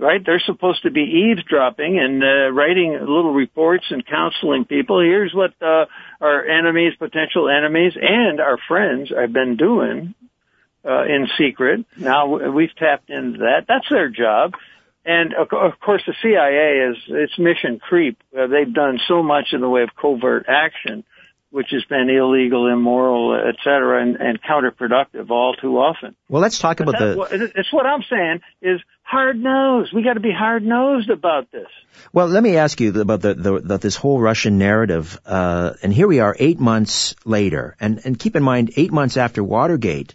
Right? 0.03 0.21
They're 0.25 0.43
supposed 0.45 0.83
to 0.83 0.91
be 0.91 1.31
eavesdropping 1.31 1.97
and 1.97 2.25
uh, 2.25 2.51
writing 2.51 2.91
little 2.93 3.33
reports 3.33 3.85
and 3.89 4.05
counseling 4.05 4.65
people. 4.65 5.01
Here's 5.01 5.33
what 5.33 5.53
uh, 5.63 5.85
our 6.21 6.45
enemies, 6.45 6.95
potential 6.99 7.49
enemies, 7.49 7.93
and 7.95 8.41
our 8.41 8.59
friends 8.67 9.13
have 9.17 9.33
been 9.33 9.57
doing 9.57 10.15
uh, 10.85 11.05
in 11.05 11.29
secret. 11.39 11.87
Now 11.97 12.51
we've 12.51 12.75
tapped 12.75 13.11
into 13.11 13.39
that. 13.39 13.67
That's 13.69 13.89
their 13.89 14.09
job. 14.09 14.55
And 15.05 15.35
of, 15.35 15.49
course, 15.81 16.03
the 16.07 16.15
CIA 16.21 16.91
is 16.91 16.97
it's 17.09 17.39
mission 17.39 17.79
creep. 17.79 18.19
Uh, 18.37 18.47
they've 18.47 18.73
done 18.73 18.99
so 19.09 19.23
much 19.23 19.49
in 19.53 19.61
the 19.61 19.69
way 19.69 19.83
of 19.83 19.91
covert 20.01 20.47
action, 20.49 21.05
which 21.53 21.69
has 21.71 21.85
been 21.85 22.09
illegal, 22.09 22.67
immoral, 22.67 23.35
et 23.35 23.57
cetera, 23.63 24.01
and, 24.01 24.17
and 24.17 24.41
counterproductive 24.43 25.29
all 25.29 25.55
too 25.55 25.77
often. 25.77 26.17
Well, 26.27 26.41
let's 26.41 26.59
talk 26.59 26.81
about 26.81 26.99
the, 26.99 27.15
what, 27.15 27.31
it's 27.31 27.71
what 27.71 27.85
I'm 27.85 28.03
saying 28.09 28.41
is 28.63 28.81
hard 29.03 29.39
nosed. 29.39 29.93
We 29.93 30.03
got 30.03 30.15
to 30.15 30.21
be 30.21 30.33
hard 30.33 30.65
nosed 30.65 31.11
about 31.11 31.53
this. 31.53 31.69
Well, 32.11 32.29
let 32.29 32.43
me 32.43 32.57
ask 32.57 32.81
you 32.81 32.99
about 32.99 33.21
the, 33.21 33.35
the, 33.35 33.61
the 33.61 33.79
this 33.79 33.97
whole 33.97 34.19
Russian 34.19 34.57
narrative. 34.57 35.21
Uh, 35.27 35.75
and 35.83 35.93
here 35.93 36.09
we 36.09 36.21
are, 36.21 36.35
eight 36.39 36.59
months 36.59 37.15
later, 37.27 37.77
and 37.79 38.01
and 38.07 38.19
keep 38.19 38.35
in 38.35 38.43
mind, 38.43 38.73
eight 38.77 38.91
months 38.91 39.19
after 39.19 39.45
Watergate, 39.45 40.15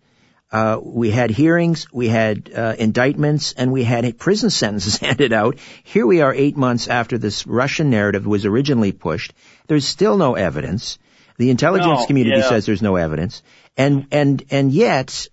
uh, 0.52 0.80
we 0.82 1.12
had 1.12 1.30
hearings, 1.30 1.86
we 1.94 2.08
had 2.08 2.50
uh, 2.56 2.74
indictments, 2.80 3.54
and 3.56 3.72
we 3.72 3.84
had 3.84 4.18
prison 4.18 4.50
sentences 4.62 4.98
handed 4.98 5.34
out. 5.34 5.60
Here 5.84 6.08
we 6.08 6.22
are, 6.22 6.34
eight 6.34 6.58
months 6.58 6.88
after 6.88 7.20
this 7.20 7.46
Russian 7.46 7.92
narrative 7.92 8.26
was 8.26 8.44
originally 8.44 8.92
pushed. 8.92 9.34
There's 9.68 9.86
still 9.86 10.18
no 10.18 10.34
evidence. 10.34 10.98
The 11.38 11.50
intelligence 11.52 12.02
No, 12.02 12.06
community 12.06 12.38
yeah. 12.40 12.50
says 12.50 12.66
there's 12.66 12.82
no 12.82 12.96
evidence, 12.96 13.44
and 13.76 14.08
and 14.12 14.44
and 14.50 14.72
yet 14.72 15.28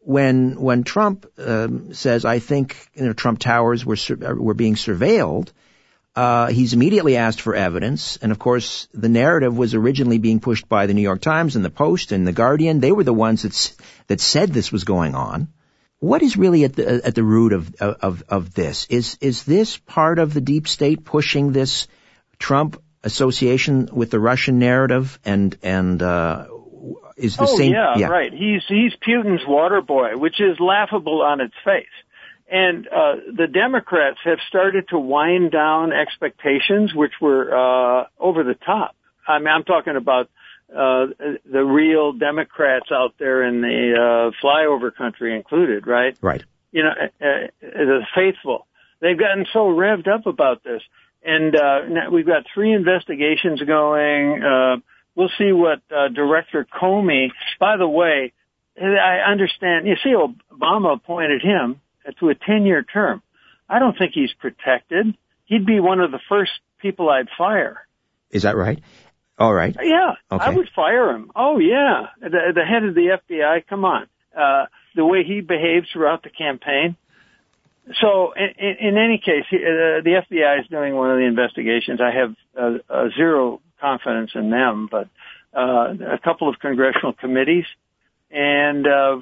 when 0.00 0.60
when 0.60 0.84
Trump 0.84 1.26
um, 1.38 1.94
says, 1.94 2.24
"I 2.24 2.38
think 2.38 2.76
you 2.94 3.06
know 3.06 3.12
Trump 3.12 3.38
Towers 3.38 3.84
were 3.84 3.96
sur- 3.96 4.18
uh, 4.22 4.34
were 4.34 4.54
being 4.54 4.74
surveilled," 4.74 5.48
uh, 6.14 6.48
he's 6.48 6.74
immediately 6.74 7.16
asked 7.16 7.40
for 7.40 7.54
evidence, 7.54 8.18
and 8.20 8.32
of 8.32 8.38
course, 8.38 8.88
the 8.94 9.08
narrative 9.08 9.56
was 9.56 9.74
originally 9.74 10.18
being 10.18 10.40
pushed 10.40 10.68
by 10.68 10.86
the 10.86 10.94
New 10.94 11.02
York 11.02 11.20
Times 11.20 11.56
and 11.56 11.64
the 11.64 11.70
Post 11.70 12.12
and 12.12 12.26
the 12.26 12.32
Guardian. 12.32 12.80
They 12.80 12.92
were 12.92 13.04
the 13.04 13.12
ones 13.12 13.42
that 13.42 13.76
that 14.08 14.20
said 14.20 14.52
this 14.52 14.70
was 14.70 14.84
going 14.84 15.14
on. 15.14 15.48
What 15.98 16.22
is 16.22 16.36
really 16.36 16.64
at 16.64 16.74
the 16.74 17.00
at 17.06 17.14
the 17.14 17.24
root 17.24 17.52
of 17.54 17.74
of 17.80 18.22
of 18.28 18.52
this? 18.54 18.86
Is 18.90 19.16
is 19.22 19.44
this 19.44 19.78
part 19.78 20.18
of 20.18 20.34
the 20.34 20.42
deep 20.42 20.68
state 20.68 21.04
pushing 21.04 21.52
this 21.52 21.88
Trump 22.38 22.80
association 23.06 23.88
with 23.92 24.10
the 24.10 24.20
Russian 24.20 24.58
narrative 24.58 25.18
and 25.24 25.56
and 25.62 26.02
uh, 26.02 26.46
is 27.16 27.36
the 27.36 27.44
oh 27.44 27.56
same? 27.56 27.72
yeah, 27.72 28.06
right. 28.06 28.32
He's 28.32 28.62
he's 28.68 28.92
Putin's 29.06 29.46
water 29.46 29.80
boy, 29.80 30.16
which 30.16 30.40
is 30.40 30.58
laughable 30.60 31.22
on 31.22 31.40
its 31.40 31.54
face. 31.64 31.86
And 32.48 32.86
uh, 32.86 33.14
the 33.36 33.48
Democrats 33.48 34.18
have 34.24 34.38
started 34.48 34.88
to 34.90 34.98
wind 34.98 35.50
down 35.50 35.92
expectations, 35.92 36.94
which 36.94 37.12
were 37.20 37.44
uh, 37.50 38.06
over 38.20 38.44
the 38.44 38.54
top. 38.54 38.94
I 39.26 39.38
mean, 39.38 39.48
I'm 39.48 39.64
talking 39.64 39.96
about 39.96 40.30
uh, 40.70 41.06
the 41.50 41.64
real 41.64 42.12
Democrats 42.12 42.86
out 42.92 43.14
there 43.18 43.42
in 43.42 43.62
the 43.62 43.94
uh, 43.96 44.44
flyover 44.44 44.94
country 44.94 45.34
included, 45.34 45.86
right? 45.86 46.16
Right. 46.20 46.44
you 46.70 46.82
know, 46.84 46.90
uh, 46.90 47.24
uh, 47.24 47.48
the 47.62 48.06
faithful. 48.14 48.66
They've 49.00 49.18
gotten 49.18 49.46
so 49.52 49.66
revved 49.66 50.08
up 50.08 50.26
about 50.26 50.62
this. 50.62 50.82
And, 51.26 51.54
uh, 51.56 52.10
we've 52.10 52.26
got 52.26 52.44
three 52.54 52.72
investigations 52.72 53.60
going. 53.62 54.42
Uh, 54.42 54.76
we'll 55.14 55.30
see 55.36 55.52
what, 55.52 55.80
uh, 55.90 56.08
Director 56.08 56.66
Comey, 56.72 57.32
by 57.58 57.76
the 57.76 57.88
way, 57.88 58.32
I 58.80 59.30
understand, 59.30 59.86
you 59.86 59.96
see, 60.02 60.14
Obama 60.14 60.94
appointed 60.94 61.42
him 61.42 61.80
to 62.20 62.28
a 62.28 62.34
10 62.34 62.64
year 62.64 62.82
term. 62.82 63.22
I 63.68 63.78
don't 63.78 63.96
think 63.98 64.12
he's 64.14 64.32
protected. 64.34 65.16
He'd 65.46 65.66
be 65.66 65.80
one 65.80 66.00
of 66.00 66.10
the 66.10 66.20
first 66.28 66.52
people 66.80 67.08
I'd 67.08 67.28
fire. 67.36 67.86
Is 68.30 68.42
that 68.42 68.56
right? 68.56 68.82
All 69.38 69.52
right. 69.52 69.76
Yeah, 69.82 70.14
I 70.30 70.50
would 70.50 70.68
fire 70.74 71.10
him. 71.10 71.30
Oh 71.36 71.58
yeah, 71.58 72.06
the, 72.20 72.52
the 72.54 72.64
head 72.64 72.84
of 72.84 72.94
the 72.94 73.18
FBI. 73.30 73.66
Come 73.68 73.84
on, 73.84 74.06
uh, 74.36 74.66
the 74.94 75.04
way 75.04 75.24
he 75.24 75.42
behaved 75.42 75.88
throughout 75.92 76.22
the 76.22 76.30
campaign. 76.30 76.96
So, 78.00 78.32
in, 78.32 78.76
in, 78.80 78.98
any 78.98 79.18
case, 79.18 79.44
uh, 79.52 80.02
the 80.02 80.22
FBI 80.28 80.60
is 80.60 80.66
doing 80.68 80.96
one 80.96 81.10
of 81.10 81.18
the 81.18 81.24
investigations. 81.24 82.00
I 82.00 82.10
have 82.10 82.34
uh, 82.58 82.78
uh, 82.92 83.08
zero 83.16 83.60
confidence 83.80 84.32
in 84.34 84.50
them, 84.50 84.88
but 84.90 85.08
uh, 85.54 85.94
a 86.14 86.18
couple 86.18 86.48
of 86.48 86.58
congressional 86.58 87.12
committees, 87.12 87.64
and 88.30 88.86
uh, 88.86 89.20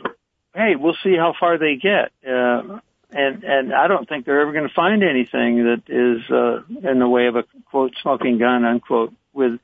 hey, 0.54 0.76
we'll 0.76 0.96
see 1.02 1.14
how 1.14 1.34
far 1.38 1.58
they 1.58 1.76
get. 1.76 2.12
And 2.22 3.44
and 3.44 3.72
I 3.72 3.86
don't 3.86 4.08
think 4.08 4.24
they're 4.24 4.40
ever 4.40 4.52
going 4.52 4.66
to 4.66 4.74
find 4.74 5.04
anything 5.04 5.64
that 5.64 5.82
is 5.88 6.28
uh, 6.30 6.90
in 6.90 6.98
the 6.98 7.08
way 7.08 7.26
of 7.26 7.36
a 7.36 7.44
quote 7.70 7.94
smoking 8.02 8.38
gun 8.38 8.64
unquote 8.64 9.12
with 9.32 9.60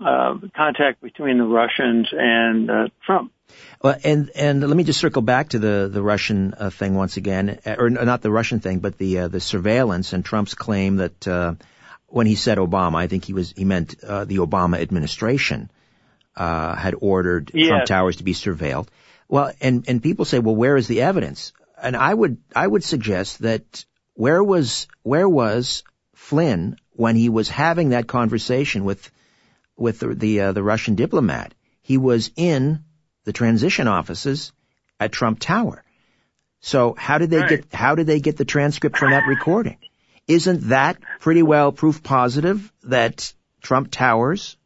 uh, 0.00 0.38
contact 0.56 1.00
between 1.02 1.38
the 1.38 1.44
Russians 1.44 2.08
and 2.12 2.70
uh, 2.70 2.88
Trump. 3.04 3.32
Well, 3.82 3.96
and 4.04 4.30
and 4.34 4.60
let 4.60 4.76
me 4.76 4.84
just 4.84 5.00
circle 5.00 5.22
back 5.22 5.50
to 5.50 5.58
the 5.58 5.90
the 5.92 6.02
Russian 6.02 6.54
uh, 6.56 6.70
thing 6.70 6.94
once 6.94 7.16
again, 7.16 7.58
uh, 7.66 7.76
or 7.78 7.90
not 7.90 8.22
the 8.22 8.30
Russian 8.30 8.60
thing, 8.60 8.78
but 8.78 8.96
the 8.98 9.20
uh, 9.20 9.28
the 9.28 9.40
surveillance 9.40 10.12
and 10.12 10.24
Trump's 10.24 10.54
claim 10.54 10.96
that 10.96 11.26
uh, 11.26 11.54
when 12.06 12.26
he 12.26 12.34
said 12.36 12.58
Obama, 12.58 12.96
I 12.96 13.06
think 13.06 13.24
he 13.24 13.32
was 13.32 13.52
he 13.56 13.64
meant 13.64 13.96
uh, 14.04 14.24
the 14.24 14.38
Obama 14.38 14.80
administration 14.80 15.70
uh, 16.36 16.74
had 16.74 16.94
ordered 17.00 17.50
Yes. 17.54 17.68
Trump 17.68 17.86
Towers 17.86 18.16
to 18.16 18.24
be 18.24 18.34
surveilled. 18.34 18.88
Well, 19.28 19.52
and 19.60 19.84
and 19.88 20.02
people 20.02 20.24
say, 20.24 20.38
well, 20.38 20.56
where 20.56 20.76
is 20.76 20.86
the 20.86 21.02
evidence? 21.02 21.52
And 21.82 21.96
I 21.96 22.12
would 22.12 22.38
I 22.54 22.66
would 22.66 22.84
suggest 22.84 23.40
that 23.40 23.84
where 24.14 24.42
was 24.42 24.86
where 25.02 25.28
was 25.28 25.82
Flynn 26.14 26.76
when 26.92 27.16
he 27.16 27.28
was 27.28 27.48
having 27.48 27.90
that 27.90 28.06
conversation 28.06 28.84
with 28.84 29.10
with 29.80 30.00
the 30.00 30.14
the, 30.14 30.40
uh, 30.40 30.52
the 30.52 30.62
Russian 30.62 30.94
diplomat? 30.94 31.54
He 31.82 31.96
was 31.98 32.30
in 32.36 32.84
the 33.24 33.32
transition 33.32 33.88
offices 33.88 34.52
at 35.00 35.10
Trump 35.12 35.40
Tower. 35.40 35.82
So 36.60 36.94
how 36.96 37.18
did 37.18 37.30
they 37.30 37.38
Right. 37.38 37.48
get 37.48 37.72
how 37.74 37.94
did 37.94 38.06
they 38.06 38.20
get 38.20 38.36
the 38.36 38.44
transcript 38.44 38.96
from 38.98 39.10
that 39.10 39.26
recording? 39.26 39.78
Isn't 40.28 40.68
that 40.68 40.98
pretty 41.18 41.42
well 41.42 41.72
proof 41.72 42.02
positive 42.02 42.70
that 42.84 43.32
Trump 43.62 43.90
Towers 43.90 44.56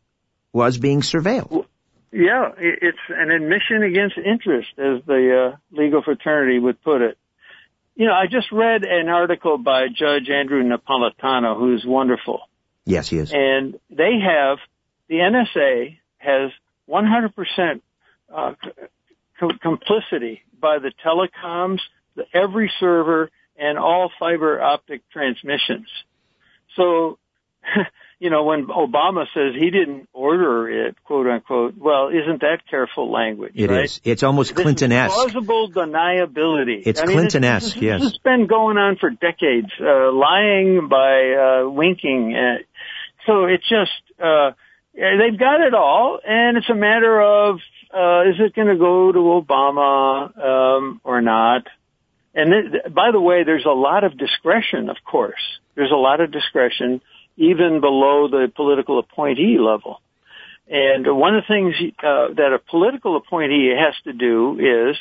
was 0.52 0.76
being 0.78 1.00
surveilled? 1.00 1.66
Yeah, 2.12 2.50
it's 2.58 2.98
an 3.08 3.30
admission 3.30 3.82
against 3.82 4.16
interest, 4.18 4.68
as 4.78 5.02
the 5.06 5.52
uh, 5.54 5.56
legal 5.72 6.02
fraternity 6.02 6.58
would 6.60 6.80
put 6.82 7.00
it. 7.02 7.18
You 7.96 8.06
know, 8.06 8.12
I 8.12 8.26
just 8.26 8.52
read 8.52 8.84
an 8.84 9.08
article 9.08 9.58
by 9.58 9.86
Judge 9.88 10.28
Andrew 10.28 10.62
Napolitano, 10.62 11.56
who's 11.58 11.84
wonderful, 11.84 12.40
Yes, 12.84 13.08
he 13.08 13.18
is. 13.18 13.32
and 13.32 13.78
they 13.90 14.18
have 14.20 14.58
the 15.08 15.16
NSA 15.16 15.98
has 16.18 16.50
100% 16.88 17.80
uh, 18.34 18.54
c- 19.40 19.58
complicity 19.60 20.42
by 20.60 20.78
the 20.78 20.92
telecoms, 21.04 21.80
the, 22.16 22.24
every 22.32 22.70
server, 22.80 23.30
and 23.56 23.78
all 23.78 24.10
fiber 24.18 24.60
optic 24.60 25.02
transmissions. 25.10 25.86
So, 26.76 27.18
you 28.18 28.30
know, 28.30 28.44
when 28.44 28.66
Obama 28.66 29.26
says 29.34 29.54
he 29.58 29.70
didn't 29.70 30.08
order 30.12 30.86
it, 30.86 30.96
quote 31.04 31.26
unquote, 31.26 31.74
well, 31.76 32.08
isn't 32.08 32.40
that 32.40 32.60
careful 32.68 33.12
language? 33.12 33.52
It 33.54 33.70
right? 33.70 33.84
is. 33.84 34.00
It's 34.04 34.22
almost 34.22 34.54
Clinton-esque. 34.54 35.14
Plausible 35.14 35.70
deniability. 35.70 36.82
It's 36.86 37.00
I 37.00 37.06
mean, 37.06 37.16
Clinton-esque, 37.16 37.74
This, 37.74 37.82
yes. 37.82 38.00
this 38.00 38.10
has 38.12 38.18
been 38.18 38.46
going 38.46 38.76
on 38.78 38.96
for 38.96 39.10
decades, 39.10 39.70
uh, 39.80 40.12
lying 40.12 40.88
by 40.88 41.62
uh, 41.64 41.68
winking. 41.70 42.34
Uh, 42.34 42.62
so 43.26 43.44
it's 43.44 43.68
just 43.68 43.92
uh, 44.22 44.52
they've 44.94 45.38
got 45.38 45.60
it 45.60 45.74
all, 45.74 46.18
and 46.24 46.56
it's 46.56 46.70
a 46.70 46.74
matter 46.74 47.20
of 47.20 47.56
uh, 47.92 48.30
is 48.30 48.36
it 48.38 48.54
going 48.54 48.68
to 48.68 48.76
go 48.76 49.12
to 49.12 49.18
Obama 49.18 50.38
um, 50.38 51.00
or 51.04 51.20
not? 51.20 51.66
And 52.34 52.72
th- 52.72 52.94
by 52.94 53.12
the 53.12 53.20
way, 53.20 53.44
there's 53.44 53.64
a 53.64 53.70
lot 53.70 54.04
of 54.04 54.18
discretion, 54.18 54.88
of 54.88 54.96
course. 55.04 55.40
There's 55.74 55.92
a 55.92 55.96
lot 55.96 56.20
of 56.20 56.32
discretion 56.32 57.00
even 57.36 57.80
below 57.80 58.28
the 58.28 58.52
political 58.54 58.98
appointee 58.98 59.58
level. 59.58 60.00
And 60.68 61.06
one 61.16 61.36
of 61.36 61.44
the 61.44 61.54
things 61.54 61.74
uh, 61.98 62.34
that 62.34 62.52
a 62.54 62.58
political 62.58 63.16
appointee 63.16 63.74
has 63.76 63.94
to 64.04 64.12
do 64.12 64.58
is, 64.58 64.96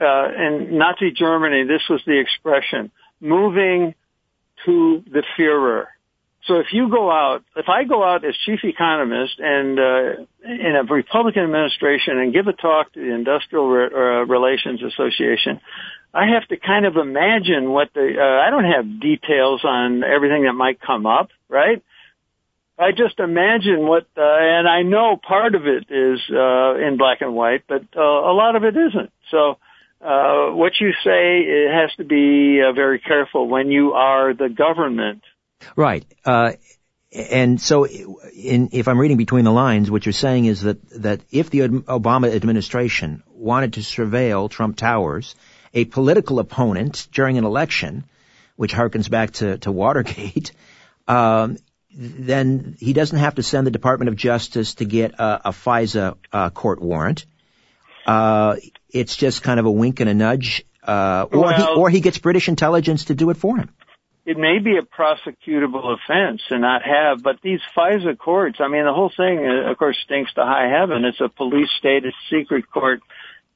uh, 0.00 0.28
in 0.36 0.76
Nazi 0.78 1.12
Germany, 1.12 1.64
this 1.64 1.82
was 1.88 2.02
the 2.06 2.18
expression, 2.20 2.90
moving 3.20 3.94
to 4.66 5.02
the 5.10 5.22
Führer. 5.38 5.86
So 6.46 6.56
if 6.56 6.66
you 6.72 6.90
go 6.90 7.10
out, 7.10 7.42
if 7.56 7.68
I 7.68 7.84
go 7.84 8.04
out 8.04 8.24
as 8.24 8.34
chief 8.44 8.60
economist 8.64 9.38
and 9.38 9.78
uh, 9.78 10.24
in 10.44 10.76
a 10.76 10.84
Republican 10.84 11.44
administration 11.44 12.18
and 12.18 12.34
give 12.34 12.46
a 12.48 12.52
talk 12.52 12.92
to 12.92 13.00
the 13.00 13.14
Industrial 13.14 13.66
Re- 13.66 13.90
uh, 13.92 14.26
Relations 14.26 14.82
Association, 14.82 15.60
I 16.12 16.26
have 16.34 16.46
to 16.48 16.56
kind 16.58 16.84
of 16.84 16.96
imagine 16.96 17.70
what 17.70 17.94
the. 17.94 18.16
Uh, 18.20 18.46
I 18.46 18.50
don't 18.50 18.64
have 18.64 19.00
details 19.00 19.62
on 19.64 20.04
everything 20.04 20.44
that 20.44 20.52
might 20.52 20.80
come 20.80 21.06
up, 21.06 21.30
right? 21.48 21.82
I 22.78 22.90
just 22.90 23.20
imagine 23.20 23.86
what, 23.86 24.06
uh, 24.16 24.22
and 24.22 24.68
I 24.68 24.82
know 24.82 25.16
part 25.16 25.54
of 25.54 25.66
it 25.66 25.86
is 25.90 26.20
uh, 26.30 26.74
in 26.74 26.96
black 26.98 27.20
and 27.20 27.34
white, 27.34 27.62
but 27.68 27.82
uh, 27.96 28.00
a 28.00 28.34
lot 28.34 28.56
of 28.56 28.64
it 28.64 28.74
isn't. 28.76 29.12
So, 29.30 29.58
uh, 30.04 30.50
what 30.50 30.72
you 30.80 30.92
say 31.04 31.38
it 31.40 31.72
has 31.72 31.94
to 31.96 32.04
be 32.04 32.60
uh, 32.60 32.72
very 32.72 32.98
careful 32.98 33.48
when 33.48 33.70
you 33.70 33.92
are 33.92 34.34
the 34.34 34.48
government. 34.48 35.22
Right. 35.76 36.04
Uh, 36.24 36.52
and 37.12 37.60
so, 37.60 37.86
in, 37.86 38.70
if 38.72 38.88
I'm 38.88 38.98
reading 38.98 39.16
between 39.16 39.44
the 39.44 39.52
lines, 39.52 39.90
what 39.90 40.04
you're 40.04 40.12
saying 40.12 40.46
is 40.46 40.62
that, 40.62 40.78
that 41.00 41.20
if 41.30 41.48
the 41.48 41.60
Obama 41.60 42.34
administration 42.34 43.22
wanted 43.28 43.74
to 43.74 43.80
surveil 43.80 44.50
Trump 44.50 44.76
Towers, 44.76 45.36
a 45.72 45.84
political 45.84 46.40
opponent 46.40 47.06
during 47.12 47.38
an 47.38 47.44
election, 47.44 48.04
which 48.56 48.74
harkens 48.74 49.08
back 49.08 49.32
to, 49.32 49.58
to 49.58 49.70
Watergate, 49.70 50.52
um, 51.08 51.56
then 51.96 52.76
he 52.80 52.92
doesn't 52.92 53.18
have 53.18 53.36
to 53.36 53.42
send 53.44 53.66
the 53.66 53.70
Department 53.70 54.08
of 54.08 54.16
Justice 54.16 54.74
to 54.74 54.84
get 54.84 55.12
a, 55.14 55.48
a 55.48 55.52
FISA 55.52 56.16
uh, 56.32 56.50
court 56.50 56.82
warrant. 56.82 57.26
Uh, 58.06 58.56
it's 58.90 59.16
just 59.16 59.42
kind 59.42 59.60
of 59.60 59.66
a 59.66 59.70
wink 59.70 60.00
and 60.00 60.10
a 60.10 60.14
nudge, 60.14 60.64
uh, 60.82 61.26
or 61.30 61.52
he 61.52 61.62
or 61.62 61.90
he 61.90 62.00
gets 62.00 62.18
British 62.18 62.48
intelligence 62.48 63.06
to 63.06 63.14
do 63.14 63.30
it 63.30 63.36
for 63.36 63.56
him. 63.56 63.70
It 64.26 64.38
may 64.38 64.58
be 64.58 64.78
a 64.78 64.82
prosecutable 64.82 65.94
offense 65.94 66.40
to 66.48 66.58
not 66.58 66.82
have, 66.82 67.22
but 67.22 67.40
these 67.42 67.60
FISA 67.76 68.16
courts, 68.16 68.56
I 68.58 68.68
mean, 68.68 68.84
the 68.84 68.92
whole 68.94 69.12
thing, 69.14 69.46
uh, 69.46 69.70
of 69.70 69.76
course, 69.76 69.98
stinks 70.04 70.32
to 70.34 70.44
high 70.44 70.68
heaven. 70.68 71.04
It's 71.04 71.20
a 71.20 71.28
police 71.28 71.68
state, 71.78 72.06
it's 72.06 72.16
secret 72.30 72.70
court. 72.70 73.00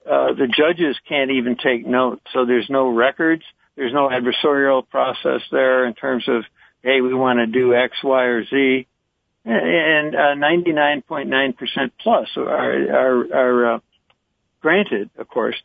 Uh, 0.04 0.34
the 0.34 0.46
judges 0.46 0.98
can't 1.08 1.30
even 1.30 1.56
take 1.56 1.86
notes, 1.86 2.22
so 2.34 2.44
there's 2.44 2.68
no 2.68 2.88
records. 2.88 3.44
There's 3.76 3.94
no 3.94 4.08
adversarial 4.08 4.86
process 4.88 5.40
there 5.50 5.86
in 5.86 5.94
terms 5.94 6.28
of, 6.28 6.44
hey, 6.82 7.00
we 7.00 7.14
want 7.14 7.38
to 7.38 7.46
do 7.46 7.74
X, 7.74 7.96
Y, 8.02 8.24
or 8.24 8.44
Z. 8.44 8.86
And 9.44 10.14
uh, 10.14 10.34
99.9% 10.34 11.90
plus 12.00 12.28
are, 12.36 12.46
are, 12.46 13.34
are 13.34 13.74
uh, 13.74 13.78
granted, 14.60 15.08
of 15.16 15.28
course. 15.28 15.56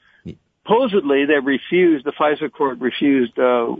Supposedly, 0.64 1.26
they 1.26 1.40
refused, 1.44 2.06
the 2.06 2.14
FISA 2.14 2.52
court 2.54 2.80
refused 2.80 3.38
uh, 3.38 3.76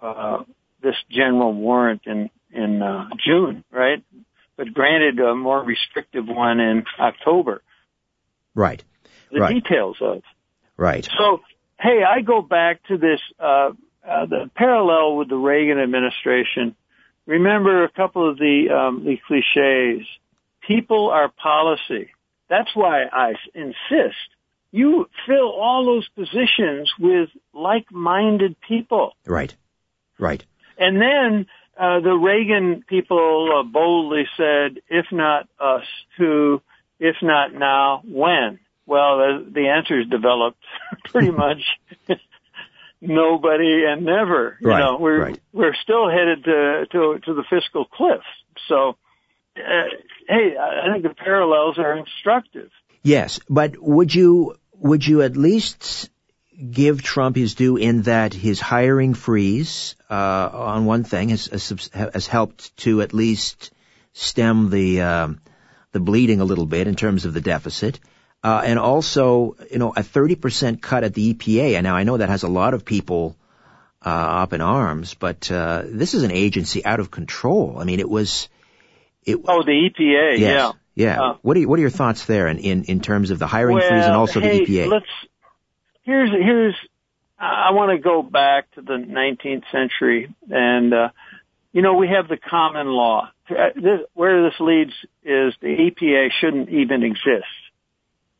uh, 0.00 0.44
this 0.82 0.96
general 1.10 1.52
warrant 1.52 2.02
in 2.06 2.30
in 2.52 2.82
uh, 2.82 3.08
June, 3.24 3.64
right? 3.70 4.02
But 4.56 4.74
granted 4.74 5.18
a 5.20 5.34
more 5.34 5.62
restrictive 5.62 6.26
one 6.26 6.60
in 6.60 6.84
October. 6.98 7.62
Right. 8.54 8.82
The 9.30 9.40
Right. 9.40 9.54
details 9.54 9.98
of. 10.00 10.22
Right. 10.76 11.08
So, 11.16 11.40
hey, 11.78 12.02
I 12.02 12.20
go 12.22 12.42
back 12.42 12.82
to 12.88 12.98
this 12.98 13.20
uh, 13.38 13.70
uh, 14.06 14.26
the 14.26 14.50
parallel 14.54 15.16
with 15.16 15.28
the 15.28 15.36
Reagan 15.36 15.78
administration. 15.78 16.74
Remember 17.26 17.84
a 17.84 17.90
couple 17.90 18.28
of 18.28 18.38
the 18.38 18.70
um, 18.70 19.04
the 19.04 19.18
cliches. 19.26 20.06
People 20.66 21.10
are 21.10 21.28
policy. 21.28 22.10
That's 22.48 22.74
why 22.74 23.04
I 23.04 23.34
insist 23.54 24.16
you 24.72 25.08
fill 25.26 25.50
all 25.50 25.84
those 25.84 26.08
positions 26.10 26.92
with 26.98 27.28
like-minded 27.52 28.56
people. 28.60 29.12
Right. 29.26 29.54
Right. 30.18 30.44
And 30.80 30.96
then 31.00 31.46
uh, 31.78 32.00
the 32.00 32.14
Reagan 32.14 32.82
people 32.88 33.60
uh, 33.60 33.62
boldly 33.62 34.24
said, 34.36 34.80
"If 34.88 35.06
not 35.12 35.48
us, 35.60 35.84
who? 36.18 36.60
If 36.98 37.16
not 37.22 37.54
now, 37.54 38.02
when?" 38.04 38.58
Well, 38.86 39.18
the, 39.18 39.50
the 39.52 39.68
answers 39.68 40.08
developed 40.08 40.64
pretty 41.12 41.30
much 41.44 41.62
nobody 43.00 43.84
and 43.86 44.04
never. 44.04 44.58
You 44.60 44.68
Right, 44.70 44.80
know, 44.80 44.98
we're 44.98 45.22
right. 45.22 45.40
we're 45.52 45.74
still 45.82 46.10
headed 46.10 46.44
to 46.44 46.86
to 46.92 47.18
to 47.24 47.34
the 47.34 47.44
fiscal 47.48 47.84
cliff. 47.84 48.22
So, 48.68 48.96
uh, 49.56 49.60
hey, 50.28 50.56
I 50.58 50.92
think 50.92 51.02
the 51.04 51.14
parallels 51.14 51.78
are 51.78 51.96
instructive. 51.96 52.70
Yes, 53.02 53.40
but 53.48 53.76
would 53.80 54.14
you 54.14 54.56
would 54.74 55.06
you 55.06 55.22
at 55.22 55.36
least 55.36 56.10
give 56.70 57.02
Trump 57.02 57.36
his 57.36 57.54
due 57.54 57.76
in 57.76 58.02
that 58.02 58.34
his 58.34 58.60
hiring 58.60 59.14
freeze 59.14 59.94
uh, 60.10 60.50
on 60.52 60.84
one 60.84 61.04
thing 61.04 61.30
has, 61.30 61.46
has 61.46 61.90
has 61.92 62.26
helped 62.26 62.76
to 62.78 63.02
at 63.02 63.14
least 63.14 63.70
stem 64.12 64.70
the 64.70 65.00
um, 65.02 65.40
the 65.92 66.00
bleeding 66.00 66.40
a 66.40 66.44
little 66.44 66.66
bit 66.66 66.86
in 66.86 66.94
terms 66.94 67.24
of 67.24 67.34
the 67.34 67.40
deficit. 67.40 67.98
Uh, 68.42 68.62
and 68.64 68.78
also, 68.78 69.54
you 69.70 69.78
know, 69.78 69.90
a 69.90 70.00
30% 70.00 70.80
cut 70.80 71.04
at 71.04 71.12
the 71.12 71.34
EPA. 71.34 71.74
And 71.74 71.84
now 71.84 71.94
I 71.94 72.04
know 72.04 72.16
that 72.16 72.30
has 72.30 72.42
a 72.42 72.48
lot 72.48 72.72
of 72.72 72.86
people 72.86 73.36
uh, 74.04 74.08
up 74.08 74.54
in 74.54 74.62
arms, 74.62 75.12
but 75.12 75.50
uh, 75.52 75.82
this 75.84 76.14
is 76.14 76.22
an 76.22 76.30
agency 76.30 76.82
out 76.82 77.00
of 77.00 77.10
control. 77.10 77.76
I 77.78 77.84
mean, 77.84 78.00
it 78.00 78.08
was, 78.08 78.48
it, 79.26 79.36
Oh, 79.46 79.62
the 79.62 79.90
EPA, 79.90 80.38
Yes. 80.38 80.40
yeah. 80.40 80.72
Yeah. 80.94 81.22
Uh, 81.22 81.36
what 81.42 81.56
are 81.56 81.68
what 81.68 81.78
are 81.78 81.82
your 81.82 81.90
thoughts 81.90 82.24
there 82.24 82.48
in, 82.48 82.58
in, 82.58 82.84
in 82.84 83.00
terms 83.00 83.30
of 83.30 83.38
the 83.38 83.46
hiring 83.46 83.78
freeze 83.78 84.04
and 84.04 84.14
also 84.14 84.40
hey, 84.40 84.64
the 84.64 84.66
EPA? 84.66 84.90
Let's 84.90 85.06
here's 86.02 86.30
here's 86.30 86.74
I 87.38 87.70
want 87.72 87.90
to 87.92 87.98
go 87.98 88.22
back 88.22 88.70
to 88.72 88.82
the 88.82 88.94
19th 88.94 89.64
century, 89.72 90.34
and 90.50 90.92
uh, 90.92 91.08
you 91.72 91.82
know 91.82 91.94
we 91.94 92.08
have 92.08 92.28
the 92.28 92.36
common 92.36 92.86
law. 92.88 93.30
Uh, 93.48 93.54
This, 93.74 94.00
where 94.14 94.44
this 94.44 94.60
leads 94.60 94.92
is 95.24 95.54
the 95.60 95.68
EPA 95.90 96.28
shouldn't 96.40 96.68
even 96.68 97.02
exist. 97.02 97.46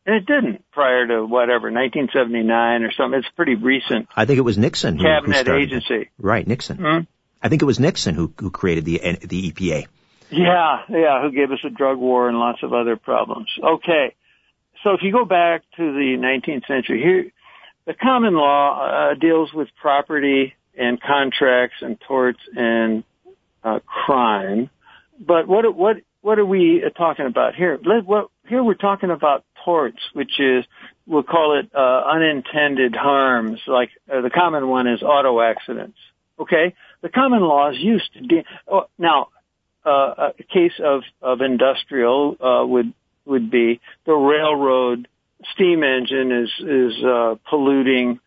And 0.07 0.17
it 0.17 0.27
didn't 0.27 0.65
prior 0.73 1.07
to 1.07 1.27
whatever, 1.27 1.71
1979 1.71 2.83
or 2.85 2.93
something. 2.93 3.19
It's 3.19 3.29
pretty 3.37 3.55
recent. 3.55 4.09
I 4.17 4.25
think 4.25 4.39
it 4.39 4.43
was 4.43 4.57
Nixon 4.57 4.99
Cabinet 4.99 5.37
started 5.37 5.63
it. 5.63 5.67
agency. 5.67 6.11
Right, 6.19 6.47
Nixon. 6.47 6.79
Hmm? 6.79 6.99
I 7.43 7.49
think 7.49 7.63
it 7.63 7.67
was 7.67 7.79
Nixon 7.79 8.15
who 8.15 8.33
who 8.39 8.51
created 8.51 8.85
the 8.85 8.99
the 9.23 9.51
EPA. 9.53 9.87
Yeah, 10.31 10.83
yeah, 10.89 11.23
who 11.23 11.33
gave 11.33 11.51
us 11.51 11.59
a 11.65 11.71
drug 11.71 11.99
war 11.99 12.29
and 12.29 12.39
lots 12.39 12.63
of 12.63 12.73
other 12.73 12.97
problems. 12.97 13.49
Okay. 13.63 14.15
So 14.83 14.93
if 14.93 15.01
you 15.03 15.13
go 15.13 15.25
back 15.25 15.63
to 15.77 15.93
the 15.93 16.17
19th 16.19 16.67
century, 16.67 17.03
here, 17.03 17.33
the 17.87 17.95
common 17.95 18.35
law 18.35 19.11
uh, 19.11 19.15
deals 19.15 19.53
with 19.53 19.69
property 19.81 20.55
and 20.77 21.01
contracts 21.01 21.77
and 21.81 21.99
torts 22.07 22.41
and 22.55 23.05
uh, 23.65 23.81
crime. 23.87 24.71
But 25.19 25.47
what 25.49 25.75
what 25.75 25.97
what 26.23 26.39
are 26.39 26.47
we 26.47 26.83
uh, 26.85 26.91
talking 26.91 27.27
about 27.27 27.55
here? 27.55 27.79
Let, 27.85 28.05
what, 28.05 28.29
here 28.49 28.63
we're 28.63 28.75
talking 28.75 29.11
about 29.11 29.45
torts, 29.65 30.01
which 30.13 30.39
is 30.39 30.65
we'll 31.07 31.23
call 31.23 31.59
it 31.59 31.71
uh, 31.75 32.03
unintended 32.07 32.95
harms. 32.95 33.61
Like 33.67 33.91
uh, 34.13 34.21
the 34.21 34.31
common 34.31 34.69
one 34.69 34.87
is 34.87 35.03
auto 35.03 35.41
accidents. 35.41 35.99
Okay, 36.39 36.75
the 37.03 37.09
common 37.09 37.41
law 37.41 37.71
is 37.71 37.79
used 37.79 38.13
to 38.15 38.21
de- 38.21 38.45
oh, 38.69 38.87
now 38.99 39.29
uh, 39.85 40.31
a 40.39 40.43
case 40.43 40.79
of 40.83 41.03
of 41.21 41.41
industrial 41.41 42.37
uh, 42.41 42.67
would 42.67 42.93
would 43.25 43.51
be 43.51 43.81
the 44.07 44.15
railroad 44.15 45.09
steam 45.55 45.83
engine 45.83 46.33
is 46.33 46.51
is 46.61 47.05
uh, 47.05 47.35
polluting 47.49 48.21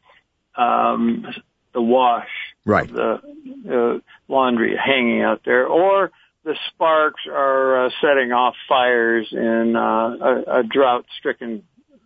um, 0.56 1.26
the 1.74 1.82
wash 1.82 2.30
Right. 2.66 2.90
of 2.90 2.96
the 2.96 3.98
uh, 3.98 4.00
laundry 4.28 4.78
hanging 4.78 5.22
out 5.22 5.42
there, 5.44 5.68
or 5.68 6.12
the 6.46 6.56
sparks 6.70 7.22
are 7.30 7.86
uh, 7.86 7.90
setting 8.02 8.32
off 8.32 8.56
fires 8.70 9.28
in 9.32 9.76
uh, 9.76 9.80
a, 9.82 10.60
a 10.60 10.64
drought-stricken 10.64 11.64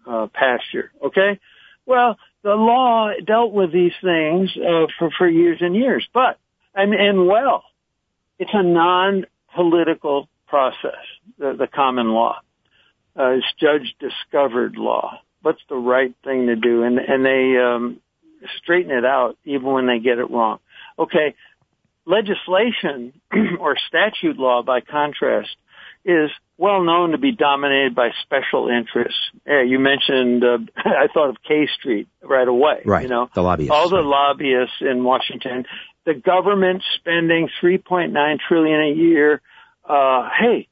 uh, 0.08 0.28
pasture. 0.34 0.92
Okay, 1.04 1.40
well, 1.86 2.18
the 2.42 2.56
law 2.56 3.12
dealt 3.24 3.52
with 3.54 3.72
these 3.72 3.94
things 4.02 4.50
uh, 4.58 4.88
for 4.98 5.12
for 5.18 5.28
years 5.30 5.60
and 5.62 5.76
years, 5.76 6.08
but 6.14 6.40
and 6.74 6.94
and 6.94 7.28
well, 7.28 7.64
it's 8.40 8.52
a 8.54 8.64
non-political 8.64 10.28
process. 10.48 11.04
The, 11.38 11.54
the 11.54 11.68
common 11.68 12.10
law, 12.10 12.40
uh, 13.18 13.32
it's 13.32 13.46
judge-discovered 13.60 14.76
law. 14.76 15.20
What's 15.42 15.62
the 15.70 15.76
right 15.76 16.14
thing 16.24 16.48
to 16.48 16.56
do? 16.56 16.84
And 16.84 17.00
and 17.00 17.26
they 17.26 17.58
um, 17.58 18.00
straighten 18.62 18.92
it 18.92 19.06
out 19.06 19.38
even 19.46 19.66
when 19.66 19.88
they 19.88 20.00
get 20.00 20.20
it 20.20 20.30
wrong. 20.30 20.60
Okay, 21.00 21.36
legislation 22.06 23.14
or 23.60 23.76
statute 23.88 24.38
law, 24.38 24.64
by 24.64 24.82
contrast, 24.82 25.50
is 26.06 26.32
well 26.58 26.84
known 26.84 27.12
to 27.12 27.18
be 27.18 27.32
dominated 27.32 27.94
by 27.94 28.10
special 28.24 28.70
interests. 28.70 29.20
Yeah, 29.46 29.64
you 29.64 29.78
mentioned, 29.78 30.44
uh, 30.44 30.58
I 30.78 31.08
thought 31.14 31.30
of 31.30 31.38
K 31.48 31.68
Street 31.78 32.08
right 32.24 32.48
away. 32.48 32.82
Right. 32.86 33.04
You 33.04 33.10
know, 33.10 33.30
the 33.34 33.42
lobbyists. 33.42 33.72
all 33.72 33.90
the 33.90 34.02
lobbyists 34.02 34.78
in 34.82 35.04
Washington, 35.04 35.66
the 36.06 36.14
government 36.14 36.84
spending 36.96 37.50
3.9 37.62 38.38
trillion 38.48 38.82
a 38.82 38.94
year. 38.94 39.42
Uh, 39.88 40.30
hey, 40.40 40.68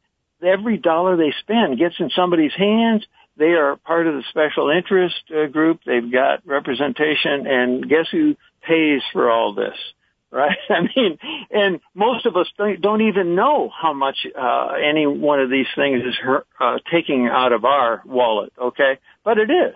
every 0.45 0.77
dollar 0.77 1.17
they 1.17 1.33
spend 1.41 1.77
gets 1.77 1.95
in 1.99 2.09
somebody's 2.15 2.53
hands. 2.57 3.05
They 3.37 3.53
are 3.53 3.75
part 3.75 4.07
of 4.07 4.15
the 4.15 4.23
special 4.29 4.69
interest 4.69 5.15
uh, 5.29 5.47
group. 5.47 5.81
They've 5.85 6.11
got 6.11 6.45
representation, 6.45 7.47
and 7.47 7.89
guess 7.89 8.07
who 8.11 8.35
pays 8.61 9.01
for 9.13 9.29
all 9.29 9.53
this? 9.53 9.75
Right? 10.31 10.57
I 10.69 10.81
mean, 10.81 11.17
and 11.49 11.79
most 11.93 12.25
of 12.25 12.35
us 12.35 12.47
don't, 12.57 13.01
even 13.01 13.35
know 13.35 13.69
how 13.69 13.93
much 13.93 14.17
uh, 14.37 14.73
any 14.73 15.07
one 15.07 15.39
of 15.39 15.49
these 15.49 15.67
things 15.77 16.01
is 16.01 16.15
uh, 16.59 16.77
taking 16.91 17.29
out 17.31 17.53
of 17.53 17.63
our 17.63 18.01
wallet. 18.05 18.51
Okay, 18.59 18.99
but 19.23 19.37
it 19.37 19.49
is. 19.49 19.75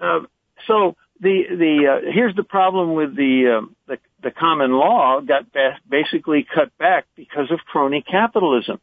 Uh, 0.00 0.20
so 0.66 0.96
the 1.20 1.42
the 1.50 1.86
uh, 1.88 2.10
here's 2.12 2.34
the 2.34 2.42
problem 2.42 2.94
with 2.94 3.16
the 3.16 3.60
uh, 3.60 3.66
the, 3.86 3.98
the 4.22 4.30
common 4.30 4.72
law 4.72 5.20
got 5.20 5.52
ba- 5.52 5.78
basically 5.88 6.46
cut 6.54 6.76
back 6.78 7.06
because 7.16 7.50
of 7.50 7.58
crony 7.60 8.02
capitalism. 8.02 8.80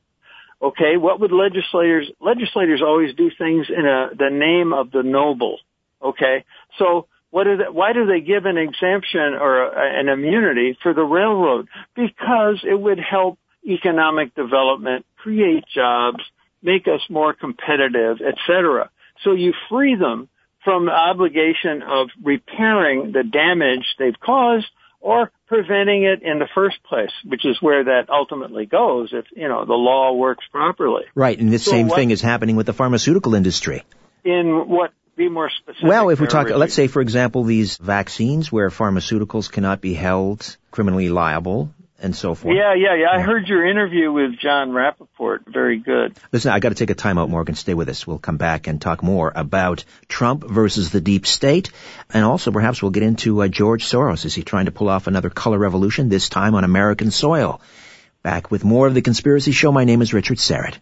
Okay, 0.64 0.96
what 0.96 1.20
would 1.20 1.34
legislators 1.34 2.10
legislators 2.22 2.82
always 2.82 3.14
do 3.16 3.30
things 3.38 3.68
in 3.70 3.86
a, 3.86 4.12
the 4.18 4.30
name 4.32 4.72
of 4.72 4.92
the 4.92 5.04
noble? 5.04 5.58
Okay, 6.02 6.46
so 6.80 7.08
what 7.32 7.48
is 7.48 7.60
it, 7.60 7.74
why 7.74 7.92
do 7.92 8.06
they 8.06 8.22
give 8.22 8.46
an 8.46 8.58
exemption 8.58 9.34
or 9.34 9.64
a, 9.64 10.00
an 10.00 10.08
immunity 10.08 10.78
for 10.82 10.94
the 10.94 11.04
railroad? 11.04 11.68
Because 11.96 12.64
it 12.64 12.80
would 12.80 13.00
help 13.00 13.40
economic 13.68 14.36
development, 14.36 15.06
create 15.18 15.66
jobs, 15.74 16.24
make 16.62 16.88
us 16.88 17.02
more 17.10 17.34
competitive, 17.34 18.20
etc. 18.22 18.90
So 19.24 19.34
you 19.34 19.54
free 19.70 19.96
them 19.96 20.30
from 20.64 20.86
the 20.86 20.94
obligation 20.94 21.82
of 21.82 22.08
repairing 22.24 23.12
the 23.12 23.24
damage 23.24 23.96
they've 24.00 24.20
caused 24.20 24.68
or 25.02 25.30
preventing 25.54 26.04
it 26.04 26.24
in 26.24 26.40
the 26.40 26.48
first 26.56 26.78
place, 26.84 27.12
which 27.26 27.46
is 27.46 27.58
where 27.62 27.84
that 27.84 28.10
ultimately 28.10 28.66
goes 28.66 29.10
if, 29.14 29.26
you 29.36 29.48
know, 29.48 29.66
the 29.66 29.74
law 29.74 30.14
works 30.14 30.44
properly. 30.52 31.04
Right, 31.14 31.38
and 31.40 31.54
this 31.54 31.64
So 31.66 31.72
same 31.72 31.88
what- 31.90 31.96
thing 31.98 32.10
is 32.10 32.22
happening 32.22 32.56
with 32.56 32.66
the 32.66 32.74
pharmaceutical 32.74 33.36
industry. 33.36 33.84
In 34.24 34.68
what, 34.68 34.92
be 35.16 35.30
more 35.30 35.52
specific. 35.52 35.88
Well, 35.88 36.10
if 36.10 36.20
we 36.20 36.26
talk, 36.26 36.46
Richard. 36.46 36.58
let's 36.58 36.74
say, 36.74 36.88
for 36.88 37.02
example, 37.02 37.44
these 37.44 37.78
vaccines 37.78 38.52
where 38.52 38.70
pharmaceuticals 38.70 39.52
cannot 39.52 39.80
be 39.80 39.94
held 39.94 40.58
criminally 40.72 41.10
liable 41.10 41.70
and 42.04 42.16
so 42.16 42.36
forth. 42.36 42.56
Yeah, 42.56 42.76
yeah, 42.76 42.96
yeah. 42.96 43.08
I 43.12 43.22
heard 43.22 43.48
your 43.48 43.66
interview 43.66 44.12
with 44.12 44.38
Jon 44.38 44.72
Rappoport. 44.72 45.48
Very 45.48 45.80
good. 45.80 46.16
Listen, 46.32 46.52
I 46.52 46.60
got 46.60 46.70
to 46.70 46.76
take 46.76 46.90
a 46.90 46.96
time 46.96 47.18
out, 47.18 47.30
Morgan. 47.30 47.56
Stay 47.56 47.74
with 47.74 47.90
us. 47.90 48.06
We'll 48.06 48.20
come 48.20 48.38
back 48.38 48.68
and 48.68 48.82
talk 48.82 49.02
more 49.02 49.32
about 49.34 49.86
Trump 50.08 50.44
versus 50.44 50.92
the 50.92 51.02
deep 51.02 51.26
state, 51.26 51.72
and 52.14 52.26
also 52.26 52.52
perhaps 52.52 52.82
we'll 52.82 52.92
get 52.92 53.04
into 53.04 53.42
uh, 53.42 53.48
George 53.48 53.86
Soros. 53.86 54.26
Is 54.26 54.36
he 54.36 54.44
trying 54.44 54.66
to 54.66 54.72
pull 54.72 54.90
off 54.90 55.08
another 55.08 55.30
color 55.30 55.58
revolution? 55.58 56.10
This 56.10 56.30
time 56.30 56.56
on 56.56 56.64
American 56.64 57.10
soil. 57.10 57.62
Back 58.22 58.52
with 58.52 58.64
more 58.64 58.88
of 58.88 58.94
the 58.94 59.02
Conspiracy 59.02 59.52
Show. 59.52 59.72
My 59.72 59.86
name 59.86 60.02
is 60.02 60.14
Richard 60.14 60.38
Syrett. 60.38 60.78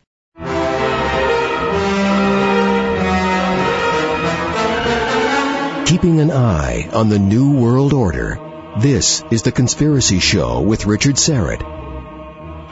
Keeping 5.86 6.19
an 6.19 6.31
eye 6.31 6.89
on 6.93 7.10
the 7.10 7.19
New 7.19 7.60
World 7.60 7.93
Order. 7.93 8.50
This 8.79 9.21
is 9.29 9.41
The 9.41 9.51
Conspiracy 9.51 10.19
Show 10.19 10.62
with 10.62 10.86
Richard 10.86 11.15
Syrett. 11.15 11.62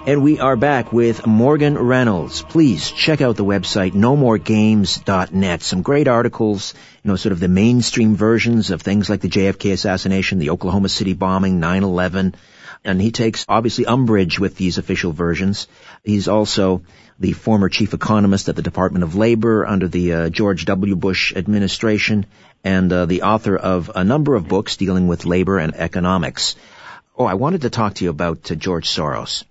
And 0.07 0.23
we 0.23 0.39
are 0.39 0.55
back 0.55 0.93
with 0.93 1.27
Morgan 1.27 1.77
Reynolds. 1.77 2.41
Please 2.41 2.89
check 2.89 3.19
out 3.19 3.35
the 3.35 3.43
website 3.43 3.91
nomoregames.net. 3.91 5.61
Some 5.61 5.81
great 5.81 6.07
articles, 6.07 6.73
you 7.03 7.09
know, 7.09 7.17
sort 7.17 7.33
of 7.33 7.41
the 7.41 7.49
mainstream 7.49 8.15
versions 8.15 8.71
of 8.71 8.81
things 8.81 9.09
like 9.09 9.19
the 9.19 9.27
JFK 9.27 9.73
assassination, 9.73 10.39
the 10.39 10.51
Oklahoma 10.51 10.87
City 10.87 11.13
bombing, 11.13 11.59
9/11, 11.59 12.33
and 12.85 13.01
he 13.01 13.11
takes 13.11 13.45
obviously 13.49 13.85
umbrage 13.85 14.39
with 14.39 14.55
these 14.55 14.77
official 14.77 15.11
versions. 15.11 15.67
He's 16.05 16.29
also 16.29 16.81
the 17.19 17.33
former 17.33 17.67
chief 17.67 17.93
economist 17.93 18.47
at 18.47 18.55
the 18.55 18.61
Department 18.61 19.03
of 19.03 19.15
Labor 19.15 19.67
under 19.67 19.89
the 19.89 20.13
uh, 20.13 20.29
George 20.29 20.63
W. 20.63 20.95
Bush 20.95 21.33
administration 21.35 22.25
and 22.63 22.91
uh, 22.91 23.05
the 23.05 23.23
author 23.23 23.55
of 23.55 23.91
a 23.95 24.03
number 24.03 24.35
of 24.35 24.47
books 24.47 24.77
dealing 24.77 25.07
with 25.07 25.25
labor 25.25 25.57
and 25.59 25.75
economics. 25.75 26.55
Oh, 27.17 27.25
I 27.25 27.33
wanted 27.33 27.61
to 27.61 27.69
talk 27.69 27.95
to 27.95 28.03
you 28.03 28.09
about 28.09 28.51
uh, 28.51 28.55
George 28.55 28.87
Soros 28.89 29.43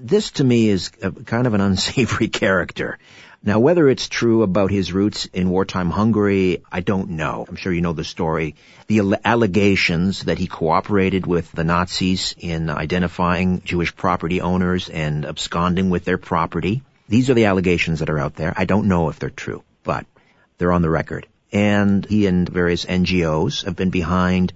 this 0.00 0.30
to 0.32 0.44
me 0.44 0.68
is 0.68 0.90
a, 1.02 1.10
kind 1.10 1.46
of 1.46 1.54
an 1.54 1.60
unsavory 1.60 2.28
character. 2.42 2.98
Now, 3.42 3.60
whether 3.60 3.88
it's 3.88 4.08
true 4.08 4.42
about 4.42 4.70
his 4.70 4.92
roots 4.92 5.26
in 5.26 5.48
wartime 5.48 5.90
Hungary, 5.90 6.62
I 6.70 6.80
don't 6.80 7.10
know. 7.10 7.46
I'm 7.48 7.56
sure 7.56 7.72
you 7.72 7.80
know 7.80 7.92
the 7.92 8.04
story. 8.04 8.56
The 8.88 8.98
alle- 8.98 9.20
allegations 9.24 10.24
that 10.24 10.38
he 10.38 10.48
cooperated 10.48 11.24
with 11.26 11.50
the 11.52 11.62
Nazis 11.62 12.34
in 12.38 12.68
identifying 12.68 13.62
Jewish 13.64 13.94
property 13.94 14.40
owners 14.40 14.88
and 14.88 15.24
absconding 15.24 15.88
with 15.88 16.04
their 16.04 16.18
property. 16.18 16.82
These 17.08 17.30
are 17.30 17.34
the 17.34 17.46
allegations 17.46 18.00
that 18.00 18.10
are 18.10 18.18
out 18.18 18.34
there. 18.34 18.52
I 18.56 18.64
don't 18.64 18.88
know 18.88 19.08
if 19.08 19.18
they're 19.18 19.30
true, 19.30 19.62
but 19.84 20.04
they're 20.58 20.72
on 20.72 20.82
the 20.82 20.90
record. 20.90 21.26
And 21.52 22.04
he 22.04 22.26
and 22.26 22.48
various 22.48 22.84
NGOs 22.84 23.64
have 23.64 23.76
been 23.76 23.90
behind 23.90 24.52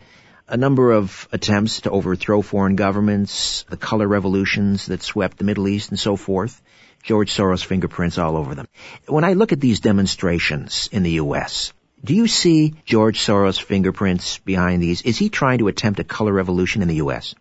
a 0.49 0.57
number 0.57 0.93
of 0.93 1.29
attempts 1.33 1.83
to 1.83 1.91
overthrow 1.91 2.43
foreign 2.43 2.77
governments, 2.77 3.65
the 3.71 3.77
color 3.77 4.07
revolutions 4.07 4.87
that 4.87 5.03
swept 5.03 5.39
the 5.39 5.45
Middle 5.45 5.69
East 5.69 5.91
and 5.91 5.99
so 5.99 6.17
forth. 6.17 6.61
George 7.03 7.33
Soros 7.33 7.65
fingerprints 7.65 8.19
all 8.19 8.37
over 8.37 8.55
them. 8.55 8.67
When 9.07 9.25
I 9.25 9.33
look 9.33 9.53
at 9.53 9.61
these 9.61 9.81
demonstrations 9.81 10.89
in 10.93 11.03
the 11.03 11.13
U.S., 11.13 11.73
do 12.05 12.15
you 12.15 12.27
see 12.27 12.75
George 12.85 13.19
Soros 13.21 13.61
fingerprints 13.61 14.39
behind 14.39 14.83
these? 14.83 15.03
Is 15.03 15.19
he 15.19 15.29
trying 15.29 15.59
to 15.59 15.69
attempt 15.69 16.01
a 16.01 16.05
color 16.05 16.33
revolution 16.33 16.83
in 16.83 16.89
the 16.89 16.97
U.S.? 16.97 17.35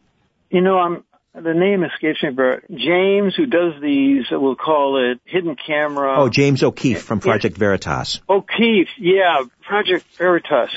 You 0.50 0.62
know, 0.62 0.78
I'm, 0.78 1.04
the 1.34 1.54
name 1.54 1.84
escapes 1.84 2.22
me, 2.24 2.30
but 2.32 2.70
James, 2.70 3.36
who 3.36 3.46
does 3.46 3.82
these, 3.82 4.26
we'll 4.32 4.56
call 4.56 5.12
it 5.12 5.20
hidden 5.26 5.56
camera. 5.56 6.20
Oh, 6.20 6.30
James 6.30 6.62
O'Keefe 6.64 7.02
from 7.02 7.20
Project 7.20 7.58
Veritas. 7.58 8.22
O'Keefe, 8.28 8.90
yeah, 8.98 9.44
Project 9.62 10.06
Veritas. 10.18 10.70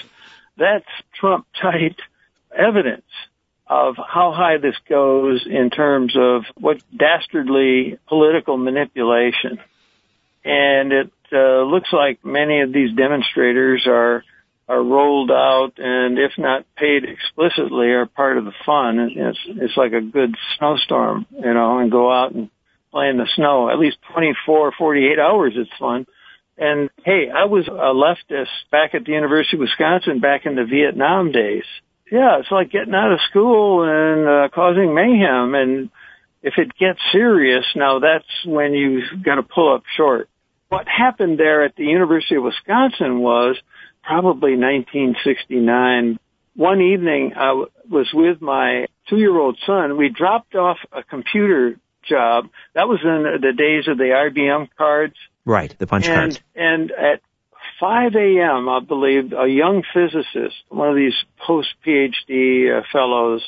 That's 0.57 0.87
Trump 1.19 1.47
tight 1.61 1.97
evidence 2.57 3.03
of 3.67 3.97
how 3.97 4.33
high 4.33 4.59
this 4.59 4.77
goes 4.89 5.45
in 5.47 5.71
terms 5.71 6.15
of 6.17 6.45
what 6.55 6.81
dastardly 6.97 7.99
political 8.07 8.57
manipulation. 8.57 9.59
And 10.45 10.93
it 10.93 11.13
uh, 11.33 11.63
looks 11.63 11.89
like 11.93 12.25
many 12.25 12.61
of 12.61 12.73
these 12.73 12.95
demonstrators 12.95 13.87
are 13.89 14.23
are 14.69 14.83
rolled 14.83 15.31
out 15.31 15.73
and 15.77 16.19
if 16.19 16.33
not 16.39 16.65
paid 16.77 17.05
explicitly 17.05 17.89
are 17.89 18.07
part 18.07 18.39
of 18.39 18.45
the 18.45 18.55
fun. 18.65 18.99
It's 18.99 19.39
it's 19.47 19.77
like 19.77 19.93
a 19.93 20.01
good 20.01 20.35
snowstorm, 20.59 21.27
you 21.31 21.53
know, 21.53 21.79
and 21.79 21.91
go 21.91 22.11
out 22.11 22.33
and 22.33 22.51
play 22.91 23.09
in 23.09 23.19
the 23.19 23.29
snow. 23.37 23.69
At 23.69 23.79
least 23.79 23.99
24, 24.13 24.73
48 24.79 25.19
hours 25.19 25.53
it's 25.57 25.71
fun. 25.79 26.07
And 26.57 26.89
hey, 27.05 27.29
I 27.35 27.45
was 27.47 27.67
a 27.67 27.71
leftist 27.93 28.71
back 28.71 28.95
at 28.95 29.05
the 29.05 29.13
University 29.13 29.57
of 29.57 29.61
Wisconsin 29.61 30.21
back 30.21 30.47
in 30.47 30.55
the 30.55 30.65
Vietnam 30.65 31.33
days. 31.33 31.65
Yeah, 32.11 32.39
it's 32.39 32.51
like 32.51 32.71
getting 32.71 32.95
out 32.95 33.13
of 33.13 33.21
school 33.29 33.83
and 33.83 34.29
uh, 34.29 34.49
causing 34.55 34.95
mayhem. 34.95 35.55
And 35.55 35.91
if 36.43 36.55
it 36.59 36.77
gets 36.79 37.01
serious, 37.11 37.65
now 37.75 37.99
that's 37.99 38.25
when 38.47 38.73
you 38.73 39.03
got 39.25 39.37
to 39.37 39.43
pull 39.43 39.75
up 39.75 39.83
short. 39.97 40.29
What 40.69 40.87
happened 40.87 41.39
there 41.39 41.65
at 41.65 41.77
the 41.77 41.85
University 41.85 42.37
of 42.37 42.45
Wisconsin 42.45 43.19
was 43.21 43.57
probably 44.07 44.53
1969. 44.57 46.19
One 46.57 46.81
evening 46.81 47.33
I 47.37 47.49
w- 47.49 47.71
was 47.91 48.09
with 48.13 48.41
my 48.41 48.87
two-year-old 49.09 49.59
son. 49.67 49.97
We 49.97 50.09
dropped 50.09 50.55
off 50.55 50.79
a 50.93 51.03
computer 51.03 51.77
job. 52.09 52.49
That 52.75 52.89
was 52.89 53.01
in 53.03 53.41
the 53.41 53.53
days 53.53 53.89
of 53.89 53.99
the 53.99 54.05
IBM 54.05 54.69
cards. 54.77 55.15
Right, 55.45 55.75
the 55.79 55.87
punch 55.87 56.07
and, 56.07 56.15
cards. 56.15 56.41
And 56.55 56.91
at 56.93 57.21
5 57.81 58.15
a.m., 58.15 58.69
I 58.69 58.81
believe, 58.81 59.33
a 59.33 59.49
young 59.49 59.83
physicist, 59.93 60.57
one 60.69 60.91
of 60.91 60.97
these 60.97 61.15
post-PhD 61.47 62.79
uh, 62.79 62.83
fellows, 62.93 63.43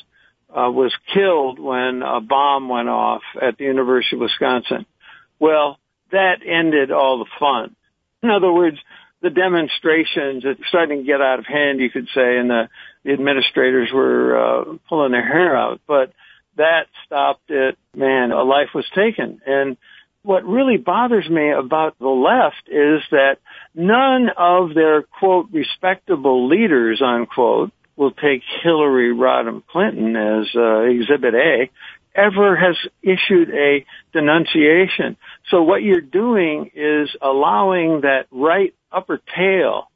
uh, 0.49 0.69
was 0.71 0.93
killed 1.13 1.59
when 1.59 2.01
a 2.03 2.21
bomb 2.21 2.69
went 2.69 2.89
off 2.89 3.21
at 3.41 3.57
the 3.57 3.65
University 3.65 4.15
of 4.15 4.21
Wisconsin. 4.21 4.85
Well, 5.39 5.77
that 6.11 6.37
ended 6.45 6.91
all 6.91 7.19
the 7.19 7.29
fun. 7.39 7.75
In 8.23 8.29
other 8.29 8.51
words, 8.51 8.77
the 9.21 9.29
demonstrations 9.29 10.45
are 10.45 10.55
starting 10.67 10.99
to 10.99 11.03
get 11.03 11.21
out 11.21 11.39
of 11.39 11.45
hand, 11.45 11.79
you 11.79 11.89
could 11.89 12.07
say, 12.13 12.37
and 12.37 12.49
the, 12.49 12.69
the 13.03 13.13
administrators 13.13 13.89
were 13.93 14.37
uh, 14.37 14.63
pulling 14.87 15.11
their 15.11 15.25
hair 15.25 15.57
out. 15.57 15.81
But 15.87 16.13
that 16.57 16.87
stopped 17.05 17.49
it. 17.49 17.77
Man, 17.95 18.31
a 18.31 18.43
life 18.43 18.69
was 18.75 18.85
taken. 18.95 19.41
And 19.45 19.77
what 20.23 20.45
really 20.45 20.77
bothers 20.77 21.27
me 21.29 21.51
about 21.51 21.97
the 21.99 22.07
left 22.07 22.67
is 22.67 23.01
that 23.11 23.37
none 23.73 24.29
of 24.35 24.73
their 24.73 25.03
quote 25.03 25.47
respectable 25.51 26.47
leaders 26.47 27.01
unquote 27.01 27.71
will 27.95 28.11
take 28.11 28.43
Hillary 28.61 29.13
Rodham 29.13 29.63
Clinton 29.65 30.15
as 30.15 30.47
uh, 30.55 30.81
Exhibit 30.81 31.33
A 31.33 31.69
ever 32.13 32.55
has 32.55 32.75
issued 33.01 33.49
a 33.51 33.85
denunciation. 34.11 35.17
So 35.49 35.63
what 35.63 35.81
you're 35.81 36.01
doing 36.01 36.71
is 36.75 37.09
allowing 37.21 38.01
that 38.01 38.27
right 38.31 38.73
upper 38.91 39.19
tail 39.35 39.89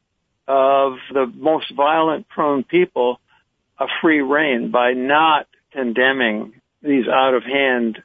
of 0.48 0.94
the 1.14 1.26
most 1.34 1.74
violent 1.76 2.28
prone 2.30 2.64
people 2.64 3.20
a 3.80 3.86
free 4.02 4.22
reign 4.22 4.72
by 4.72 4.94
not 4.94 5.48
condemning 5.72 6.54
these 6.82 7.08
out 7.08 7.34
of 7.34 7.44
hand 7.44 8.02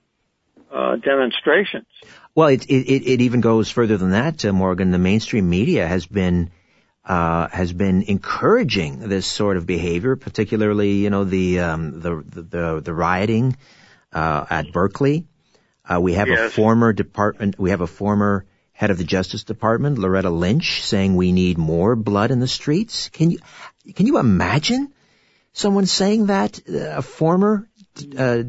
uh, 0.72 0.96
demonstrations. 0.96 1.86
Well, 2.34 2.48
it, 2.48 2.66
it, 2.66 3.02
it 3.06 3.20
even 3.22 3.40
goes 3.40 3.70
further 3.70 3.96
than 3.96 4.10
that, 4.10 4.44
uh, 4.44 4.52
Morgan. 4.52 4.90
The 4.90 4.98
mainstream 4.98 5.48
media 5.48 5.86
has 5.86 6.06
been 6.06 6.50
uh, 7.04 7.48
has 7.48 7.72
been 7.72 8.02
encouraging 8.02 8.98
this 9.08 9.26
sort 9.26 9.56
of 9.56 9.66
behavior, 9.66 10.16
particularly 10.16 10.94
you 10.94 11.10
know 11.10 11.24
the 11.24 11.60
um, 11.60 12.00
the, 12.00 12.22
the 12.26 12.80
the 12.84 12.94
rioting 12.94 13.56
uh, 14.12 14.44
at 14.50 14.72
Berkeley. 14.72 15.24
Uh, 15.88 16.00
we 16.00 16.14
have 16.14 16.28
yes. 16.28 16.40
a 16.40 16.50
former 16.50 16.92
department. 16.92 17.58
We 17.58 17.70
have 17.70 17.80
a 17.80 17.86
former 17.86 18.44
head 18.72 18.90
of 18.90 18.98
the 18.98 19.04
Justice 19.04 19.44
Department, 19.44 19.98
Loretta 19.98 20.30
Lynch, 20.30 20.82
saying 20.82 21.16
we 21.16 21.32
need 21.32 21.58
more 21.58 21.96
blood 21.96 22.30
in 22.30 22.40
the 22.40 22.48
streets. 22.48 23.08
Can 23.10 23.30
you 23.30 23.38
can 23.94 24.06
you 24.06 24.18
imagine 24.18 24.92
someone 25.52 25.86
saying 25.86 26.26
that? 26.26 26.60
A 26.68 27.02
former 27.02 27.68
uh, 28.18 28.42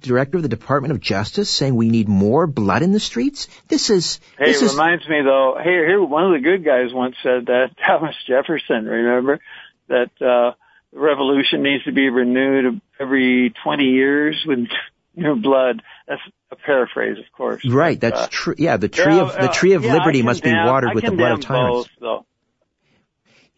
director 0.00 0.36
of 0.36 0.42
the 0.42 0.48
Department 0.48 0.92
of 0.92 1.00
Justice 1.00 1.48
saying 1.48 1.74
we 1.74 1.88
need 1.88 2.08
more 2.08 2.46
blood 2.46 2.82
in 2.82 2.92
the 2.92 3.00
streets? 3.00 3.48
This 3.68 3.90
is. 3.90 4.20
Hey, 4.38 4.46
this 4.46 4.62
it 4.62 4.66
is, 4.66 4.72
reminds 4.72 5.08
me 5.08 5.22
though. 5.24 5.56
Hey, 5.58 5.70
here 5.70 6.02
one 6.02 6.24
of 6.24 6.32
the 6.32 6.40
good 6.40 6.64
guys 6.64 6.92
once 6.92 7.16
said 7.22 7.46
that 7.46 7.70
Thomas 7.86 8.14
Jefferson. 8.26 8.84
Remember 8.84 9.40
that 9.88 10.10
uh, 10.20 10.54
the 10.92 11.00
revolution 11.00 11.62
needs 11.62 11.84
to 11.84 11.92
be 11.92 12.08
renewed 12.08 12.80
every 13.00 13.54
twenty 13.62 13.84
years 13.84 14.42
with 14.46 14.68
new 15.16 15.36
blood. 15.36 15.82
That's 16.06 16.20
a 16.50 16.56
paraphrase, 16.56 17.18
of 17.18 17.30
course. 17.32 17.64
Right. 17.64 17.98
But, 17.98 18.14
That's 18.14 18.26
uh, 18.26 18.28
true. 18.30 18.54
Yeah, 18.58 18.76
the 18.76 18.88
tree 18.88 19.18
of 19.18 19.32
the 19.32 19.50
uh, 19.50 19.52
tree 19.52 19.72
of 19.72 19.84
yeah, 19.84 19.94
liberty 19.94 20.20
I 20.20 20.22
must 20.22 20.42
be 20.42 20.52
watered 20.52 20.90
I 20.90 20.94
with 20.94 21.04
the 21.04 21.12
blood 21.12 21.32
of 21.32 21.40
tyrants. 21.40 21.88
Both. 22.00 22.26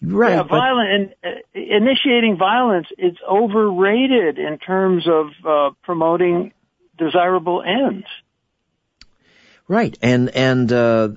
Right. 0.02 0.34
yeah, 0.34 0.42
violent 0.42 1.14
and 1.24 1.34
uh, 1.34 1.38
initiating 1.54 2.36
violence. 2.38 2.86
It's 2.98 3.18
overrated 3.26 4.38
in 4.38 4.58
terms 4.58 5.08
of 5.08 5.26
uh, 5.44 5.74
promoting 5.82 6.52
desirable 6.98 7.62
ends. 7.62 8.06
Right, 9.68 9.98
and 10.02 10.28
and 10.28 10.70
uh, 10.70 11.08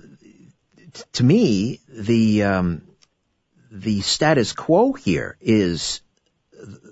t- 0.93 1.03
to 1.13 1.23
me, 1.23 1.81
the 1.89 2.43
um, 2.43 2.81
the 3.69 4.01
status 4.01 4.53
quo 4.53 4.93
here 4.93 5.37
is 5.41 6.01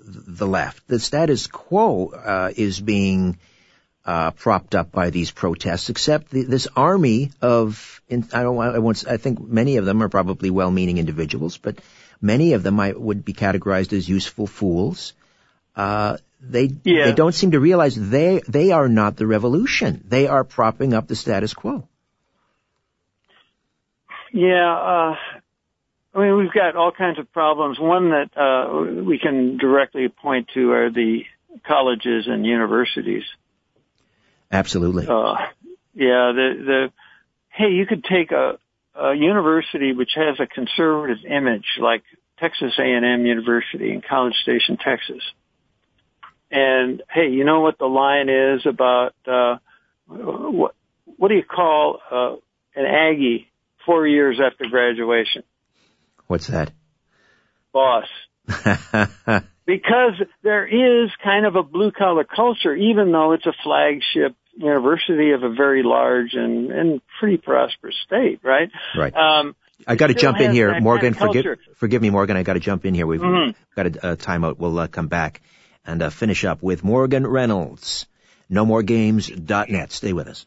the 0.08 0.46
left. 0.46 0.86
The 0.88 0.98
status 0.98 1.46
quo 1.46 2.08
uh, 2.08 2.52
is 2.56 2.80
being 2.80 3.38
uh, 4.04 4.30
propped 4.30 4.74
up 4.74 4.90
by 4.90 5.10
these 5.10 5.30
protests, 5.30 5.90
except 5.90 6.30
the, 6.30 6.42
this 6.44 6.66
army 6.74 7.30
of 7.42 8.00
in, 8.08 8.26
I 8.32 8.42
don't 8.42 8.56
want, 8.56 8.74
I 8.74 8.78
won't 8.78 9.06
I 9.06 9.18
think 9.18 9.40
many 9.40 9.76
of 9.76 9.84
them 9.84 10.02
are 10.02 10.08
probably 10.08 10.50
well-meaning 10.50 10.96
individuals, 10.98 11.58
but 11.58 11.78
many 12.20 12.54
of 12.54 12.62
them 12.62 12.80
I 12.80 12.92
would 12.92 13.24
be 13.24 13.34
categorized 13.34 13.92
as 13.92 14.08
useful 14.08 14.46
fools. 14.46 15.12
Uh, 15.76 16.16
they 16.40 16.70
Yeah. 16.84 17.06
they 17.06 17.12
don't 17.12 17.34
seem 17.34 17.50
to 17.50 17.60
realize 17.60 17.94
they 17.96 18.40
they 18.48 18.70
are 18.72 18.88
not 18.88 19.16
the 19.16 19.26
revolution. 19.26 20.02
They 20.08 20.26
are 20.26 20.44
propping 20.44 20.94
up 20.94 21.06
the 21.06 21.16
status 21.16 21.52
quo. 21.52 21.86
Yeah, 24.32 24.74
uh, 24.74 25.37
I 26.18 26.22
mean, 26.22 26.36
we've 26.36 26.52
got 26.52 26.74
all 26.74 26.90
kinds 26.90 27.20
of 27.20 27.32
problems. 27.32 27.78
One 27.78 28.10
that 28.10 28.36
uh, 28.36 29.04
we 29.04 29.20
can 29.20 29.56
directly 29.56 30.08
point 30.08 30.48
to 30.54 30.72
are 30.72 30.90
the 30.90 31.20
colleges 31.64 32.26
and 32.26 32.44
universities. 32.44 33.22
Absolutely. 34.50 35.06
Uh, 35.06 35.34
yeah, 35.94 36.32
the 36.34 36.54
the 36.66 36.92
hey, 37.50 37.70
you 37.70 37.86
could 37.86 38.02
take 38.02 38.32
a, 38.32 38.58
a 38.96 39.14
university 39.14 39.92
which 39.92 40.10
has 40.16 40.40
a 40.40 40.46
conservative 40.46 41.18
image, 41.24 41.66
like 41.80 42.02
Texas 42.40 42.72
A&M 42.78 43.24
University 43.24 43.92
in 43.92 44.02
College 44.02 44.34
Station, 44.42 44.76
Texas. 44.76 45.22
And 46.50 47.00
hey, 47.12 47.28
you 47.28 47.44
know 47.44 47.60
what 47.60 47.78
the 47.78 47.86
line 47.86 48.28
is 48.28 48.66
about 48.66 49.14
uh, 49.24 49.58
what 50.08 50.74
what 51.04 51.28
do 51.28 51.36
you 51.36 51.44
call 51.44 52.00
uh, 52.10 52.34
an 52.74 52.86
Aggie 52.86 53.52
four 53.86 54.04
years 54.04 54.40
after 54.44 54.68
graduation? 54.68 55.44
What's 56.28 56.46
that? 56.48 56.70
Boss. 57.72 58.06
because 59.66 60.14
there 60.42 60.66
is 60.66 61.10
kind 61.22 61.44
of 61.44 61.56
a 61.56 61.62
blue 61.62 61.90
collar 61.90 62.24
culture, 62.24 62.74
even 62.74 63.12
though 63.12 63.32
it's 63.32 63.46
a 63.46 63.52
flagship 63.64 64.36
university 64.56 65.32
of 65.32 65.42
a 65.42 65.50
very 65.50 65.82
large 65.82 66.34
and, 66.34 66.70
and 66.70 67.00
pretty 67.18 67.36
prosperous 67.36 67.96
state, 68.04 68.40
right? 68.42 68.70
right. 68.96 69.14
Um, 69.14 69.56
I 69.86 69.96
got 69.96 70.08
to 70.08 70.14
jump 70.14 70.40
in 70.40 70.52
here, 70.52 70.80
Morgan. 70.80 71.14
kind 71.14 71.28
of 71.28 71.34
forgive 71.34 71.58
forgive 71.76 72.02
me, 72.02 72.10
Morgan. 72.10 72.36
I 72.36 72.42
got 72.42 72.54
to 72.54 72.60
jump 72.60 72.84
in 72.84 72.94
here. 72.94 73.06
We've 73.06 73.20
Mhm. 73.20 73.54
got 73.76 73.86
a, 73.86 74.12
a 74.12 74.16
timeout. 74.16 74.58
We'll 74.58 74.78
uh, 74.78 74.88
come 74.88 75.08
back 75.08 75.40
and 75.86 76.02
uh, 76.02 76.10
finish 76.10 76.44
up 76.44 76.62
with 76.62 76.82
Morgan 76.84 77.26
Reynolds. 77.26 78.06
NoMoreGames.net. 78.50 79.92
Stay 79.92 80.12
with 80.12 80.26
us. 80.26 80.46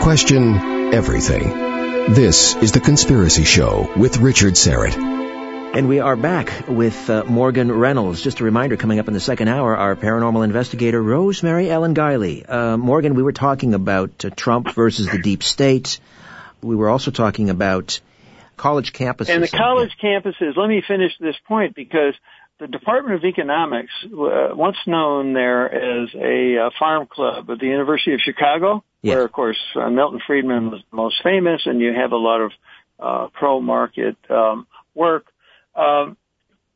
Question 0.00 0.94
everything. 0.94 1.50
This 2.14 2.56
is 2.56 2.72
The 2.72 2.80
Conspiracy 2.80 3.44
Show 3.44 3.92
with 3.96 4.16
Richard 4.16 4.54
Syrett. 4.54 4.96
And 4.96 5.88
we 5.88 6.00
are 6.00 6.16
back 6.16 6.66
with 6.66 7.10
uh, 7.10 7.24
Morgan 7.24 7.70
Reynolds. 7.70 8.22
Just 8.22 8.40
a 8.40 8.44
reminder, 8.44 8.78
coming 8.78 8.98
up 8.98 9.08
in 9.08 9.14
the 9.14 9.20
second 9.20 9.48
hour, 9.48 9.76
our 9.76 9.94
paranormal 9.96 10.42
investigator, 10.42 11.02
Rosemary 11.02 11.70
Ellen 11.70 11.94
Guiley. 11.94 12.48
Uh, 12.48 12.78
Morgan, 12.78 13.14
we 13.14 13.22
were 13.22 13.32
talking 13.32 13.74
about 13.74 14.24
uh, 14.24 14.30
Trump 14.30 14.72
versus 14.74 15.06
the 15.06 15.18
deep 15.18 15.42
state. 15.42 16.00
We 16.62 16.76
were 16.76 16.88
also 16.88 17.10
talking 17.10 17.50
about 17.50 18.00
college 18.56 18.94
campuses. 18.94 19.28
And 19.28 19.42
the 19.42 19.48
college 19.48 19.92
campuses, 20.02 20.56
let 20.56 20.68
me 20.68 20.82
finish 20.86 21.12
this 21.20 21.36
point 21.46 21.74
because 21.74 22.14
the 22.60 22.68
Department 22.68 23.16
of 23.16 23.24
Economics, 23.24 23.90
uh, 24.04 24.50
once 24.52 24.76
known 24.86 25.32
there 25.32 25.72
as 25.72 26.10
a 26.14 26.66
uh, 26.66 26.70
farm 26.78 27.06
club 27.06 27.50
at 27.50 27.58
the 27.58 27.66
University 27.66 28.12
of 28.14 28.20
Chicago, 28.20 28.84
Yes. 29.02 29.14
where 29.14 29.24
of 29.24 29.32
course 29.32 29.58
uh, 29.76 29.88
Milton 29.88 30.20
Friedman 30.26 30.70
was 30.70 30.82
the 30.90 30.96
most 30.96 31.22
famous 31.22 31.62
and 31.64 31.80
you 31.80 31.94
have 31.94 32.12
a 32.12 32.16
lot 32.18 32.42
of 32.42 32.52
uh, 32.98 33.28
pro-market 33.32 34.16
um, 34.28 34.66
work. 34.94 35.24
Um, 35.74 36.18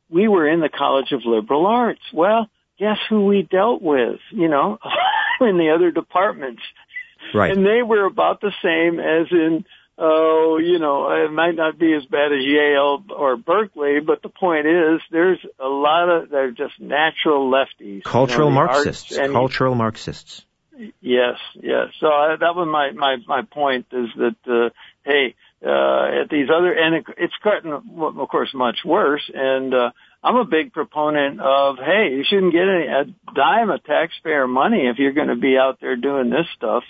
we 0.08 0.26
were 0.28 0.48
in 0.48 0.60
the 0.60 0.70
College 0.70 1.12
of 1.12 1.20
Liberal 1.26 1.66
Arts. 1.66 2.00
Well, 2.14 2.48
guess 2.78 2.96
who 3.10 3.26
we 3.26 3.42
dealt 3.42 3.82
with? 3.82 4.20
You 4.30 4.48
know, 4.48 4.78
in 5.40 5.58
the 5.58 5.70
other 5.74 5.90
departments. 5.90 6.62
Right. 7.34 7.54
And 7.54 7.66
they 7.66 7.82
were 7.82 8.06
about 8.06 8.40
the 8.40 8.52
same 8.62 9.00
as 9.00 9.26
in, 9.30 9.64
oh, 9.98 10.58
you 10.58 10.78
know, 10.78 11.10
it 11.24 11.30
might 11.30 11.54
not 11.54 11.78
be 11.78 11.94
as 11.94 12.04
bad 12.06 12.32
as 12.32 12.44
Yale 12.44 13.02
or 13.16 13.36
Berkeley, 13.36 14.00
but 14.00 14.22
the 14.22 14.28
point 14.28 14.66
is 14.66 15.00
there's 15.10 15.38
a 15.58 15.68
lot 15.68 16.08
of, 16.08 16.30
they're 16.30 16.50
just 16.50 16.80
natural 16.80 17.50
lefties. 17.50 18.02
Cultural 18.04 18.48
you 18.48 18.54
know, 18.54 18.66
Marxists. 18.66 19.16
and- 19.16 19.32
Cultural 19.32 19.74
Marxists. 19.74 20.44
Yes, 21.00 21.38
yes. 21.54 21.88
So 22.00 22.08
I, 22.08 22.34
that 22.40 22.56
was 22.56 22.66
my, 22.68 22.90
my, 22.90 23.16
my 23.28 23.42
point 23.42 23.86
is 23.92 24.08
that, 24.16 24.36
uh, 24.46 24.70
hey, 25.04 25.36
uh, 25.64 26.22
at 26.22 26.28
these 26.30 26.48
other, 26.50 26.72
and 26.72 26.96
it, 26.96 27.04
it's 27.16 27.34
gotten, 27.44 27.72
of 27.72 28.28
course, 28.28 28.52
much 28.52 28.78
worse. 28.84 29.22
And, 29.32 29.72
uh, 29.72 29.90
I'm 30.24 30.36
a 30.36 30.44
big 30.44 30.72
proponent 30.72 31.38
of, 31.40 31.76
hey, 31.76 32.14
you 32.16 32.24
shouldn't 32.26 32.52
get 32.52 32.62
any, 32.62 32.86
a 32.86 33.04
dime 33.34 33.70
of 33.70 33.84
taxpayer 33.84 34.48
money 34.48 34.86
if 34.88 34.98
you're 34.98 35.12
going 35.12 35.28
to 35.28 35.36
be 35.36 35.58
out 35.58 35.80
there 35.82 35.96
doing 35.96 36.30
this 36.30 36.46
stuff. 36.56 36.82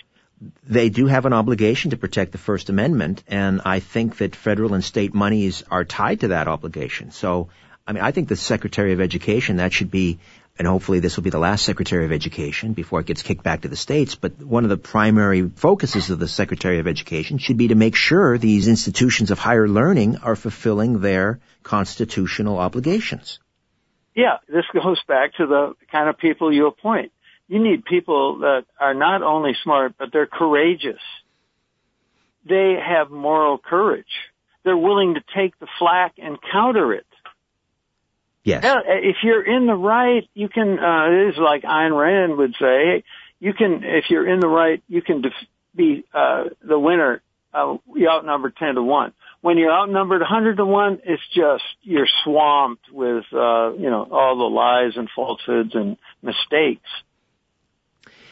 They 0.67 0.89
do 0.89 1.05
have 1.07 1.25
an 1.25 1.33
obligation 1.33 1.91
to 1.91 1.97
protect 1.97 2.31
the 2.31 2.37
First 2.37 2.69
Amendment, 2.69 3.23
and 3.27 3.61
I 3.63 3.79
think 3.79 4.17
that 4.17 4.35
federal 4.35 4.73
and 4.73 4.83
state 4.83 5.13
monies 5.13 5.63
are 5.71 5.85
tied 5.85 6.21
to 6.21 6.29
that 6.29 6.47
obligation. 6.47 7.11
So, 7.11 7.49
I 7.87 7.93
mean, 7.93 8.03
I 8.03 8.11
think 8.11 8.27
the 8.27 8.35
Secretary 8.35 8.91
of 8.91 8.99
Education, 8.99 9.57
that 9.57 9.71
should 9.71 9.91
be, 9.91 10.19
and 10.57 10.67
hopefully 10.67 10.99
this 10.99 11.15
will 11.15 11.23
be 11.23 11.29
the 11.29 11.39
last 11.39 11.63
Secretary 11.63 12.03
of 12.03 12.11
Education 12.11 12.73
before 12.73 12.99
it 12.99 13.05
gets 13.05 13.23
kicked 13.23 13.43
back 13.43 13.61
to 13.61 13.69
the 13.69 13.75
states, 13.75 14.15
but 14.15 14.37
one 14.41 14.63
of 14.65 14.69
the 14.69 14.77
primary 14.77 15.49
focuses 15.49 16.09
of 16.09 16.19
the 16.19 16.27
Secretary 16.27 16.79
of 16.79 16.87
Education 16.87 17.37
should 17.37 17.57
be 17.57 17.69
to 17.69 17.75
make 17.75 17.95
sure 17.95 18.37
these 18.37 18.67
institutions 18.67 19.31
of 19.31 19.39
higher 19.39 19.67
learning 19.67 20.17
are 20.17 20.35
fulfilling 20.35 20.99
their 20.99 21.39
constitutional 21.63 22.57
obligations. 22.57 23.39
Yeah, 24.15 24.37
this 24.47 24.65
goes 24.73 25.01
back 25.07 25.35
to 25.35 25.45
the 25.45 25.73
kind 25.91 26.09
of 26.09 26.17
people 26.17 26.51
you 26.51 26.67
appoint. 26.67 27.11
You 27.47 27.59
need 27.59 27.85
people 27.85 28.39
that 28.39 28.65
are 28.79 28.93
not 28.93 29.21
only 29.21 29.55
smart, 29.63 29.95
but 29.97 30.11
they're 30.11 30.25
courageous. 30.25 31.01
They 32.47 32.75
have 32.83 33.11
moral 33.11 33.57
courage. 33.57 34.05
They're 34.63 34.77
willing 34.77 35.13
to 35.13 35.21
take 35.35 35.57
the 35.59 35.67
flack 35.77 36.13
and 36.17 36.37
counter 36.51 36.93
it. 36.93 37.05
Yes. 38.43 38.63
If 38.87 39.17
you're 39.23 39.43
in 39.43 39.65
the 39.65 39.73
right, 39.73 40.27
you 40.33 40.49
can, 40.49 40.77
uh, 40.79 41.07
it 41.09 41.29
is 41.29 41.37
like 41.37 41.63
Ayn 41.63 41.97
Rand 41.97 42.37
would 42.37 42.55
say, 42.59 43.03
you 43.39 43.53
can, 43.53 43.83
if 43.83 44.05
you're 44.09 44.27
in 44.27 44.39
the 44.39 44.47
right, 44.47 44.83
you 44.87 45.01
can 45.01 45.21
def- 45.21 45.33
be, 45.75 46.05
uh, 46.13 46.45
the 46.63 46.79
winner, 46.79 47.21
uh, 47.53 47.77
you 47.95 48.07
outnumber 48.07 48.51
10 48.51 48.75
to 48.75 48.83
1. 48.83 49.13
When 49.41 49.57
you're 49.57 49.71
outnumbered 49.71 50.21
100 50.21 50.57
to 50.57 50.65
1, 50.65 51.01
it's 51.05 51.21
just, 51.33 51.63
you're 51.81 52.07
swamped 52.23 52.91
with, 52.91 53.25
uh, 53.33 53.73
you 53.73 53.89
know, 53.89 54.07
all 54.11 54.37
the 54.37 54.55
lies 54.55 54.95
and 54.95 55.09
falsehoods 55.15 55.73
and 55.73 55.97
mistakes. 56.21 56.89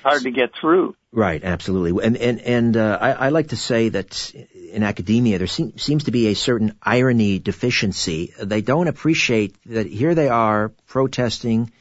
Hard 0.04 0.24
to 0.24 0.32
get 0.32 0.52
through. 0.60 0.96
Right, 1.12 1.44
absolutely. 1.44 2.04
And 2.04 2.18
and 2.18 2.42
and 2.42 2.78
uh, 2.78 2.98
I, 3.00 3.12
I 3.12 3.30
like 3.30 3.50
to 3.50 3.56
say 3.56 3.90
that 3.90 4.34
in 4.72 4.84
academia 4.84 5.38
there 5.38 5.48
se- 5.48 5.74
seems 5.78 6.06
to 6.06 6.12
be 6.12 6.28
a 6.28 6.34
certain 6.34 6.76
irony 6.82 7.40
deficiency. 7.40 8.34
They 8.40 8.62
don't 8.62 8.88
appreciate 8.88 9.56
that 9.68 9.86
here 9.86 10.16
they 10.16 10.28
are 10.28 10.70
protesting. 10.88 11.72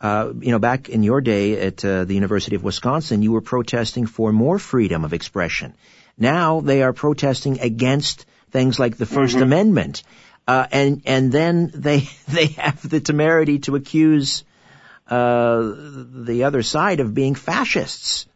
Uh, 0.00 0.32
you 0.40 0.50
know, 0.50 0.58
back 0.58 0.88
in 0.88 1.04
your 1.04 1.20
day 1.20 1.60
at 1.60 1.84
uh, 1.84 2.04
the 2.04 2.14
University 2.14 2.56
of 2.56 2.64
Wisconsin, 2.64 3.22
you 3.22 3.30
were 3.30 3.40
protesting 3.40 4.06
for 4.06 4.32
more 4.32 4.58
freedom 4.58 5.04
of 5.04 5.12
expression. 5.12 5.74
Now 6.18 6.60
they 6.60 6.82
are 6.82 6.92
protesting 6.92 7.60
against 7.60 8.26
things 8.50 8.78
like 8.78 8.96
the 8.96 9.06
1st 9.06 9.40
Amendment, 9.40 10.02
uh, 10.46 10.66
and 10.72 11.02
and 11.06 11.32
then 11.32 11.70
they 11.72 12.08
they 12.28 12.46
have 12.46 12.86
the 12.86 13.00
temerity 13.00 13.60
to 13.60 13.76
accuse 13.76 14.44
uh, 15.08 15.72
the 16.26 16.44
other 16.44 16.62
side 16.62 17.00
of 17.00 17.14
being 17.14 17.34
fascists. 17.34 18.26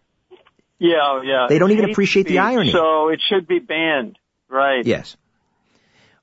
Yeah, 0.79 1.23
yeah. 1.23 1.47
They 1.49 1.59
don't 1.59 1.71
even 1.71 1.91
appreciate 1.91 2.27
the 2.27 2.39
irony. 2.41 2.73
So 2.73 3.09
it 3.09 3.21
should 3.29 3.47
be 3.47 3.59
banned. 3.61 4.19
Right. 4.49 4.85
Yes. 4.85 5.17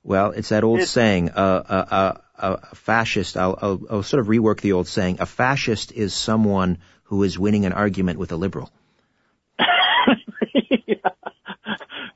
Well, 0.02 0.30
it's 0.30 0.50
that 0.50 0.64
old 0.64 0.80
It- 0.80 0.88
saying, 0.88 1.30
uh, 1.30 1.62
uh, 1.68 1.84
uh, 1.90 2.12
a 2.36 2.74
fascist, 2.74 3.36
I'll, 3.36 3.58
I'll, 3.60 3.80
I'll 3.90 4.02
sort 4.02 4.20
of 4.20 4.26
rework 4.26 4.60
the 4.60 4.72
old 4.72 4.88
saying, 4.88 5.18
a 5.20 5.26
fascist 5.26 5.92
is 5.92 6.12
someone 6.14 6.78
who 7.04 7.22
is 7.22 7.38
winning 7.38 7.64
an 7.64 7.72
argument 7.72 8.18
with 8.18 8.32
a 8.32 8.36
liberal. 8.36 8.70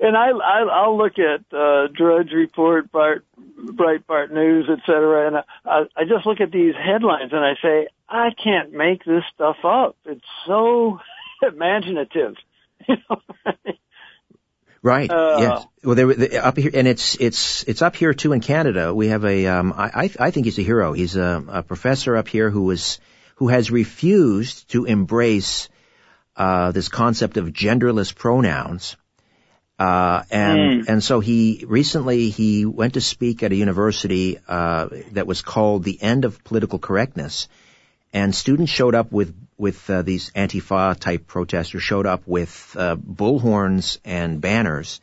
And 0.01 0.17
I, 0.17 0.31
I 0.31 0.61
I'll 0.71 0.97
look 0.97 1.19
at 1.19 1.41
uh, 1.53 1.89
Drudge 1.89 2.33
Report, 2.33 2.91
Bart, 2.93 3.25
Breitbart 3.59 4.31
News, 4.31 4.69
et 4.71 4.79
cetera, 4.87 5.27
and 5.27 5.37
I, 5.65 5.87
I 5.97 6.05
just 6.05 6.25
look 6.25 6.41
at 6.41 6.53
these 6.53 6.75
headlines 6.75 7.33
and 7.33 7.45
I 7.45 7.55
say, 7.61 7.89
I 8.09 8.31
can't 8.43 8.73
make 8.73 9.05
this 9.05 9.25
stuff 9.35 9.57
up. 9.65 9.97
It's 10.05 10.25
so 10.47 11.01
imaginative. 11.43 12.37
You 12.89 12.97
know? 13.11 13.21
Right. 14.83 15.11
Uh, 15.11 15.37
yes. 15.41 15.67
Well, 15.85 15.95
they, 15.97 16.39
up 16.39 16.57
here, 16.57 16.71
and 16.73 16.87
it's 16.87 17.17
it's 17.17 17.65
it's 17.65 17.83
up 17.83 17.97
here 17.97 18.15
too 18.15 18.33
in 18.33 18.41
Canada. 18.41 18.95
We 18.95 19.09
have 19.09 19.25
a. 19.25 19.47
Um, 19.47 19.75
I 19.77 20.05
I 20.05 20.11
I 20.21 20.31
think 20.31 20.47
he's 20.47 20.59
a 20.59 20.63
hero. 20.63 20.93
He's 20.93 21.17
a, 21.17 21.45
a 21.49 21.63
professor 21.63 22.17
up 22.17 22.29
here 22.29 22.49
who 22.49 22.63
was 22.63 23.01
who 23.35 23.49
has 23.49 23.71
refused 23.71 24.71
to 24.71 24.85
embrace 24.85 25.69
uh, 26.37 26.71
this 26.73 26.89
concept 26.89 27.37
of 27.37 27.47
genderless 27.49 28.15
pronouns. 28.15 28.97
Uh, 29.79 30.25
and 30.31 30.89
and 30.89 31.05
so 31.05 31.21
he 31.21 31.65
recently 31.69 32.31
he 32.31 32.67
went 32.67 32.95
to 32.95 33.01
speak 33.01 33.45
at 33.45 33.53
a 33.53 33.55
university 33.55 34.39
uh, 34.49 34.89
that 35.13 35.27
was 35.27 35.41
called 35.41 35.85
the 35.85 36.03
End 36.03 36.25
of 36.25 36.43
Political 36.43 36.81
Correctness, 36.81 37.47
and 38.13 38.35
students 38.35 38.73
showed 38.73 38.97
up 38.97 39.13
with 39.13 39.33
with 39.57 39.89
uh, 39.89 40.03
these 40.03 40.31
Antifa 40.31 40.99
type 40.99 41.29
protesters 41.29 41.83
showed 41.83 42.07
up 42.07 42.23
with 42.27 42.75
uh, 42.77 42.97
bullhorns 42.97 43.99
and 44.05 44.41
banners, 44.41 45.01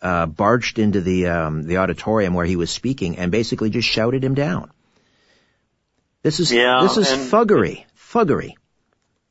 uh, 0.00 0.24
barged 0.24 0.78
into 0.78 1.02
the 1.02 1.26
um, 1.26 1.64
the 1.64 1.76
auditorium 1.76 2.32
where 2.32 2.46
he 2.46 2.56
was 2.56 2.70
speaking, 2.70 3.18
and 3.18 3.30
basically 3.30 3.68
just 3.68 3.88
shouted 3.88 4.24
him 4.24 4.34
down. 4.34 4.70
This 6.22 6.40
is 6.40 6.50
Yeah, 6.50 6.80
this 6.82 6.96
is 6.96 7.08
thuggery, 7.08 7.84
thuggery. 8.10 8.54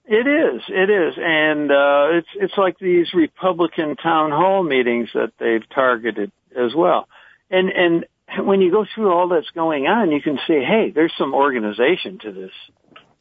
It 0.09 0.25
is, 0.25 0.61
it 0.69 0.89
is, 0.89 1.15
and 1.17 1.69
uh, 1.69 2.17
it's 2.17 2.29
it's 2.35 2.57
like 2.57 2.79
these 2.79 3.07
Republican 3.13 3.97
town 3.97 4.31
hall 4.31 4.63
meetings 4.63 5.09
that 5.13 5.33
they've 5.37 5.67
targeted 5.75 6.31
as 6.57 6.73
well. 6.73 7.09
And 7.49 7.69
and 7.69 8.05
when 8.47 8.61
you 8.61 8.71
go 8.71 8.85
through 8.95 9.11
all 9.11 9.27
that's 9.27 9.49
going 9.53 9.85
on, 9.85 10.11
you 10.11 10.21
can 10.21 10.39
see, 10.47 10.63
hey, 10.65 10.91
there's 10.95 11.11
some 11.17 11.33
organization 11.33 12.19
to 12.19 12.31
this. 12.31 12.51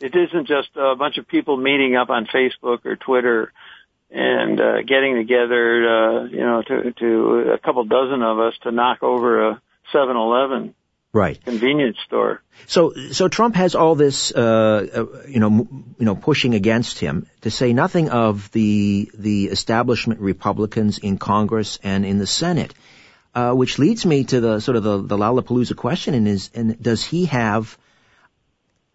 It 0.01 0.15
isn't 0.15 0.47
just 0.47 0.69
a 0.77 0.95
bunch 0.95 1.19
of 1.19 1.27
people 1.27 1.57
meeting 1.57 1.97
up 1.97 2.09
on 2.09 2.27
Facebook 2.27 2.87
or 2.87 2.95
Twitter 2.95 3.53
and 4.11 4.61
uh, 4.61 4.83
getting 4.83 5.17
together, 5.17 5.89
uh, 5.89 6.25
you 6.27 6.41
know, 6.41 6.63
to 6.69 6.93
to 6.93 7.53
a 7.53 7.59
couple 7.59 7.83
dozen 7.85 8.23
of 8.23 8.39
us 8.39 8.55
to 8.63 8.71
knock 8.71 9.03
over 9.03 9.49
a 9.49 9.63
7-Eleven 9.93 10.75
Right. 11.17 11.43
convenience 11.43 11.97
store. 12.05 12.43
So, 12.67 12.93
so 13.13 13.29
Trump 13.29 13.55
has 13.57 13.75
all 13.75 13.95
this, 13.95 14.33
uh, 14.33 14.87
uh, 14.95 15.27
you 15.27 15.41
know, 15.41 15.47
m- 15.47 15.95
you 15.99 16.05
know, 16.05 16.15
pushing 16.15 16.55
against 16.55 16.99
him. 16.99 17.27
To 17.41 17.51
say 17.51 17.73
nothing 17.73 18.11
of 18.11 18.51
the 18.53 19.11
the 19.15 19.47
establishment 19.47 20.21
Republicans 20.21 20.99
in 20.99 21.17
Congress 21.17 21.79
and 21.83 22.05
in 22.05 22.19
the 22.19 22.27
Senate, 22.27 22.75
uh, 23.35 23.53
which 23.53 23.79
leads 23.79 24.05
me 24.05 24.25
to 24.25 24.41
the 24.41 24.61
sort 24.61 24.77
of 24.77 24.83
the, 24.83 25.01
the 25.01 25.17
Lollapalooza 25.17 25.75
question: 25.75 26.13
and 26.13 26.29
is 26.29 26.51
and 26.55 26.83
does 26.83 27.03
he 27.03 27.25
have 27.27 27.79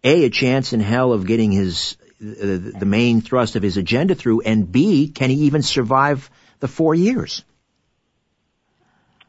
a 0.04 0.24
a 0.26 0.30
chance 0.30 0.72
in 0.72 0.78
hell 0.78 1.12
of 1.12 1.26
getting 1.26 1.50
his 1.50 1.96
uh, 2.20 2.78
the 2.84 2.86
main 2.86 3.20
thrust 3.20 3.56
of 3.56 3.64
his 3.64 3.76
agenda 3.78 4.14
through, 4.14 4.42
and 4.42 4.70
b 4.70 5.08
can 5.08 5.30
he 5.30 5.46
even 5.46 5.62
survive 5.62 6.30
the 6.60 6.68
four 6.68 6.94
years? 6.94 7.42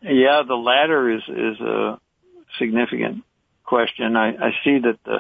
Yeah, 0.02 0.44
the 0.48 0.62
latter 0.72 1.10
is 1.16 1.24
is 1.28 1.60
a 1.62 2.00
significant 2.60 3.24
question. 3.64 4.16
I, 4.16 4.30
I 4.30 4.52
see 4.64 4.80
that 4.80 5.00
the 5.06 5.18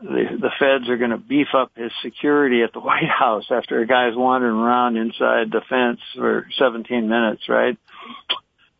the, 0.00 0.24
the 0.40 0.50
feds 0.58 0.88
are 0.90 0.96
going 0.98 1.12
to 1.12 1.16
beef 1.16 1.48
up 1.56 1.72
his 1.76 1.90
security 2.02 2.62
at 2.62 2.72
the 2.72 2.80
White 2.88 3.08
House 3.08 3.44
after 3.50 3.80
a 3.80 3.86
guy's 3.86 4.14
wandering 4.14 4.56
around 4.56 4.96
inside 4.96 5.50
the 5.50 5.62
fence 5.68 6.00
for 6.16 6.46
17 6.58 7.08
minutes, 7.08 7.42
right? 7.48 7.78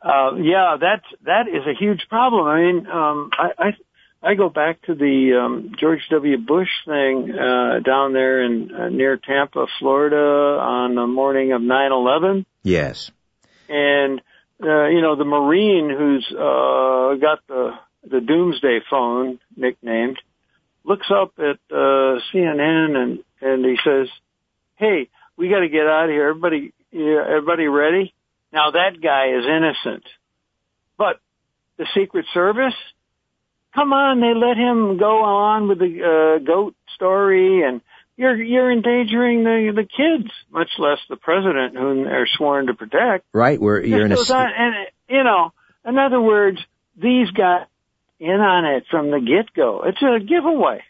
Uh, 0.03 0.34
yeah, 0.36 0.76
that's 0.78 1.07
that 1.24 1.49
is 1.49 1.66
a 1.66 1.72
huge 1.78 2.03
problem. 2.11 2.47
I 2.47 2.61
mean, 2.61 2.86
um, 2.86 3.30
I, 3.32 3.51
I 3.59 4.30
I 4.30 4.34
go 4.34 4.51
back 4.51 4.82
to 4.82 4.95
the 4.95 5.40
um, 5.42 5.72
George 5.80 6.01
W. 6.11 6.36
Bush 6.36 6.68
thing 6.84 7.30
uh, 7.32 7.80
down 7.80 8.12
there 8.12 8.42
in 8.42 8.70
uh, 8.74 8.88
near 8.90 9.16
Tampa, 9.16 9.66
Florida, 9.78 10.16
on 10.16 10.95
the 10.95 11.07
morning 11.07 11.53
of 11.53 11.62
9/11 11.62 12.45
Yes. 12.62 13.11
and 13.68 14.20
uh, 14.62 14.86
you 14.86 15.00
know 15.00 15.16
the 15.16 15.24
Marine 15.24 15.90
who's 15.90 16.26
uh, 16.30 17.14
got 17.20 17.40
the 17.48 17.72
the 18.09 18.20
Doomsday 18.20 18.80
phone 18.88 19.40
nicknamed 19.57 20.18
looks 20.84 21.07
up 21.11 21.32
at 21.38 21.59
uh, 21.70 22.20
CNN 22.32 22.96
and 22.96 23.18
and 23.40 23.64
he 23.64 23.76
says, 23.84 24.09
"Hey, 24.76 25.09
we 25.36 25.48
got 25.48 25.61
to 25.61 25.68
get 25.68 25.86
out 25.86 26.05
of 26.05 26.11
here. 26.11 26.28
Everybody, 26.28 26.72
yeah, 26.92 27.24
everybody 27.26 27.66
ready?" 27.66 28.14
Now 28.52 28.70
that 28.70 29.00
guy 29.02 29.36
is 29.36 29.44
innocent, 29.44 30.05
but 30.96 31.18
the 31.76 31.86
Secret 31.94 32.26
Service, 32.32 32.74
come 33.74 33.92
on, 33.92 34.20
they 34.20 34.34
let 34.34 34.57
him 34.57 34.96
go 34.96 35.24
on 35.24 35.68
with 35.68 35.80
the 35.80 36.38
uh, 36.38 36.44
goat 36.44 36.76
story 36.94 37.62
and 37.62 37.80
you're 38.16 38.40
you're 38.40 38.70
endangering 38.70 39.44
the 39.44 39.72
the 39.74 39.82
kids, 39.82 40.30
much 40.50 40.70
less 40.78 40.98
the 41.08 41.16
president 41.16 41.76
whom 41.76 42.04
they're 42.04 42.28
sworn 42.36 42.66
to 42.66 42.74
protect. 42.74 43.26
Right, 43.32 43.60
where 43.60 43.84
you're 43.84 44.06
in 44.06 44.12
a 44.12 44.16
on, 44.16 44.50
and 44.56 44.74
you 45.08 45.24
know, 45.24 45.52
in 45.84 45.98
other 45.98 46.20
words, 46.20 46.58
these 46.96 47.30
got 47.30 47.68
in 48.20 48.40
on 48.40 48.64
it 48.64 48.84
from 48.90 49.10
the 49.10 49.20
get 49.20 49.52
go. 49.54 49.82
It's 49.84 50.02
a 50.02 50.24
giveaway. 50.24 50.82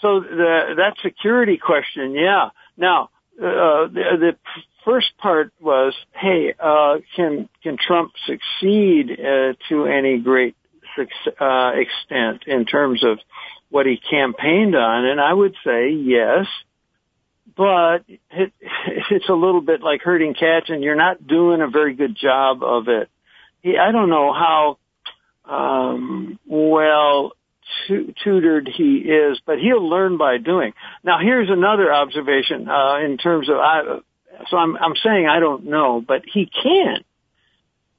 So 0.00 0.20
the 0.20 0.74
that 0.76 0.96
security 1.02 1.58
question, 1.58 2.14
yeah. 2.14 2.50
Now 2.76 3.10
uh, 3.38 3.88
the, 3.88 4.02
the 4.18 4.36
first 4.84 5.16
part 5.18 5.52
was, 5.60 5.94
hey, 6.12 6.54
uh, 6.58 6.98
can 7.16 7.48
can 7.62 7.76
Trump 7.76 8.12
succeed 8.26 9.10
uh, 9.10 9.54
to 9.68 9.86
any 9.86 10.18
great 10.18 10.56
uh, 11.40 11.72
extent 11.74 12.44
in 12.46 12.64
terms 12.64 13.04
of 13.04 13.18
what 13.74 13.86
he 13.86 13.96
campaigned 13.96 14.76
on? 14.76 15.04
And 15.04 15.20
I 15.20 15.34
would 15.34 15.56
say 15.64 15.90
yes, 15.90 16.46
but 17.56 18.04
it, 18.30 18.52
it's 19.10 19.28
a 19.28 19.34
little 19.34 19.60
bit 19.60 19.82
like 19.82 20.00
herding 20.00 20.34
cats, 20.34 20.66
and 20.68 20.80
you're 20.80 20.94
not 20.94 21.26
doing 21.26 21.60
a 21.60 21.68
very 21.68 21.94
good 21.94 22.16
job 22.16 22.62
of 22.62 22.86
it. 22.86 23.10
He, 23.62 23.76
I 23.76 23.90
don't 23.90 24.10
know 24.10 24.32
how 24.32 24.78
um, 25.44 26.38
well 26.46 27.32
tutored 28.22 28.70
he 28.72 28.98
is, 28.98 29.40
but 29.44 29.58
he'll 29.58 29.88
learn 29.88 30.18
by 30.18 30.38
doing. 30.38 30.72
Now, 31.02 31.18
here's 31.20 31.50
another 31.50 31.92
observation 31.92 32.68
uh, 32.68 32.98
in 33.04 33.18
terms 33.18 33.48
of. 33.48 33.56
I, 33.56 33.98
so 34.50 34.56
I'm 34.56 34.76
I'm 34.76 34.94
saying 35.02 35.26
I 35.26 35.40
don't 35.40 35.64
know, 35.64 36.00
but 36.06 36.22
he 36.32 36.48
can. 36.62 36.98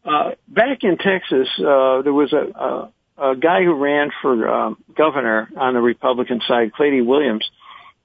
Uh, 0.05 0.31
back 0.47 0.83
in 0.83 0.97
Texas, 0.97 1.49
uh, 1.59 2.01
there 2.01 2.13
was 2.13 2.31
a, 2.31 2.91
a, 3.17 3.35
guy 3.35 3.63
who 3.63 3.73
ran 3.73 4.11
for 4.21 4.47
um, 4.47 4.77
governor 4.95 5.49
on 5.57 5.73
the 5.73 5.81
Republican 5.81 6.41
side, 6.47 6.71
Claytie 6.73 7.05
Williams, 7.05 7.49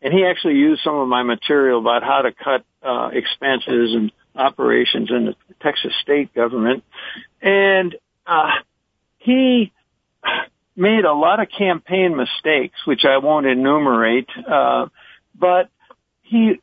and 0.02 0.12
he 0.12 0.24
actually 0.24 0.54
used 0.54 0.82
some 0.82 0.96
of 0.96 1.08
my 1.08 1.22
material 1.22 1.80
about 1.80 2.02
how 2.02 2.22
to 2.22 2.32
cut 2.32 2.64
uh, 2.82 3.10
expenses 3.12 3.94
and 3.94 4.12
operations 4.34 5.10
in 5.10 5.26
the 5.26 5.36
Texas 5.60 5.92
state 6.02 6.34
government, 6.34 6.84
and 7.42 7.96
uh, 8.26 8.50
he 9.18 9.72
made 10.76 11.04
a 11.04 11.12
lot 11.12 11.40
of 11.40 11.48
campaign 11.56 12.16
mistakes, 12.16 12.78
which 12.86 13.04
I 13.04 13.18
won't 13.18 13.46
enumerate, 13.46 14.28
uh, 14.50 14.86
but 15.38 15.68
he 16.22 16.60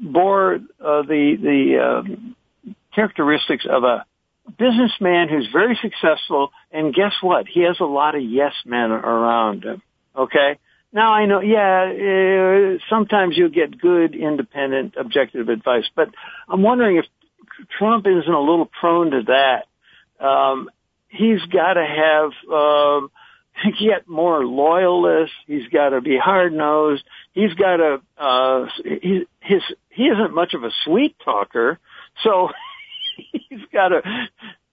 bore 0.00 0.54
uh, 0.54 1.02
the 1.02 1.36
the 1.40 1.78
uh, 1.78 2.72
characteristics 2.94 3.66
of 3.68 3.84
a 3.84 4.04
businessman 4.50 5.28
who's 5.28 5.48
very 5.52 5.78
successful, 5.80 6.50
and 6.70 6.94
guess 6.94 7.12
what? 7.20 7.46
He 7.46 7.62
has 7.62 7.76
a 7.80 7.84
lot 7.84 8.14
of 8.14 8.22
yes 8.22 8.52
men 8.64 8.90
around 8.90 9.64
him. 9.64 9.82
Okay. 10.16 10.58
Now 10.92 11.12
I 11.12 11.26
know, 11.26 11.40
yeah, 11.40 11.92
uh, 11.92 12.78
sometimes 12.88 13.36
you'll 13.36 13.50
get 13.50 13.78
good, 13.78 14.14
independent, 14.14 14.94
objective 14.98 15.48
advice, 15.48 15.84
but 15.94 16.08
I'm 16.48 16.62
wondering 16.62 16.96
if 16.96 17.04
Trump 17.78 18.06
isn't 18.06 18.32
a 18.32 18.40
little 18.40 18.70
prone 18.80 19.10
to 19.10 19.22
that. 19.26 20.24
Um, 20.24 20.70
he's 21.08 21.42
got 21.52 21.74
to 21.74 21.84
have 21.84 22.30
um, 22.52 23.10
get 23.78 24.08
more 24.08 24.44
loyalists. 24.44 25.34
He's 25.46 25.68
got 25.68 25.90
to 25.90 26.00
be 26.00 26.18
hard 26.22 26.52
nosed. 26.52 27.04
He's 27.32 27.54
got 27.54 27.76
to. 27.76 28.00
Uh, 28.16 28.66
he, 28.84 29.26
his 29.40 29.62
he 29.90 30.04
isn't 30.04 30.34
much 30.34 30.54
of 30.54 30.64
a 30.64 30.70
sweet 30.84 31.16
talker, 31.24 31.78
so 32.22 32.48
he's 33.32 33.64
got 33.72 33.88
to 33.88 34.02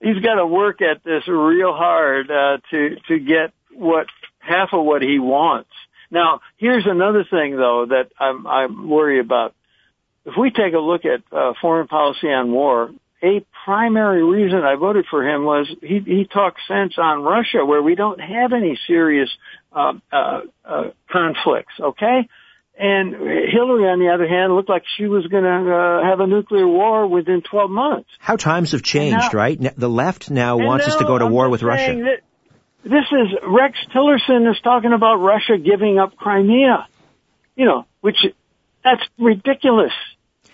he's 0.01 0.21
got 0.23 0.35
to 0.35 0.45
work 0.45 0.81
at 0.81 1.03
this 1.03 1.27
real 1.27 1.73
hard 1.73 2.29
uh, 2.29 2.57
to 2.71 2.95
to 3.07 3.19
get 3.19 3.53
what 3.73 4.07
half 4.39 4.69
of 4.73 4.83
what 4.83 5.01
he 5.01 5.19
wants. 5.19 5.69
Now, 6.11 6.41
here's 6.57 6.85
another 6.85 7.25
thing 7.29 7.55
though 7.55 7.87
that 7.89 8.09
I'm 8.19 8.45
I'm 8.45 8.89
worried 8.89 9.19
about. 9.19 9.55
If 10.25 10.35
we 10.37 10.51
take 10.51 10.73
a 10.73 10.79
look 10.79 11.03
at 11.05 11.21
uh, 11.35 11.53
foreign 11.59 11.87
policy 11.87 12.27
on 12.27 12.51
war, 12.51 12.91
a 13.23 13.45
primary 13.65 14.23
reason 14.23 14.59
I 14.63 14.75
voted 14.75 15.05
for 15.09 15.27
him 15.27 15.43
was 15.43 15.67
he, 15.81 15.99
he 15.99 16.27
talked 16.31 16.59
sense 16.67 16.95
on 16.97 17.23
Russia, 17.23 17.65
where 17.65 17.81
we 17.81 17.95
don't 17.95 18.19
have 18.19 18.51
any 18.53 18.77
serious 18.85 19.29
uh, 19.71 19.93
uh, 20.11 20.41
uh, 20.65 20.83
conflicts. 21.09 21.73
Okay, 21.79 22.27
and 22.77 23.13
Hillary, 23.13 23.87
on 23.87 23.99
the 23.99 24.11
other 24.13 24.27
hand, 24.27 24.55
looked 24.55 24.69
like 24.69 24.83
she 24.97 25.05
was 25.05 25.27
going 25.27 25.43
to 25.43 25.49
uh, 25.49 26.03
have 26.03 26.19
a 26.19 26.27
nuclear 26.27 26.67
war 26.67 27.07
within 27.07 27.41
12 27.41 27.69
months. 27.69 28.09
How 28.19 28.35
times 28.35 28.71
have 28.71 28.81
changed, 28.81 29.31
now, 29.33 29.37
right? 29.37 29.59
The 29.77 29.89
left 29.89 30.31
now 30.31 30.57
wants 30.57 30.87
us 30.87 30.95
to 30.95 31.03
go 31.03 31.17
to 31.17 31.25
I'm 31.25 31.31
war 31.31 31.49
with 31.49 31.63
Russia. 31.63 32.17
This 32.83 33.05
is 33.11 33.39
Rex 33.47 33.77
Tillerson 33.95 34.51
is 34.51 34.59
talking 34.61 34.91
about 34.91 35.15
Russia 35.15 35.57
giving 35.57 35.99
up 35.99 36.17
Crimea. 36.17 36.87
You 37.55 37.65
know, 37.65 37.85
which 38.01 38.17
that's 38.83 39.03
ridiculous 39.17 39.93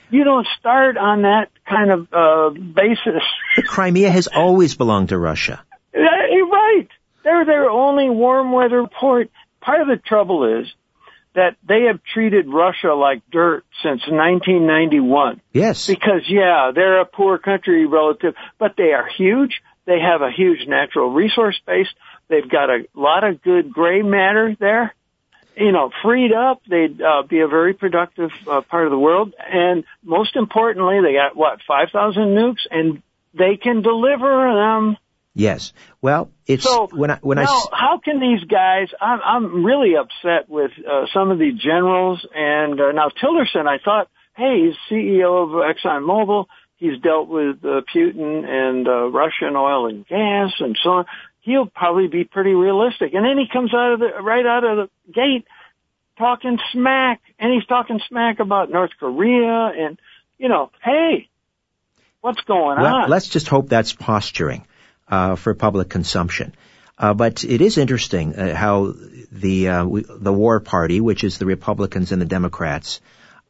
you 0.10 0.24
don't 0.24 0.48
start 0.60 0.98
on 0.98 1.24
that 1.24 1.50
kind 1.68 1.92
of 1.92 2.08
uh, 2.12 2.50
basis. 2.50 3.24
Crimea 3.68 4.10
has 4.10 4.28
always 4.28 4.76
belonged 4.76 5.10
to 5.10 5.18
Russia. 5.18 5.64
You're 5.94 6.50
right. 6.50 6.88
They're 7.24 7.46
their 7.46 7.70
only 7.70 8.10
warm 8.10 8.52
weather 8.52 8.88
port. 8.88 9.30
Part 9.62 9.82
of 9.82 9.88
the 9.88 9.98
trouble 9.98 10.62
is 10.62 10.68
that 11.40 11.56
they 11.68 11.88
have 11.88 12.02
treated 12.14 12.48
Russia 12.48 12.94
like 12.94 13.22
dirt 13.32 13.64
since 13.82 14.02
1991. 14.08 15.42
Yes. 15.54 15.88
Because 15.88 16.24
yeah, 16.28 16.72
they're 16.76 17.02
a 17.02 17.06
poor 17.06 17.38
country 17.38 17.86
relative, 17.86 18.36
but 18.58 18.74
they 18.78 18.92
are 18.92 19.08
huge. 19.08 19.62
They 19.86 20.00
have 20.00 20.22
a 20.22 20.32
huge 20.32 20.68
natural 20.68 21.12
resource 21.12 21.60
base. 21.66 21.88
They've 22.28 22.48
got 22.48 22.70
a 22.70 22.86
lot 22.94 23.24
of 23.24 23.42
good 23.42 23.72
gray 23.72 24.02
matter 24.02 24.56
there 24.60 24.94
you 25.60 25.74
know, 25.74 25.92
freed 26.02 26.32
up, 26.32 26.62
they'd 26.70 27.02
uh, 27.02 27.24
be 27.24 27.42
a 27.42 27.48
very 27.48 27.74
productive 27.74 28.32
uh, 28.48 28.62
part 28.62 28.86
of 28.86 28.92
the 28.92 28.98
world. 28.98 29.34
And 29.52 29.84
most 30.04 30.36
importantly, 30.38 31.00
they 31.04 31.14
got 31.14 31.36
what 31.36 31.60
five 31.68 31.90
thousand 31.92 32.36
nukes, 32.36 32.66
and 32.72 33.02
they 33.34 33.58
can 33.58 33.82
deliver 33.82 34.54
them. 34.54 34.98
Yes. 35.40 35.74
Well, 36.02 36.32
it's 36.46 36.64
so 36.64 36.88
when 36.92 37.12
I 37.12 37.20
when 37.22 37.38
now, 37.38 37.44
I 37.46 37.68
how 37.72 38.00
can 38.04 38.20
these 38.20 38.44
guys? 38.44 38.88
I'm, 39.02 39.20
I'm 39.24 39.64
really 39.66 39.96
upset 39.96 40.50
with 40.50 40.72
uh, 40.80 41.06
some 41.14 41.32
of 41.32 41.40
the 41.40 41.52
generals, 41.52 42.26
and 42.34 42.80
uh, 42.80 42.92
now 42.92 43.10
Tillerson. 43.10 43.68
I 43.68 43.78
thought, 43.84 44.10
hey, 44.36 44.66
he's 44.66 44.76
CEO 44.90 45.44
of 45.44 45.76
ExxonMobil. 45.76 46.46
He's 46.78 47.00
dealt 47.02 47.28
with 47.28 47.58
uh, 47.66 47.82
Putin 47.94 48.46
and 48.48 48.88
uh, 48.88 49.10
Russian 49.10 49.56
oil 49.56 49.88
and 49.88 50.08
gas 50.08 50.52
and 50.60 50.78
so 50.82 50.90
on 50.90 51.06
he'll 51.42 51.66
probably 51.66 52.08
be 52.08 52.24
pretty 52.24 52.54
realistic. 52.54 53.14
And 53.14 53.26
then 53.26 53.38
he 53.38 53.46
comes 53.52 53.74
out 53.74 53.94
of 53.94 54.00
the 54.00 54.22
right 54.22 54.46
out 54.46 54.64
of 54.64 54.78
the 54.78 55.12
gate 55.12 55.46
talking 56.18 56.60
smack, 56.74 57.22
and 57.40 57.54
he's 57.54 57.66
talking 57.66 58.00
smack 58.08 58.40
about 58.40 58.70
North 58.70 58.92
Korea, 59.00 59.72
and 59.76 60.00
you 60.38 60.50
know, 60.50 60.72
hey, 60.84 61.30
what's 62.22 62.42
going 62.42 62.80
well, 62.80 62.96
on? 62.96 63.10
Let's 63.10 63.28
just 63.28 63.48
hope 63.48 63.70
that's 63.70 63.94
posturing 63.94 64.66
uh, 65.10 65.36
for 65.36 65.54
public 65.54 65.90
consumption. 65.90 66.56
Uh, 66.98 67.14
but 67.14 67.44
it 67.44 67.62
is 67.62 67.78
interesting 67.78 68.36
uh, 68.36 68.54
how 68.54 68.94
the 69.32 69.70
uh, 69.70 69.86
we, 69.86 70.06
the 70.08 70.34
war 70.34 70.60
party, 70.60 71.00
which 71.00 71.24
is 71.24 71.38
the 71.38 71.46
Republicans 71.46 72.12
and 72.12 72.22
the 72.22 72.26
Democrats, 72.26 73.00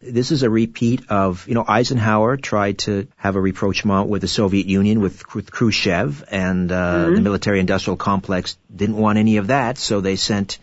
this 0.01 0.31
is 0.31 0.43
a 0.43 0.49
repeat 0.49 1.09
of, 1.09 1.47
you 1.47 1.55
know, 1.55 1.65
Eisenhower 1.67 2.37
tried 2.37 2.79
to 2.79 3.07
have 3.17 3.35
a 3.35 3.41
rapprochement 3.41 4.07
with 4.07 4.21
the 4.21 4.27
Soviet 4.27 4.65
Union 4.65 5.01
with, 5.01 5.33
with 5.35 5.51
Khrushchev, 5.51 6.23
and 6.31 6.71
uh, 6.71 6.75
mm-hmm. 6.75 7.15
the 7.15 7.21
military-industrial 7.21 7.97
complex 7.97 8.57
didn't 8.73 8.95
want 8.95 9.17
any 9.17 9.37
of 9.37 9.47
that, 9.47 9.77
so 9.77 9.99
they 9.99 10.15
sent 10.15 10.57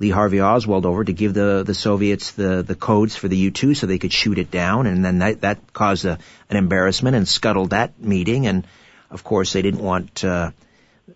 Lee 0.00 0.10
Harvey 0.10 0.42
Oswald 0.42 0.84
over 0.84 1.02
to 1.02 1.12
give 1.12 1.32
the, 1.32 1.62
the 1.64 1.74
Soviets 1.74 2.32
the, 2.32 2.62
the 2.62 2.74
codes 2.74 3.16
for 3.16 3.28
the 3.28 3.36
U-2 3.36 3.74
so 3.74 3.86
they 3.86 3.98
could 3.98 4.12
shoot 4.12 4.38
it 4.38 4.50
down, 4.50 4.86
and 4.86 5.02
then 5.02 5.20
that, 5.20 5.40
that 5.40 5.72
caused 5.72 6.04
a, 6.04 6.18
an 6.50 6.56
embarrassment 6.56 7.16
and 7.16 7.26
scuttled 7.26 7.70
that 7.70 7.98
meeting, 7.98 8.46
and 8.46 8.66
of 9.14 9.24
course 9.24 9.52
they 9.52 9.62
didn't 9.62 9.82
want 9.82 10.24
uh, 10.24 10.50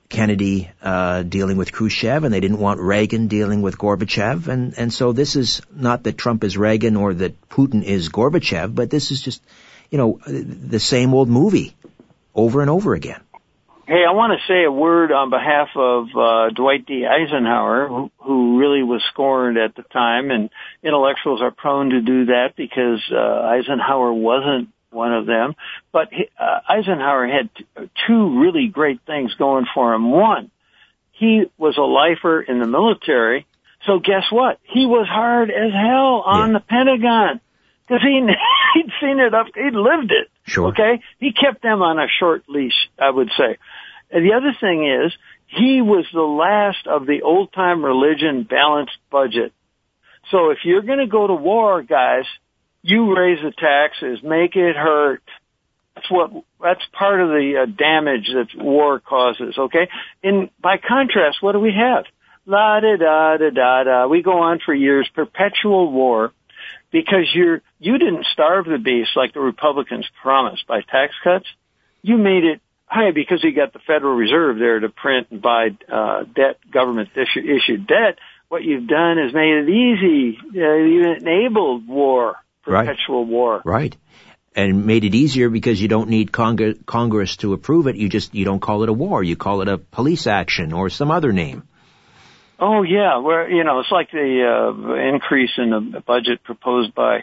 Kennedy 0.09 0.70
uh, 0.82 1.22
dealing 1.22 1.57
with 1.57 1.72
Khrushchev, 1.72 2.24
and 2.24 2.32
they 2.32 2.40
didn't 2.40 2.59
want 2.59 2.80
Reagan 2.80 3.26
dealing 3.26 3.61
with 3.61 3.76
Gorbachev, 3.76 4.49
and 4.49 4.74
and 4.78 4.92
so 4.92 5.12
this 5.12 5.36
is 5.36 5.61
not 5.74 6.05
that 6.05 6.16
Trump 6.16 6.44
is 6.44 6.57
Reagan 6.57 6.96
or 6.96 7.14
that 7.14 7.49
Putin 7.49 7.82
is 7.82 8.09
Gorbachev, 8.09 8.74
but 8.74 8.90
this 8.90 9.11
is 9.11 9.20
just, 9.20 9.42
you 9.90 9.99
know, 9.99 10.20
the 10.26 10.80
same 10.80 11.12
old 11.12 11.28
movie 11.28 11.74
over 12.34 12.61
and 12.61 12.70
over 12.70 12.94
again. 12.94 13.20
Hey, 13.86 14.05
I 14.07 14.12
want 14.12 14.38
to 14.38 14.53
say 14.53 14.64
a 14.64 14.70
word 14.70 15.12
on 15.12 15.30
behalf 15.30 15.68
of 15.74 16.09
uh, 16.14 16.51
Dwight 16.51 16.84
D. 16.84 17.07
Eisenhower, 17.07 17.88
who, 17.88 18.11
who 18.18 18.59
really 18.59 18.82
was 18.82 19.03
scorned 19.11 19.57
at 19.57 19.74
the 19.76 19.82
time, 19.82 20.30
and 20.30 20.51
intellectuals 20.82 21.40
are 21.40 21.51
prone 21.51 21.88
to 21.90 22.03
do 22.03 22.26
that 22.26 22.49
because 22.55 23.01
uh, 23.11 23.16
Eisenhower 23.16 24.12
wasn't 24.12 24.68
one 24.91 25.12
of 25.12 25.26
them. 25.26 25.55
But 25.93 26.09
uh, 26.39 26.61
Eisenhower 26.68 27.26
had 27.26 27.51
t- 27.55 27.66
two 28.07 28.41
really 28.41 28.68
great 28.68 29.01
things 29.07 29.34
going 29.34 29.66
for 29.74 29.95
him. 29.95 30.11
One, 30.11 30.51
he 31.12 31.45
was 31.57 31.76
a 31.76 31.82
lifer 31.82 32.41
in 32.41 32.61
the 32.61 32.66
military. 32.66 33.47
So 33.86 33.99
guess 33.99 34.24
what? 34.30 34.59
He 34.62 34.86
was 34.86 35.07
hard 35.09 35.51
as 35.51 35.72
hell 35.72 36.22
on 36.26 36.53
yeah. 36.53 36.59
the 36.59 36.64
Pentagon 36.64 37.41
because 37.86 38.03
he 38.03 38.20
he'd 38.74 38.93
seen 39.01 39.18
it 39.18 39.34
up, 39.34 39.47
he'd 39.55 39.74
lived 39.74 40.12
it. 40.12 40.28
Sure. 40.45 40.68
Okay, 40.68 41.03
he 41.18 41.32
kept 41.32 41.62
them 41.62 41.82
on 41.82 41.99
a 41.99 42.07
short 42.18 42.45
leash, 42.49 42.89
I 42.99 43.11
would 43.11 43.30
say. 43.36 43.59
And 44.11 44.24
the 44.24 44.34
other 44.34 44.57
thing 44.59 44.89
is, 44.89 45.12
he 45.47 45.82
was 45.82 46.07
the 46.12 46.20
last 46.20 46.86
of 46.86 47.07
the 47.07 47.22
old 47.22 47.53
time 47.53 47.84
religion 47.84 48.45
balanced 48.45 48.97
budget. 49.11 49.53
So 50.30 50.51
if 50.51 50.59
you're 50.64 50.82
going 50.82 50.99
to 50.99 51.07
go 51.07 51.26
to 51.26 51.34
war, 51.34 51.82
guys, 51.82 52.24
you 52.83 53.16
raise 53.16 53.39
the 53.43 53.53
taxes, 53.53 54.20
make 54.22 54.57
it 54.57 54.76
hurt. 54.76 55.22
That's 55.95 56.11
what, 56.11 56.31
that's 56.62 56.83
part 56.93 57.20
of 57.20 57.29
the 57.29 57.62
uh, 57.62 57.66
damage 57.66 58.31
that 58.33 58.49
war 58.57 59.01
causes, 59.01 59.57
okay? 59.59 59.89
And 60.22 60.51
by 60.61 60.76
contrast, 60.76 61.39
what 61.43 61.53
do 61.53 61.61
we 61.61 61.72
have? 61.72 62.05
La 62.47 62.81
da 62.81 62.97
da 62.97 63.37
da 63.37 63.51
da 63.51 63.85
da. 63.85 64.07
We 64.07 64.22
go 64.22 64.39
on 64.43 64.61
for 64.64 64.72
years, 64.72 65.09
perpetual 65.12 65.91
war, 65.91 66.33
because 66.91 67.29
you're, 67.35 67.62
you 67.79 67.99
didn't 67.99 68.26
starve 68.33 68.64
the 68.64 68.79
beast 68.79 69.11
like 69.16 69.35
the 69.35 69.41
Republicans 69.41 70.07
promised 70.22 70.66
by 70.66 70.81
tax 70.81 71.14
cuts. 71.22 71.47
You 72.01 72.16
made 72.16 72.45
it 72.45 72.61
high 72.87 73.11
because 73.11 73.43
you 73.43 73.53
got 73.55 73.72
the 73.72 73.81
Federal 73.81 74.14
Reserve 74.14 74.59
there 74.59 74.81
to 74.81 74.89
print 74.89 75.26
and 75.31 75.43
buy, 75.43 75.76
uh, 75.93 76.22
debt, 76.22 76.59
government 76.72 77.11
issued 77.14 77.87
debt. 77.87 78.18
What 78.49 78.64
you've 78.64 78.87
done 78.87 79.18
is 79.18 79.35
made 79.35 79.64
it 79.64 79.68
easy. 79.68 80.39
Uh, 80.57 80.74
you 80.74 81.12
enabled 81.20 81.87
war, 81.87 82.37
perpetual 82.69 83.25
right. 83.25 83.31
war. 83.31 83.62
Right. 83.64 83.97
And 84.55 84.87
made 84.87 85.05
it 85.05 85.14
easier 85.14 85.51
because 85.51 85.81
you 85.81 85.89
don't 85.89 86.09
need 86.09 86.33
Cong- 86.33 86.75
Congress 86.85 87.37
to 87.39 87.53
approve 87.53 87.87
it. 87.87 87.97
You 87.97 88.09
just, 88.09 88.35
you 88.35 88.45
don't 88.45 88.61
call 88.61 88.83
it 88.83 88.89
a 88.89 88.93
war. 88.93 89.23
You 89.23 89.37
call 89.37 89.61
it 89.62 89.69
a 89.69 89.79
police 89.79 90.27
action 90.27 90.73
or 90.73 90.91
some 90.91 91.11
other 91.11 91.33
name. 91.33 91.62
Oh 92.61 92.83
yeah, 92.83 93.19
where 93.19 93.49
you 93.49 93.62
know 93.62 93.79
it's 93.79 93.93
like 93.93 94.11
the 94.11 94.43
uh, 94.43 94.95
increase 95.14 95.53
in 95.59 95.71
the 95.93 96.01
budget 96.01 96.43
proposed 96.43 96.93
by 96.93 97.23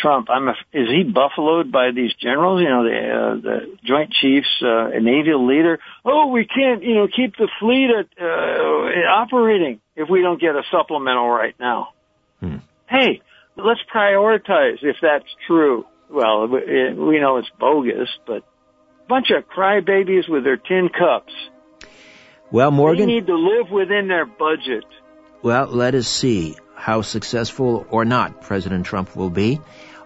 Trump. 0.00 0.28
I'm 0.30 0.46
a, 0.46 0.52
is 0.72 0.88
he 0.88 1.02
buffaloed 1.02 1.72
by 1.72 1.90
these 1.90 2.14
generals? 2.14 2.60
You 2.60 2.68
know 2.68 2.84
the 2.84 2.90
uh, 2.90 3.34
the 3.40 3.76
Joint 3.84 4.12
Chiefs, 4.12 4.62
uh, 4.62 4.90
a 4.90 5.00
naval 5.00 5.48
leader. 5.48 5.80
Oh, 6.04 6.28
we 6.28 6.46
can't 6.46 6.84
you 6.84 6.94
know 6.94 7.08
keep 7.08 7.36
the 7.36 7.48
fleet 7.58 7.90
at, 7.90 8.06
uh, 8.22 9.10
operating 9.10 9.80
if 9.96 10.08
we 10.08 10.22
don't 10.22 10.40
get 10.40 10.54
a 10.54 10.62
supplemental 10.70 11.28
right 11.28 11.56
now. 11.58 11.88
Hmm. 12.38 12.58
Hey, 12.88 13.20
let's 13.58 13.80
prioritize 13.92 14.78
if 14.82 14.96
that's 15.02 15.28
true. 15.46 15.84
Well, 16.10 16.48
we 16.48 17.20
know 17.20 17.36
it's 17.36 17.50
bogus, 17.60 18.08
but 18.26 18.38
a 18.38 19.08
bunch 19.08 19.30
of 19.30 19.44
crybabies 19.48 20.28
with 20.28 20.44
their 20.44 20.56
tin 20.56 20.88
cups. 20.88 21.32
Well, 22.50 22.70
Morgan. 22.70 23.06
They 23.06 23.14
need 23.14 23.26
to 23.26 23.36
live 23.36 23.70
within 23.70 24.08
their 24.08 24.24
budget. 24.24 24.84
Well, 25.42 25.66
let 25.66 25.94
us 25.94 26.08
see 26.08 26.56
how 26.74 27.02
successful 27.02 27.86
or 27.90 28.04
not 28.04 28.40
President 28.42 28.86
Trump 28.86 29.14
will 29.14 29.30
be. 29.30 29.60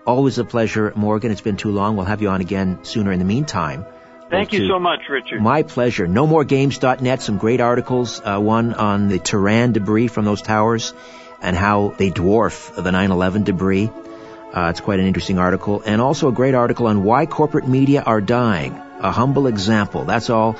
Always 0.04 0.38
a 0.38 0.44
pleasure, 0.44 0.92
Morgan. 0.96 1.30
It's 1.30 1.40
been 1.40 1.56
too 1.56 1.70
long. 1.70 1.96
We'll 1.96 2.06
have 2.06 2.20
you 2.20 2.30
on 2.30 2.40
again 2.40 2.80
sooner 2.82 3.12
in 3.12 3.20
the 3.20 3.24
meantime. 3.24 3.86
Thank 4.28 4.52
you 4.52 4.66
so 4.66 4.78
much, 4.78 5.00
Richard. 5.10 5.42
My 5.42 5.62
pleasure. 5.62 6.08
NoMoreGames.net, 6.08 7.22
some 7.22 7.36
great 7.36 7.60
articles. 7.60 8.20
Uh, 8.24 8.40
one 8.40 8.72
on 8.74 9.08
the 9.08 9.18
Tehran 9.18 9.72
debris 9.72 10.08
from 10.08 10.24
those 10.24 10.40
towers 10.40 10.94
and 11.42 11.56
how 11.56 11.94
they 11.98 12.10
dwarf 12.10 12.74
the 12.74 12.90
9-11 12.90 13.44
debris. 13.44 13.90
Uh, 14.54 14.68
it's 14.70 14.80
quite 14.80 15.00
an 15.00 15.06
interesting 15.06 15.38
article. 15.38 15.82
And 15.84 16.00
also 16.00 16.28
a 16.28 16.32
great 16.32 16.54
article 16.54 16.86
on 16.86 17.02
why 17.04 17.26
corporate 17.26 17.66
media 17.66 18.02
are 18.02 18.20
dying. 18.20 18.80
A 19.00 19.10
humble 19.10 19.46
example. 19.46 20.04
That's 20.04 20.30
all 20.30 20.56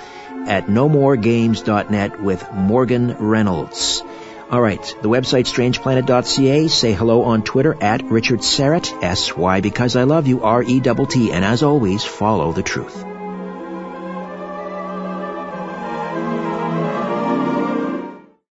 at 0.47 0.66
nomoregames.net 0.66 2.20
with 2.20 2.53
Morgan 2.53 3.16
Reynolds. 3.18 4.03
All 4.51 4.61
right, 4.61 4.83
the 5.01 5.09
website 5.09 5.47
strangeplanet.ca. 5.47 6.68
Say 6.68 6.93
hello 6.93 7.22
on 7.22 7.43
Twitter 7.43 7.74
at 7.80 8.05
Richard 8.05 8.41
Syrett, 8.41 9.03
S-Y 9.03 9.61
because 9.61 9.97
I 9.97 10.03
love 10.03 10.26
you, 10.26 10.43
R-E-T-T. 10.43 11.33
And 11.33 11.45
as 11.45 11.62
always, 11.62 12.05
follow 12.05 12.53
the 12.53 12.62
truth. 12.62 13.11